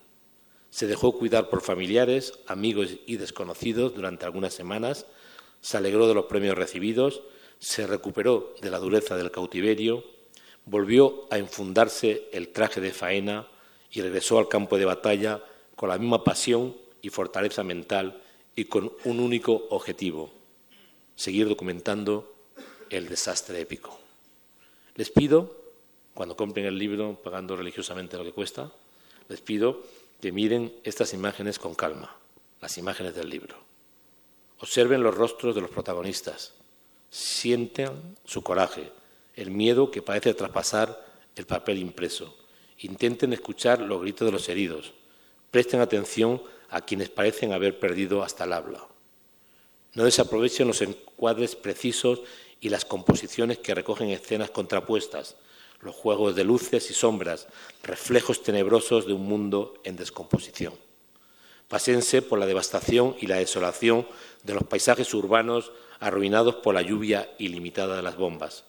Se 0.70 0.86
dejó 0.86 1.18
cuidar 1.18 1.50
por 1.50 1.62
familiares, 1.62 2.38
amigos 2.46 2.98
y 3.08 3.18
desconocidos 3.18 3.96
durante 3.96 4.26
algunas 4.26 4.54
semanas, 4.54 5.08
se 5.60 5.78
alegró 5.78 6.08
de 6.08 6.14
los 6.14 6.26
premios 6.26 6.56
recibidos, 6.56 7.24
se 7.58 7.88
recuperó 7.88 8.54
de 8.62 8.70
la 8.70 8.78
dureza 8.78 9.18
del 9.18 9.32
cautiverio, 9.32 10.04
volvió 10.66 11.26
a 11.32 11.40
enfundarse 11.40 12.30
el 12.32 12.50
traje 12.50 12.80
de 12.80 12.92
faena 12.92 13.48
y 13.92 14.02
regresó 14.02 14.38
al 14.38 14.48
campo 14.48 14.78
de 14.78 14.86
batalla 14.86 15.44
con 15.76 15.90
la 15.90 15.98
misma 15.98 16.24
pasión 16.24 16.78
y 17.02 17.10
fortaleza 17.10 17.64
mental 17.64 18.22
y 18.56 18.66
con 18.66 18.94
un 19.04 19.20
único 19.20 19.66
objetivo, 19.72 20.41
seguir 21.22 21.48
documentando 21.48 22.34
el 22.90 23.08
desastre 23.08 23.62
épico. 23.62 24.00
Les 24.96 25.12
pido, 25.12 25.56
cuando 26.16 26.36
compren 26.36 26.66
el 26.66 26.80
libro 26.80 27.16
pagando 27.24 27.56
religiosamente 27.56 28.18
lo 28.18 28.24
que 28.24 28.32
cuesta, 28.32 28.72
les 29.30 29.40
pido 29.40 29.84
que 30.20 30.32
miren 30.32 30.74
estas 30.84 31.14
imágenes 31.14 31.60
con 31.60 31.76
calma, 31.76 32.18
las 32.60 32.76
imágenes 32.80 33.14
del 33.14 33.30
libro. 33.30 33.56
Observen 34.62 35.04
los 35.04 35.14
rostros 35.14 35.54
de 35.54 35.62
los 35.62 35.70
protagonistas, 35.70 36.56
sientan 37.12 38.18
su 38.26 38.42
coraje, 38.42 38.92
el 39.36 39.52
miedo 39.52 39.92
que 39.92 40.02
parece 40.02 40.34
traspasar 40.34 41.06
el 41.36 41.46
papel 41.46 41.78
impreso. 41.78 42.36
Intenten 42.80 43.32
escuchar 43.32 43.80
los 43.82 44.02
gritos 44.02 44.26
de 44.26 44.32
los 44.32 44.50
heridos. 44.50 44.94
Presten 45.52 45.82
atención 45.82 46.42
a 46.70 46.82
quienes 46.82 47.10
parecen 47.10 47.54
haber 47.54 47.80
perdido 47.80 48.24
hasta 48.24 48.46
el 48.46 48.54
habla. 48.54 48.91
No 49.94 50.06
desaprovechen 50.06 50.68
los 50.68 50.82
encuadres 50.82 51.56
precisos 51.56 52.22
y 52.62 52.70
las 52.70 52.86
composiciones 52.86 53.58
que 53.58 53.76
recogen 53.76 54.10
escenas 54.10 54.50
contrapuestas, 54.52 55.36
los 55.82 55.96
juegos 55.96 56.36
de 56.36 56.44
luces 56.44 56.90
y 56.92 56.94
sombras, 56.94 57.48
reflejos 57.84 58.44
tenebrosos 58.44 59.06
de 59.06 59.14
un 59.14 59.26
mundo 59.26 59.74
en 59.84 59.96
descomposición. 59.98 60.74
Pásense 61.68 62.22
por 62.22 62.40
la 62.40 62.46
devastación 62.46 63.16
y 63.20 63.28
la 63.28 63.38
desolación 63.38 64.08
de 64.44 64.54
los 64.54 64.64
paisajes 64.64 65.14
urbanos 65.14 65.72
arruinados 66.00 66.56
por 66.56 66.76
la 66.76 66.82
lluvia 66.82 67.34
ilimitada 67.38 67.96
de 67.96 68.02
las 68.02 68.18
bombas, 68.18 68.64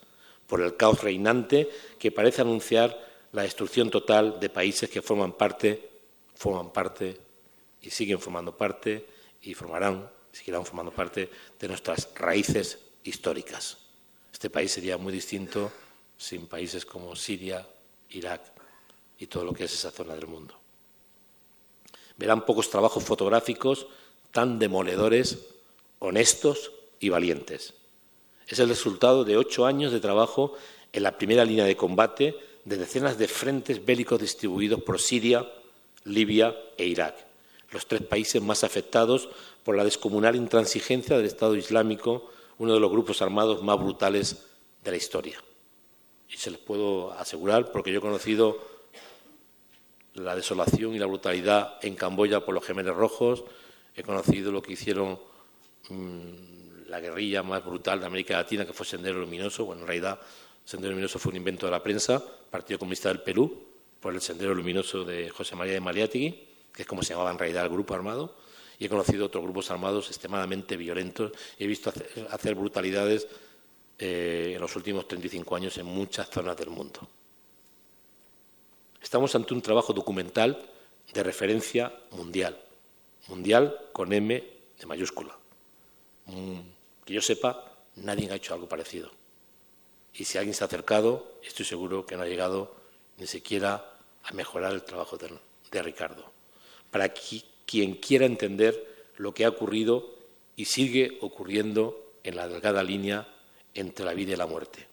por 0.47 0.61
el 0.61 0.75
caos 0.75 1.03
reinante 1.03 1.69
que 1.99 2.11
parece 2.11 2.41
anunciar 2.41 3.11
la 3.31 3.43
destrucción 3.43 3.89
total 3.89 4.39
de 4.39 4.49
países 4.49 4.89
que 4.89 5.01
forman 5.01 5.33
parte, 5.33 5.89
forman 6.35 6.71
parte 6.71 7.17
y 7.81 7.89
siguen 7.89 8.19
formando 8.19 8.55
parte 8.55 9.05
y 9.41 9.53
formarán, 9.53 10.09
seguirán 10.33 10.65
formando 10.65 10.91
parte 10.91 11.29
de 11.59 11.67
nuestras 11.69 12.09
raíces 12.15 12.79
históricas. 13.03 13.77
Este 14.33 14.49
país 14.49 14.71
sería 14.71 14.97
muy 14.97 15.13
distinto 15.13 15.71
sin 16.17 16.47
países 16.47 16.85
como 16.85 17.15
Siria, 17.15 17.65
Irak 18.09 18.41
y 19.19 19.27
todo 19.27 19.45
lo 19.45 19.53
que 19.53 19.65
es 19.65 19.73
esa 19.73 19.91
zona 19.91 20.15
del 20.15 20.27
mundo. 20.27 20.59
Verán 22.17 22.45
pocos 22.45 22.69
trabajos 22.69 23.03
fotográficos 23.03 23.87
tan 24.31 24.59
demoledores, 24.59 25.37
honestos 25.99 26.71
y 26.99 27.09
valientes. 27.09 27.73
Es 28.47 28.59
el 28.59 28.69
resultado 28.69 29.23
de 29.23 29.37
ocho 29.37 29.65
años 29.65 29.91
de 29.91 29.99
trabajo 29.99 30.55
en 30.91 31.03
la 31.03 31.17
primera 31.17 31.45
línea 31.45 31.65
de 31.65 31.77
combate 31.77 32.35
de 32.65 32.77
decenas 32.77 33.17
de 33.17 33.27
frentes 33.27 33.85
bélicos 33.85 34.19
distribuidos 34.19 34.81
por 34.83 34.99
Siria, 34.99 35.45
Libia 36.05 36.55
e 36.77 36.85
Irak, 36.85 37.15
los 37.71 37.87
tres 37.87 38.01
países 38.01 38.41
más 38.41 38.63
afectados 38.63 39.29
por 39.63 39.75
la 39.75 39.83
descomunal 39.83 40.35
intransigencia 40.35 41.17
del 41.17 41.25
Estado 41.25 41.55
Islámico, 41.55 42.29
uno 42.57 42.73
de 42.73 42.79
los 42.79 42.91
grupos 42.91 43.21
armados 43.21 43.63
más 43.63 43.79
brutales 43.79 44.45
de 44.83 44.91
la 44.91 44.97
historia. 44.97 45.41
Y 46.29 46.37
se 46.37 46.51
les 46.51 46.59
puedo 46.59 47.11
asegurar, 47.13 47.71
porque 47.71 47.91
yo 47.91 47.99
he 47.99 48.01
conocido 48.01 48.59
la 50.15 50.35
desolación 50.35 50.93
y 50.93 50.99
la 50.99 51.05
brutalidad 51.05 51.77
en 51.81 51.95
Camboya 51.95 52.45
por 52.45 52.53
los 52.53 52.65
gemelos 52.65 52.95
rojos, 52.95 53.43
he 53.95 54.03
conocido 54.03 54.51
lo 54.51 54.61
que 54.61 54.73
hicieron 54.73 55.19
mm, 55.89 56.87
la 56.87 56.99
guerrilla 56.99 57.43
más 57.43 57.63
brutal 57.63 57.99
de 57.99 58.05
América 58.05 58.37
Latina, 58.37 58.65
que 58.65 58.73
fue 58.73 58.85
Sendero 58.85 59.19
Luminoso. 59.19 59.65
Bueno, 59.65 59.81
en 59.81 59.87
realidad, 59.87 60.19
Sendero 60.65 60.91
Luminoso 60.91 61.19
fue 61.19 61.31
un 61.31 61.37
invento 61.37 61.65
de 61.65 61.71
la 61.71 61.81
prensa, 61.81 62.23
Partido 62.49 62.79
Comunista 62.79 63.09
del 63.09 63.21
Perú, 63.21 63.63
por 63.99 64.13
el 64.13 64.21
Sendero 64.21 64.53
Luminoso 64.53 65.03
de 65.03 65.29
José 65.29 65.55
María 65.55 65.73
de 65.73 65.79
Maliatigui, 65.79 66.47
que 66.73 66.83
es 66.83 66.87
como 66.87 67.03
se 67.03 67.13
llamaba 67.13 67.31
en 67.31 67.39
realidad 67.39 67.63
el 67.63 67.69
grupo 67.69 67.93
armado. 67.93 68.35
Y 68.83 68.87
he 68.87 68.89
conocido 68.89 69.27
otros 69.27 69.41
grupos 69.45 69.71
armados 69.71 70.09
extremadamente 70.09 70.75
violentos 70.75 71.31
y 71.57 71.63
he 71.63 71.67
visto 71.67 71.89
hacer, 72.29 72.53
brutalidades 72.53 73.25
eh, 73.97 74.51
en 74.55 74.59
los 74.59 74.75
últimos 74.75 75.07
35 75.07 75.55
años 75.55 75.77
en 75.77 75.85
muchas 75.85 76.29
zonas 76.29 76.57
del 76.57 76.69
mundo. 76.69 76.99
Estamos 79.01 79.33
ante 79.35 79.53
un 79.53 79.61
trabajo 79.61 79.93
documental 79.93 80.69
de 81.13 81.23
referencia 81.23 81.97
mundial, 82.11 82.61
mundial 83.29 83.79
con 83.93 84.11
M 84.11 84.43
de 84.77 84.85
mayúscula. 84.85 85.33
Mm, 86.25 86.59
que 87.05 87.13
yo 87.13 87.21
sepa, 87.21 87.77
nadie 87.95 88.29
ha 88.29 88.35
hecho 88.35 88.53
algo 88.53 88.67
parecido. 88.67 89.09
Y 90.13 90.25
si 90.25 90.37
alguien 90.37 90.53
se 90.53 90.65
ha 90.65 90.67
acercado, 90.67 91.39
estoy 91.41 91.63
seguro 91.63 92.05
que 92.05 92.17
no 92.17 92.23
ha 92.23 92.27
llegado 92.27 92.75
ni 93.15 93.27
siquiera 93.27 93.93
a 94.23 94.33
mejorar 94.33 94.73
el 94.73 94.83
trabajo 94.83 95.15
de, 95.15 95.29
de 95.71 95.81
Ricardo. 95.81 96.33
Para 96.91 97.13
quien 97.65 97.95
quiera 97.95 98.25
entender 98.25 99.11
lo 99.17 99.33
que 99.33 99.45
ha 99.45 99.49
ocurrido 99.49 100.13
y 100.55 100.65
sigue 100.65 101.17
ocurriendo 101.21 102.13
en 102.23 102.35
la 102.35 102.47
delgada 102.47 102.83
línea 102.83 103.27
entre 103.73 104.05
la 104.05 104.13
vida 104.13 104.33
y 104.33 104.37
la 104.37 104.45
muerte. 104.45 104.87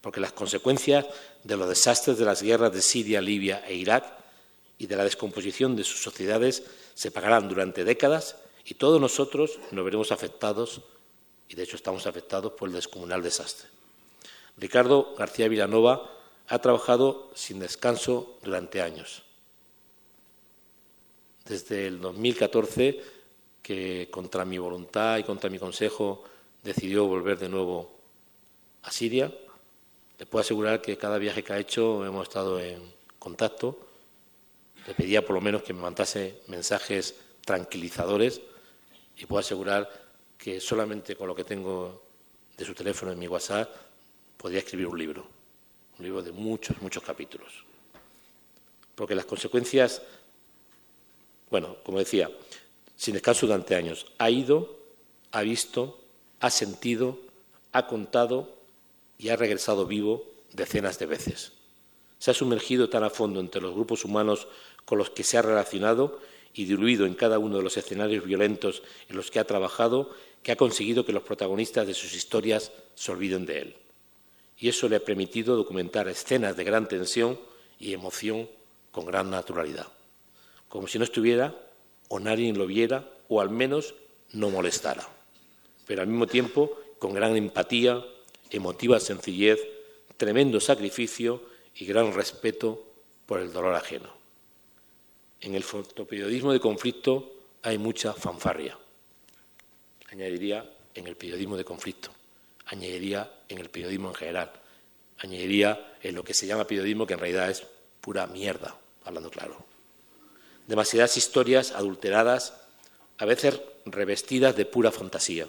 Porque 0.00 0.20
las 0.20 0.32
consecuencias 0.32 1.06
de 1.42 1.56
los 1.56 1.68
desastres 1.68 2.18
de 2.18 2.24
las 2.24 2.42
guerras 2.42 2.72
de 2.72 2.82
Siria, 2.82 3.20
Libia 3.20 3.64
e 3.66 3.74
Irak 3.74 4.04
y 4.78 4.86
de 4.86 4.96
la 4.96 5.04
descomposición 5.04 5.76
de 5.76 5.84
sus 5.84 6.02
sociedades 6.02 6.62
se 6.94 7.10
pagarán 7.10 7.48
durante 7.48 7.84
décadas 7.84 8.36
y 8.64 8.74
todos 8.74 9.00
nosotros 9.00 9.58
nos 9.70 9.84
veremos 9.84 10.12
afectados, 10.12 10.80
y 11.48 11.54
de 11.54 11.62
hecho 11.62 11.76
estamos 11.76 12.06
afectados 12.06 12.52
por 12.52 12.68
el 12.68 12.74
descomunal 12.74 13.22
desastre. 13.22 13.68
Ricardo 14.56 15.14
García 15.18 15.48
Villanova 15.48 16.10
ha 16.48 16.58
trabajado 16.60 17.30
sin 17.34 17.58
descanso 17.58 18.38
durante 18.42 18.80
años. 18.80 19.23
Desde 21.44 21.86
el 21.86 22.00
2014, 22.00 23.00
que 23.62 24.08
contra 24.10 24.44
mi 24.44 24.58
voluntad 24.58 25.18
y 25.18 25.24
contra 25.24 25.50
mi 25.50 25.58
consejo 25.58 26.24
decidió 26.62 27.06
volver 27.06 27.38
de 27.38 27.48
nuevo 27.48 27.90
a 28.82 28.90
Siria, 28.90 29.32
le 30.18 30.26
puedo 30.26 30.42
asegurar 30.42 30.80
que 30.80 30.96
cada 30.96 31.18
viaje 31.18 31.42
que 31.42 31.52
ha 31.52 31.58
hecho 31.58 32.04
hemos 32.06 32.28
estado 32.28 32.60
en 32.60 32.80
contacto. 33.18 33.78
Le 34.86 34.94
pedía 34.94 35.24
por 35.24 35.34
lo 35.34 35.40
menos 35.40 35.62
que 35.62 35.72
me 35.72 35.80
mandase 35.80 36.42
mensajes 36.46 37.14
tranquilizadores 37.44 38.40
y 39.16 39.26
puedo 39.26 39.40
asegurar 39.40 39.90
que 40.38 40.60
solamente 40.60 41.16
con 41.16 41.28
lo 41.28 41.34
que 41.34 41.44
tengo 41.44 42.02
de 42.56 42.64
su 42.64 42.74
teléfono 42.74 43.12
en 43.12 43.18
mi 43.18 43.26
WhatsApp 43.26 43.74
podría 44.36 44.60
escribir 44.60 44.86
un 44.86 44.98
libro, 44.98 45.26
un 45.98 46.04
libro 46.04 46.22
de 46.22 46.32
muchos, 46.32 46.80
muchos 46.80 47.02
capítulos. 47.02 47.64
Porque 48.94 49.14
las 49.14 49.24
consecuencias, 49.24 50.02
bueno, 51.54 51.76
como 51.84 52.00
decía, 52.00 52.32
sin 52.96 53.14
descanso 53.14 53.46
durante 53.46 53.76
años, 53.76 54.06
ha 54.18 54.28
ido, 54.28 54.76
ha 55.30 55.42
visto, 55.42 56.00
ha 56.40 56.50
sentido, 56.50 57.20
ha 57.70 57.86
contado 57.86 58.58
y 59.18 59.28
ha 59.28 59.36
regresado 59.36 59.86
vivo 59.86 60.24
decenas 60.52 60.98
de 60.98 61.06
veces. 61.06 61.52
Se 62.18 62.32
ha 62.32 62.34
sumergido 62.34 62.88
tan 62.88 63.04
a 63.04 63.08
fondo 63.10 63.38
entre 63.38 63.60
los 63.62 63.72
grupos 63.72 64.04
humanos 64.04 64.48
con 64.84 64.98
los 64.98 65.10
que 65.10 65.22
se 65.22 65.38
ha 65.38 65.42
relacionado 65.42 66.18
y 66.52 66.64
diluido 66.64 67.06
en 67.06 67.14
cada 67.14 67.38
uno 67.38 67.58
de 67.58 67.62
los 67.62 67.76
escenarios 67.76 68.24
violentos 68.24 68.82
en 69.08 69.14
los 69.14 69.30
que 69.30 69.38
ha 69.38 69.46
trabajado 69.46 70.10
que 70.42 70.50
ha 70.50 70.56
conseguido 70.56 71.06
que 71.06 71.12
los 71.12 71.22
protagonistas 71.22 71.86
de 71.86 71.94
sus 71.94 72.16
historias 72.16 72.72
se 72.96 73.12
olviden 73.12 73.46
de 73.46 73.58
él. 73.60 73.76
Y 74.58 74.70
eso 74.70 74.88
le 74.88 74.96
ha 74.96 75.04
permitido 75.04 75.54
documentar 75.54 76.08
escenas 76.08 76.56
de 76.56 76.64
gran 76.64 76.88
tensión 76.88 77.38
y 77.78 77.92
emoción 77.92 78.48
con 78.90 79.06
gran 79.06 79.30
naturalidad, 79.30 79.86
como 80.74 80.88
si 80.88 80.98
no 80.98 81.04
estuviera 81.04 81.54
o 82.08 82.18
nadie 82.18 82.52
lo 82.52 82.66
viera 82.66 83.08
o 83.28 83.40
al 83.40 83.48
menos 83.48 83.94
no 84.32 84.50
molestara, 84.50 85.08
pero 85.86 86.02
al 86.02 86.08
mismo 86.08 86.26
tiempo 86.26 86.76
con 86.98 87.14
gran 87.14 87.36
empatía, 87.36 88.04
emotiva 88.50 88.98
sencillez, 88.98 89.60
tremendo 90.16 90.58
sacrificio 90.58 91.44
y 91.76 91.86
gran 91.86 92.12
respeto 92.12 92.84
por 93.24 93.38
el 93.38 93.52
dolor 93.52 93.76
ajeno. 93.76 94.10
En 95.40 95.54
el 95.54 95.62
fotoperiodismo 95.62 96.52
de 96.52 96.58
conflicto 96.58 97.34
hay 97.62 97.78
mucha 97.78 98.12
fanfarria. 98.12 98.76
Añadiría 100.10 100.68
en 100.92 101.06
el 101.06 101.14
periodismo 101.16 101.56
de 101.56 101.64
conflicto, 101.64 102.10
añadiría 102.66 103.30
en 103.48 103.58
el 103.58 103.70
periodismo 103.70 104.08
en 104.08 104.14
general, 104.16 104.52
añadiría 105.18 105.98
en 106.02 106.16
lo 106.16 106.24
que 106.24 106.34
se 106.34 106.48
llama 106.48 106.66
periodismo, 106.66 107.06
que 107.06 107.14
en 107.14 107.20
realidad 107.20 107.48
es 107.48 107.64
pura 108.00 108.26
mierda, 108.26 108.76
hablando 109.04 109.30
claro. 109.30 109.73
Demasiadas 110.66 111.18
historias 111.18 111.72
adulteradas, 111.72 112.54
a 113.18 113.26
veces 113.26 113.60
revestidas 113.84 114.56
de 114.56 114.64
pura 114.64 114.90
fantasía. 114.90 115.46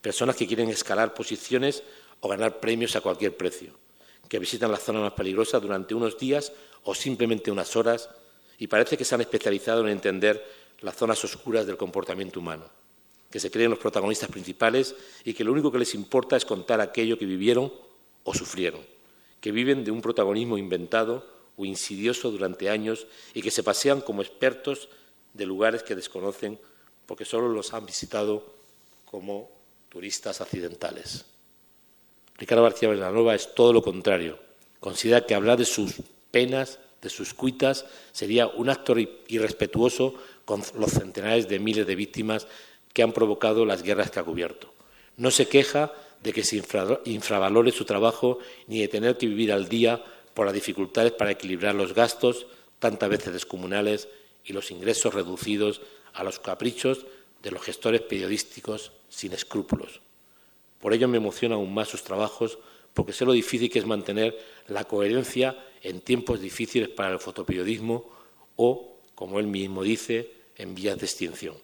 Personas 0.00 0.36
que 0.36 0.46
quieren 0.46 0.68
escalar 0.68 1.12
posiciones 1.12 1.82
o 2.20 2.28
ganar 2.28 2.60
premios 2.60 2.94
a 2.94 3.00
cualquier 3.00 3.36
precio, 3.36 3.72
que 4.28 4.38
visitan 4.38 4.70
la 4.70 4.78
zona 4.78 5.00
más 5.00 5.12
peligrosa 5.14 5.58
durante 5.58 5.94
unos 5.94 6.16
días 6.18 6.52
o 6.84 6.94
simplemente 6.94 7.50
unas 7.50 7.74
horas 7.74 8.10
y 8.58 8.68
parece 8.68 8.96
que 8.96 9.04
se 9.04 9.14
han 9.14 9.20
especializado 9.22 9.82
en 9.82 9.88
entender 9.88 10.44
las 10.80 10.96
zonas 10.96 11.22
oscuras 11.24 11.66
del 11.66 11.76
comportamiento 11.76 12.38
humano, 12.38 12.70
que 13.30 13.40
se 13.40 13.50
creen 13.50 13.70
los 13.70 13.80
protagonistas 13.80 14.30
principales 14.30 14.94
y 15.24 15.34
que 15.34 15.42
lo 15.42 15.52
único 15.52 15.72
que 15.72 15.80
les 15.80 15.94
importa 15.94 16.36
es 16.36 16.44
contar 16.44 16.80
aquello 16.80 17.18
que 17.18 17.26
vivieron 17.26 17.72
o 18.22 18.34
sufrieron, 18.34 18.80
que 19.40 19.50
viven 19.50 19.82
de 19.82 19.90
un 19.90 20.00
protagonismo 20.00 20.58
inventado 20.58 21.37
o 21.58 21.66
insidioso 21.66 22.30
durante 22.30 22.70
años 22.70 23.06
y 23.34 23.42
que 23.42 23.50
se 23.50 23.62
pasean 23.62 24.00
como 24.00 24.22
expertos 24.22 24.88
de 25.34 25.44
lugares 25.44 25.82
que 25.82 25.96
desconocen 25.96 26.58
porque 27.04 27.24
solo 27.24 27.48
los 27.48 27.74
han 27.74 27.84
visitado 27.84 28.54
como 29.04 29.50
turistas 29.88 30.40
accidentales. 30.40 31.24
Ricardo 32.36 32.62
García 32.62 32.88
Villanova 32.88 33.34
es 33.34 33.54
todo 33.54 33.72
lo 33.72 33.82
contrario. 33.82 34.38
Considera 34.78 35.26
que 35.26 35.34
hablar 35.34 35.58
de 35.58 35.64
sus 35.64 35.94
penas, 36.30 36.78
de 37.02 37.08
sus 37.08 37.34
cuitas, 37.34 37.86
sería 38.12 38.46
un 38.46 38.70
acto 38.70 38.94
irrespetuoso 39.26 40.14
con 40.44 40.62
los 40.78 40.92
centenares 40.92 41.48
de 41.48 41.58
miles 41.58 41.86
de 41.86 41.96
víctimas 41.96 42.46
que 42.92 43.02
han 43.02 43.12
provocado 43.12 43.64
las 43.64 43.82
guerras 43.82 44.10
que 44.10 44.20
ha 44.20 44.24
cubierto. 44.24 44.72
No 45.16 45.30
se 45.32 45.48
queja 45.48 45.92
de 46.22 46.32
que 46.32 46.44
se 46.44 46.62
infravalore 47.04 47.72
su 47.72 47.84
trabajo 47.84 48.38
ni 48.66 48.80
de 48.80 48.88
tener 48.88 49.18
que 49.18 49.26
vivir 49.26 49.52
al 49.52 49.68
día 49.68 50.04
por 50.38 50.46
las 50.46 50.54
dificultades 50.54 51.10
para 51.10 51.32
equilibrar 51.32 51.74
los 51.74 51.94
gastos, 51.94 52.46
tantas 52.78 53.08
veces 53.08 53.32
descomunales, 53.32 54.06
y 54.44 54.52
los 54.52 54.70
ingresos 54.70 55.12
reducidos 55.12 55.80
a 56.14 56.22
los 56.22 56.38
caprichos 56.38 57.06
de 57.42 57.50
los 57.50 57.60
gestores 57.60 58.02
periodísticos 58.02 58.92
sin 59.08 59.32
escrúpulos. 59.32 60.00
Por 60.78 60.94
ello 60.94 61.08
me 61.08 61.16
emociona 61.16 61.56
aún 61.56 61.74
más 61.74 61.88
sus 61.88 62.04
trabajos, 62.04 62.60
porque 62.94 63.12
sé 63.12 63.24
lo 63.24 63.32
difícil 63.32 63.68
que 63.68 63.80
es 63.80 63.84
mantener 63.84 64.38
la 64.68 64.84
coherencia 64.84 65.58
en 65.82 66.02
tiempos 66.02 66.40
difíciles 66.40 66.88
para 66.88 67.14
el 67.14 67.18
fotoperiodismo 67.18 68.08
o, 68.54 69.00
como 69.16 69.40
él 69.40 69.48
mismo 69.48 69.82
dice, 69.82 70.30
en 70.54 70.72
vías 70.72 71.00
de 71.00 71.06
extinción. 71.06 71.56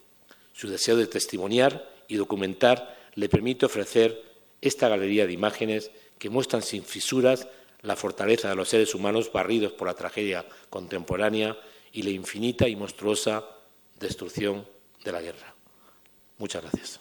Su 0.52 0.68
deseo 0.68 0.96
de 0.96 1.06
testimoniar 1.06 1.94
y 2.08 2.16
documentar 2.16 2.98
le 3.14 3.28
permite 3.28 3.66
ofrecer 3.66 4.20
esta 4.60 4.88
galería 4.88 5.28
de 5.28 5.32
imágenes 5.32 5.92
que 6.18 6.28
muestran 6.28 6.62
sin 6.62 6.82
fisuras 6.82 7.46
la 7.84 7.96
fortaleza 7.96 8.48
de 8.48 8.56
los 8.56 8.68
seres 8.68 8.94
humanos 8.94 9.30
barridos 9.32 9.72
por 9.72 9.86
la 9.86 9.94
tragedia 9.94 10.44
contemporánea 10.70 11.56
y 11.92 12.02
la 12.02 12.10
infinita 12.10 12.66
y 12.66 12.76
monstruosa 12.76 13.44
destrucción 14.00 14.66
de 15.04 15.12
la 15.12 15.20
guerra. 15.20 15.54
Muchas 16.38 16.62
gracias. 16.62 17.00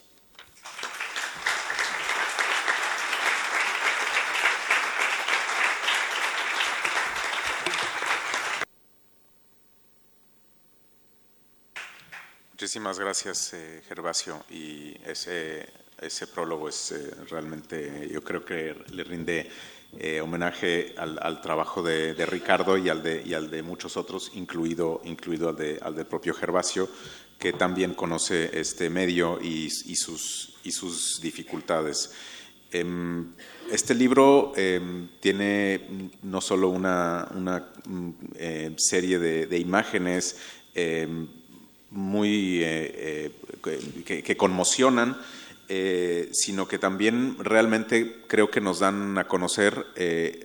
Muchísimas 12.51 12.99
gracias, 12.99 13.53
eh, 13.53 13.83
Gervasio. 13.87 14.45
Y 14.49 14.95
ese, 15.05 15.67
ese 15.99 16.27
prólogo 16.27 16.69
es 16.69 16.91
eh, 16.91 17.11
realmente, 17.29 18.07
yo 18.11 18.23
creo 18.23 18.45
que 18.45 18.75
le 18.91 19.03
rinde 19.03 19.49
eh, 19.99 20.21
homenaje 20.21 20.95
al, 20.97 21.41
trabajo 21.41 21.81
de, 21.83 22.13
Ricardo 22.25 22.77
y 22.77 22.89
al 22.89 23.03
de, 23.03 23.63
muchos 23.63 23.97
otros, 23.97 24.31
incluido, 24.35 25.01
incluido 25.05 25.49
al, 25.49 25.55
de, 25.55 25.79
al 25.81 25.95
del 25.95 26.05
propio 26.05 26.33
Gervasio, 26.33 26.89
que 27.39 27.53
también 27.53 27.93
conoce 27.93 28.57
este 28.59 28.89
medio 28.89 29.39
y, 29.41 29.69
sus, 29.69 31.19
dificultades. 31.21 32.11
Em, 32.71 33.33
este 33.71 33.93
libro 33.93 34.53
em, 34.55 35.09
tiene 35.19 36.09
no 36.23 36.41
solo 36.41 36.69
una, 36.69 37.27
mm, 37.85 38.77
serie 38.77 39.19
de, 39.19 39.57
imágenes, 39.59 40.37
em, 40.73 41.27
muy 41.91 42.63
eh, 42.63 43.31
eh, 43.65 44.23
que, 44.23 44.37
conmocionan, 44.37 45.17
eh, 45.69 46.29
sino 46.31 46.67
que 46.67 46.77
también 46.77 47.37
realmente 47.39 48.21
creo 48.27 48.49
que 48.51 48.61
nos 48.61 48.79
dan 48.79 49.17
a 49.17 49.27
conocer 49.27 49.85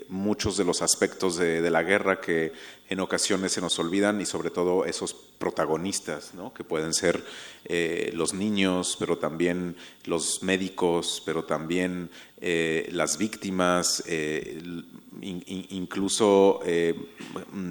muchos 0.09 0.57
de 0.57 0.65
los 0.65 0.83
aspectos 0.83 1.37
de, 1.37 1.69
la 1.71 1.83
guerra 1.83 2.21
que 2.21 2.53
en 2.89 3.01
ocasiones 3.01 3.53
se 3.53 3.61
nos 3.61 3.79
olvidan 3.79 4.21
y 4.21 4.27
sobre 4.27 4.51
todo 4.51 4.85
esos 4.85 5.15
protagonistas, 5.39 6.33
que 6.55 6.65
pueden 6.65 6.93
ser 6.95 7.25
los 8.13 8.35
niños, 8.35 8.97
pero 8.99 9.19
también 9.19 9.77
los 10.05 10.43
médicos, 10.43 11.23
pero 11.25 11.45
también 11.45 12.11
las 12.41 13.19
víctimas, 13.19 14.03
incluso 15.21 16.61
eh, 16.65 16.95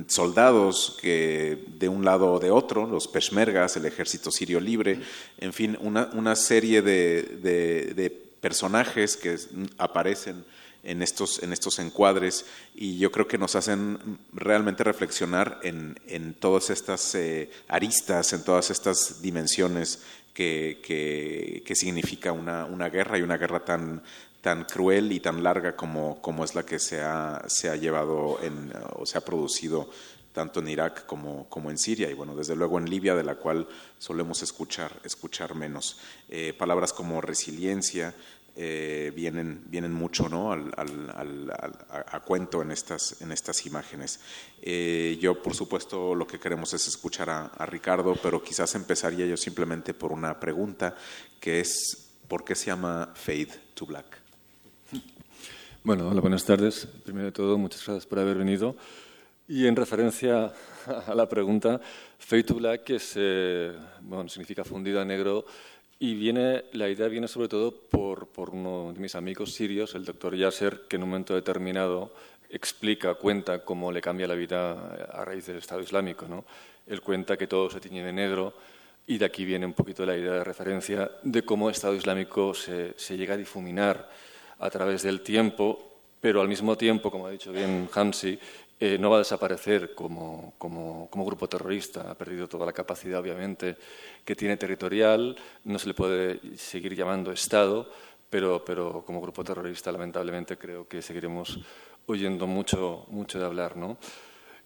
soldados 0.07 0.97
que 1.01 1.63
de 1.79 1.87
un 1.87 2.03
lado 2.03 2.33
o 2.33 2.39
de 2.39 2.51
otro, 2.51 2.85
los 2.85 3.07
peshmergas, 3.07 3.77
el 3.77 3.85
ejército 3.85 4.31
sirio 4.31 4.59
libre, 4.59 4.99
en 5.37 5.53
fin, 5.53 5.77
una, 5.81 6.35
serie 6.35 6.81
de, 6.81 8.23
personajes 8.41 9.17
que 9.17 9.35
aparecen 9.77 10.45
en 10.87 11.01
estos, 11.01 11.43
en 11.43 11.51
estos 11.51 11.79
encuadres 11.79 12.45
y 12.73 12.97
yo 12.97 13.11
creo 13.11 13.27
que 13.27 13.37
nos 13.37 13.55
hacen 13.55 14.17
realmente 14.33 14.85
reflexionar 14.85 15.59
en, 15.61 16.33
todas 16.39 16.69
estas 16.69 17.13
eh, 17.13 17.51
aristas, 17.67 18.31
en 18.31 18.43
todas 18.43 18.71
estas 18.71 19.21
dimensiones 19.21 20.01
que, 20.33 20.79
que, 21.65 21.75
significa 21.75 22.31
una, 22.31 22.65
una, 22.65 22.89
guerra 22.89 23.17
y 23.17 23.21
una 23.21 23.37
guerra 23.37 23.65
tan, 23.65 24.01
tan 24.41 24.63
cruel 24.63 25.11
y 25.11 25.19
tan 25.19 25.43
larga 25.43 25.75
como, 25.75 26.21
como 26.21 26.45
es 26.45 26.55
la 26.55 26.63
que 26.63 26.79
se 26.79 27.01
ha, 27.01 27.43
se 27.47 27.69
ha 27.69 27.75
llevado 27.75 28.39
en, 28.41 28.71
o 28.95 29.05
se 29.05 29.17
ha 29.17 29.21
producido 29.25 29.89
tanto 30.31 30.59
en 30.59 30.67
Irak 30.69 31.07
como, 31.07 31.49
como, 31.49 31.71
en 31.71 31.79
Siria 31.79 32.11
y 32.11 32.13
bueno, 32.13 32.35
desde 32.35 32.55
luego 32.55 32.77
en 32.77 32.87
Libia, 32.87 33.15
de 33.15 33.23
la 33.23 33.35
cual 33.35 33.67
solemos 33.97 34.43
escuchar, 34.43 34.91
escuchar 35.03 35.55
menos. 35.55 35.97
Eh, 36.29 36.53
palabras 36.53 36.93
como 36.93 37.21
resiliencia 37.21 38.13
eh, 38.59 39.11
vienen, 39.15 39.61
vienen 39.67 39.93
mucho 39.93 40.27
¿no? 40.27 40.51
al, 40.51 40.73
al, 40.75 41.51
a, 41.89 42.19
cuento 42.21 42.63
en 42.63 42.71
estas, 42.71 43.21
en 43.21 43.31
estas 43.31 43.65
imágenes. 43.67 44.19
Eh, 44.63 45.19
yo, 45.21 45.43
por 45.43 45.53
supuesto, 45.53 46.15
lo 46.15 46.25
que 46.25 46.39
queremos 46.39 46.73
es 46.73 46.87
escuchar 46.87 47.29
a, 47.29 47.45
a 47.45 47.65
Ricardo, 47.67 48.15
pero 48.21 48.43
quizás 48.43 48.73
empezaría 48.73 49.27
yo 49.27 49.37
simplemente 49.37 49.93
por 49.93 50.11
una 50.11 50.39
pregunta, 50.39 50.95
que 51.39 51.59
es, 51.59 52.09
¿por 52.27 52.43
qué 52.43 52.55
se 52.55 52.65
llama 52.65 53.13
Fade 53.13 53.49
to 53.75 53.85
Black? 53.85 54.17
Bueno, 55.83 56.09
hola, 56.09 56.19
buenas 56.19 56.43
tardes. 56.43 56.87
Primero 57.05 57.27
de 57.27 57.31
todo, 57.31 57.59
muchas 57.59 57.85
gracias 57.85 58.07
por 58.07 58.17
haber 58.17 58.37
venido. 58.37 58.75
Y 59.47 59.67
en 59.67 59.75
referencia 59.75 60.51
a 61.07 61.15
la 61.15 61.29
pregunta, 61.29 61.79
Fade 62.17 62.43
to 62.43 62.55
Black 62.55 62.89
es, 62.89 63.13
eh, 63.15 63.71
bueno, 64.01 64.27
significa 64.27 64.65
fundida 64.65 65.03
a 65.03 65.05
negro 65.05 65.45
y 65.99 66.13
viene, 66.13 66.65
la 66.73 66.89
idea 66.89 67.07
viene 67.07 67.27
sobre 67.27 67.47
todo 67.47 67.71
por, 67.71 68.27
por 68.27 68.51
uno 68.51 68.93
de 68.93 68.99
mis 68.99 69.15
amigos 69.15 69.53
sirios, 69.53 69.95
el 69.95 70.05
doctor 70.05 70.35
Yasser, 70.35 70.81
que 70.87 70.97
en 70.97 71.03
un 71.03 71.09
momento 71.09 71.33
determinado 71.33 72.11
explica, 72.49 73.15
cuenta 73.15 73.63
cómo 73.63 73.91
le 73.91 74.01
cambia 74.01 74.27
la 74.27 74.35
vida 74.35 75.07
a 75.11 75.25
raíz 75.25 75.47
del 75.47 75.57
Estado 75.57 75.81
Islámico. 75.81 76.27
¿no? 76.27 76.45
Él 76.85 77.01
cuenta 77.01 77.35
que 77.35 77.47
todo 77.47 77.69
se 77.69 77.79
tiñe 77.79 78.03
de 78.03 78.13
negro 78.13 78.53
y 79.07 79.17
de 79.17 79.25
aquí 79.25 79.43
viene 79.43 79.65
un 79.65 79.73
poquito 79.73 80.05
la 80.05 80.15
idea 80.15 80.33
de 80.33 80.43
referencia 80.43 81.09
de 81.23 81.43
cómo 81.43 81.69
el 81.69 81.75
Estado 81.75 81.95
Islámico 81.95 82.53
se, 82.53 82.93
se 82.97 83.17
llega 83.17 83.33
a 83.33 83.37
difuminar 83.37 84.09
a 84.59 84.69
través 84.69 85.03
del 85.03 85.21
tiempo, 85.21 85.97
pero 86.21 86.41
al 86.41 86.47
mismo 86.47 86.77
tiempo, 86.77 87.09
como 87.09 87.27
ha 87.27 87.31
dicho 87.31 87.51
bien 87.51 87.89
Hansi, 87.93 88.37
eh, 88.79 88.97
no 88.99 89.09
va 89.09 89.15
a 89.17 89.19
desaparecer 89.19 89.95
como, 89.95 90.53
grupo 91.13 91.49
terrorista. 91.49 92.11
Ha 92.11 92.15
perdido 92.15 92.47
toda 92.47 92.65
la 92.65 92.73
capacidad, 92.73 93.19
obviamente, 93.19 93.75
que 94.23 94.35
tiene 94.35 94.57
territorial. 94.57 95.35
No 95.63 95.79
se 95.79 95.87
le 95.87 95.93
puede 95.93 96.57
seguir 96.57 96.95
llamando 96.95 97.31
Estado, 97.31 97.89
pero, 98.29 98.63
pero 98.63 99.03
como 99.05 99.21
grupo 99.21 99.43
terrorista, 99.43 99.91
lamentablemente, 99.91 100.57
creo 100.57 100.87
que 100.87 101.01
seguiremos 101.01 101.59
oyendo 102.05 102.45
mucho, 102.45 103.05
mucho 103.09 103.39
de 103.39 103.45
hablar. 103.45 103.77
¿no? 103.77 103.97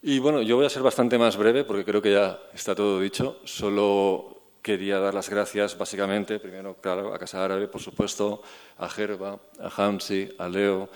Y 0.02 0.18
bueno, 0.18 0.42
yo 0.42 0.56
voy 0.56 0.66
a 0.66 0.70
ser 0.70 0.82
bastante 0.82 1.16
más 1.16 1.36
breve 1.36 1.64
porque 1.64 1.84
creo 1.84 2.02
que 2.02 2.12
ya 2.12 2.38
está 2.52 2.74
todo 2.74 3.00
dicho. 3.00 3.40
Solo 3.44 4.42
quería 4.60 4.98
dar 4.98 5.14
las 5.14 5.28
gracias 5.28 5.76
básicamente, 5.76 6.38
primero, 6.38 6.76
claro, 6.80 7.14
a 7.14 7.18
Casa 7.18 7.44
Árabe, 7.44 7.66
por 7.66 7.80
supuesto, 7.80 8.42
a 8.78 8.88
Gerba, 8.88 9.40
a 9.58 9.68
Hamsi, 9.76 10.28
a 10.38 10.48
Leo, 10.48 10.88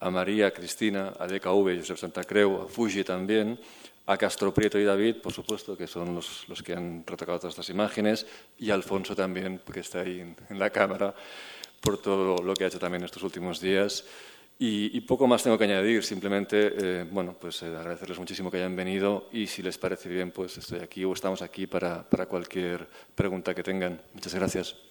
a 0.00 0.10
María, 0.10 0.48
a 0.48 0.50
Cristina, 0.50 1.12
a 1.18 1.26
DKV, 1.26 1.78
Josep 1.78 1.96
Santa 1.96 2.24
Creu, 2.24 2.62
a 2.62 2.68
Fuji 2.68 3.04
también, 3.04 3.58
a 4.06 4.16
Castro 4.16 4.54
Prieto 4.54 4.78
y 4.78 4.84
David, 4.84 5.16
por 5.16 5.32
supuesto, 5.32 5.76
que 5.76 5.86
son 5.86 6.14
los, 6.14 6.48
los 6.48 6.62
que 6.62 6.74
han 6.74 7.04
retocado 7.06 7.38
todas 7.38 7.54
estas 7.54 7.70
imágenes, 7.70 8.26
y 8.58 8.70
a 8.70 8.74
Alfonso 8.74 9.16
también, 9.16 9.60
que 9.72 9.80
está 9.80 10.00
ahí 10.00 10.20
en, 10.20 10.58
la 10.58 10.70
cámara, 10.70 11.14
por 11.80 12.00
todo 12.00 12.42
lo 12.42 12.54
que 12.54 12.64
ha 12.64 12.66
hecho 12.68 12.78
también 12.78 13.02
estos 13.02 13.22
últimos 13.22 13.60
días. 13.60 14.04
Y, 14.58 15.00
poco 15.02 15.26
más 15.26 15.42
tengo 15.42 15.58
que 15.58 15.64
añadir, 15.64 16.02
simplemente 16.02 16.72
eh, 16.78 17.04
bueno, 17.10 17.36
pues, 17.38 17.62
eh, 17.62 17.66
agradecerles 17.66 18.18
muchísimo 18.18 18.50
que 18.50 18.56
hayan 18.56 18.74
venido 18.74 19.28
y 19.30 19.46
si 19.48 19.60
les 19.60 19.76
parece 19.76 20.08
bien, 20.08 20.30
pues 20.30 20.56
estoy 20.56 20.80
aquí 20.80 21.04
o 21.04 21.12
estamos 21.12 21.42
aquí 21.42 21.66
para, 21.66 22.08
para 22.08 22.24
cualquier 22.24 22.88
pregunta 23.14 23.54
que 23.54 23.62
tengan. 23.62 24.00
Muchas 24.14 24.34
gracias. 24.34 24.85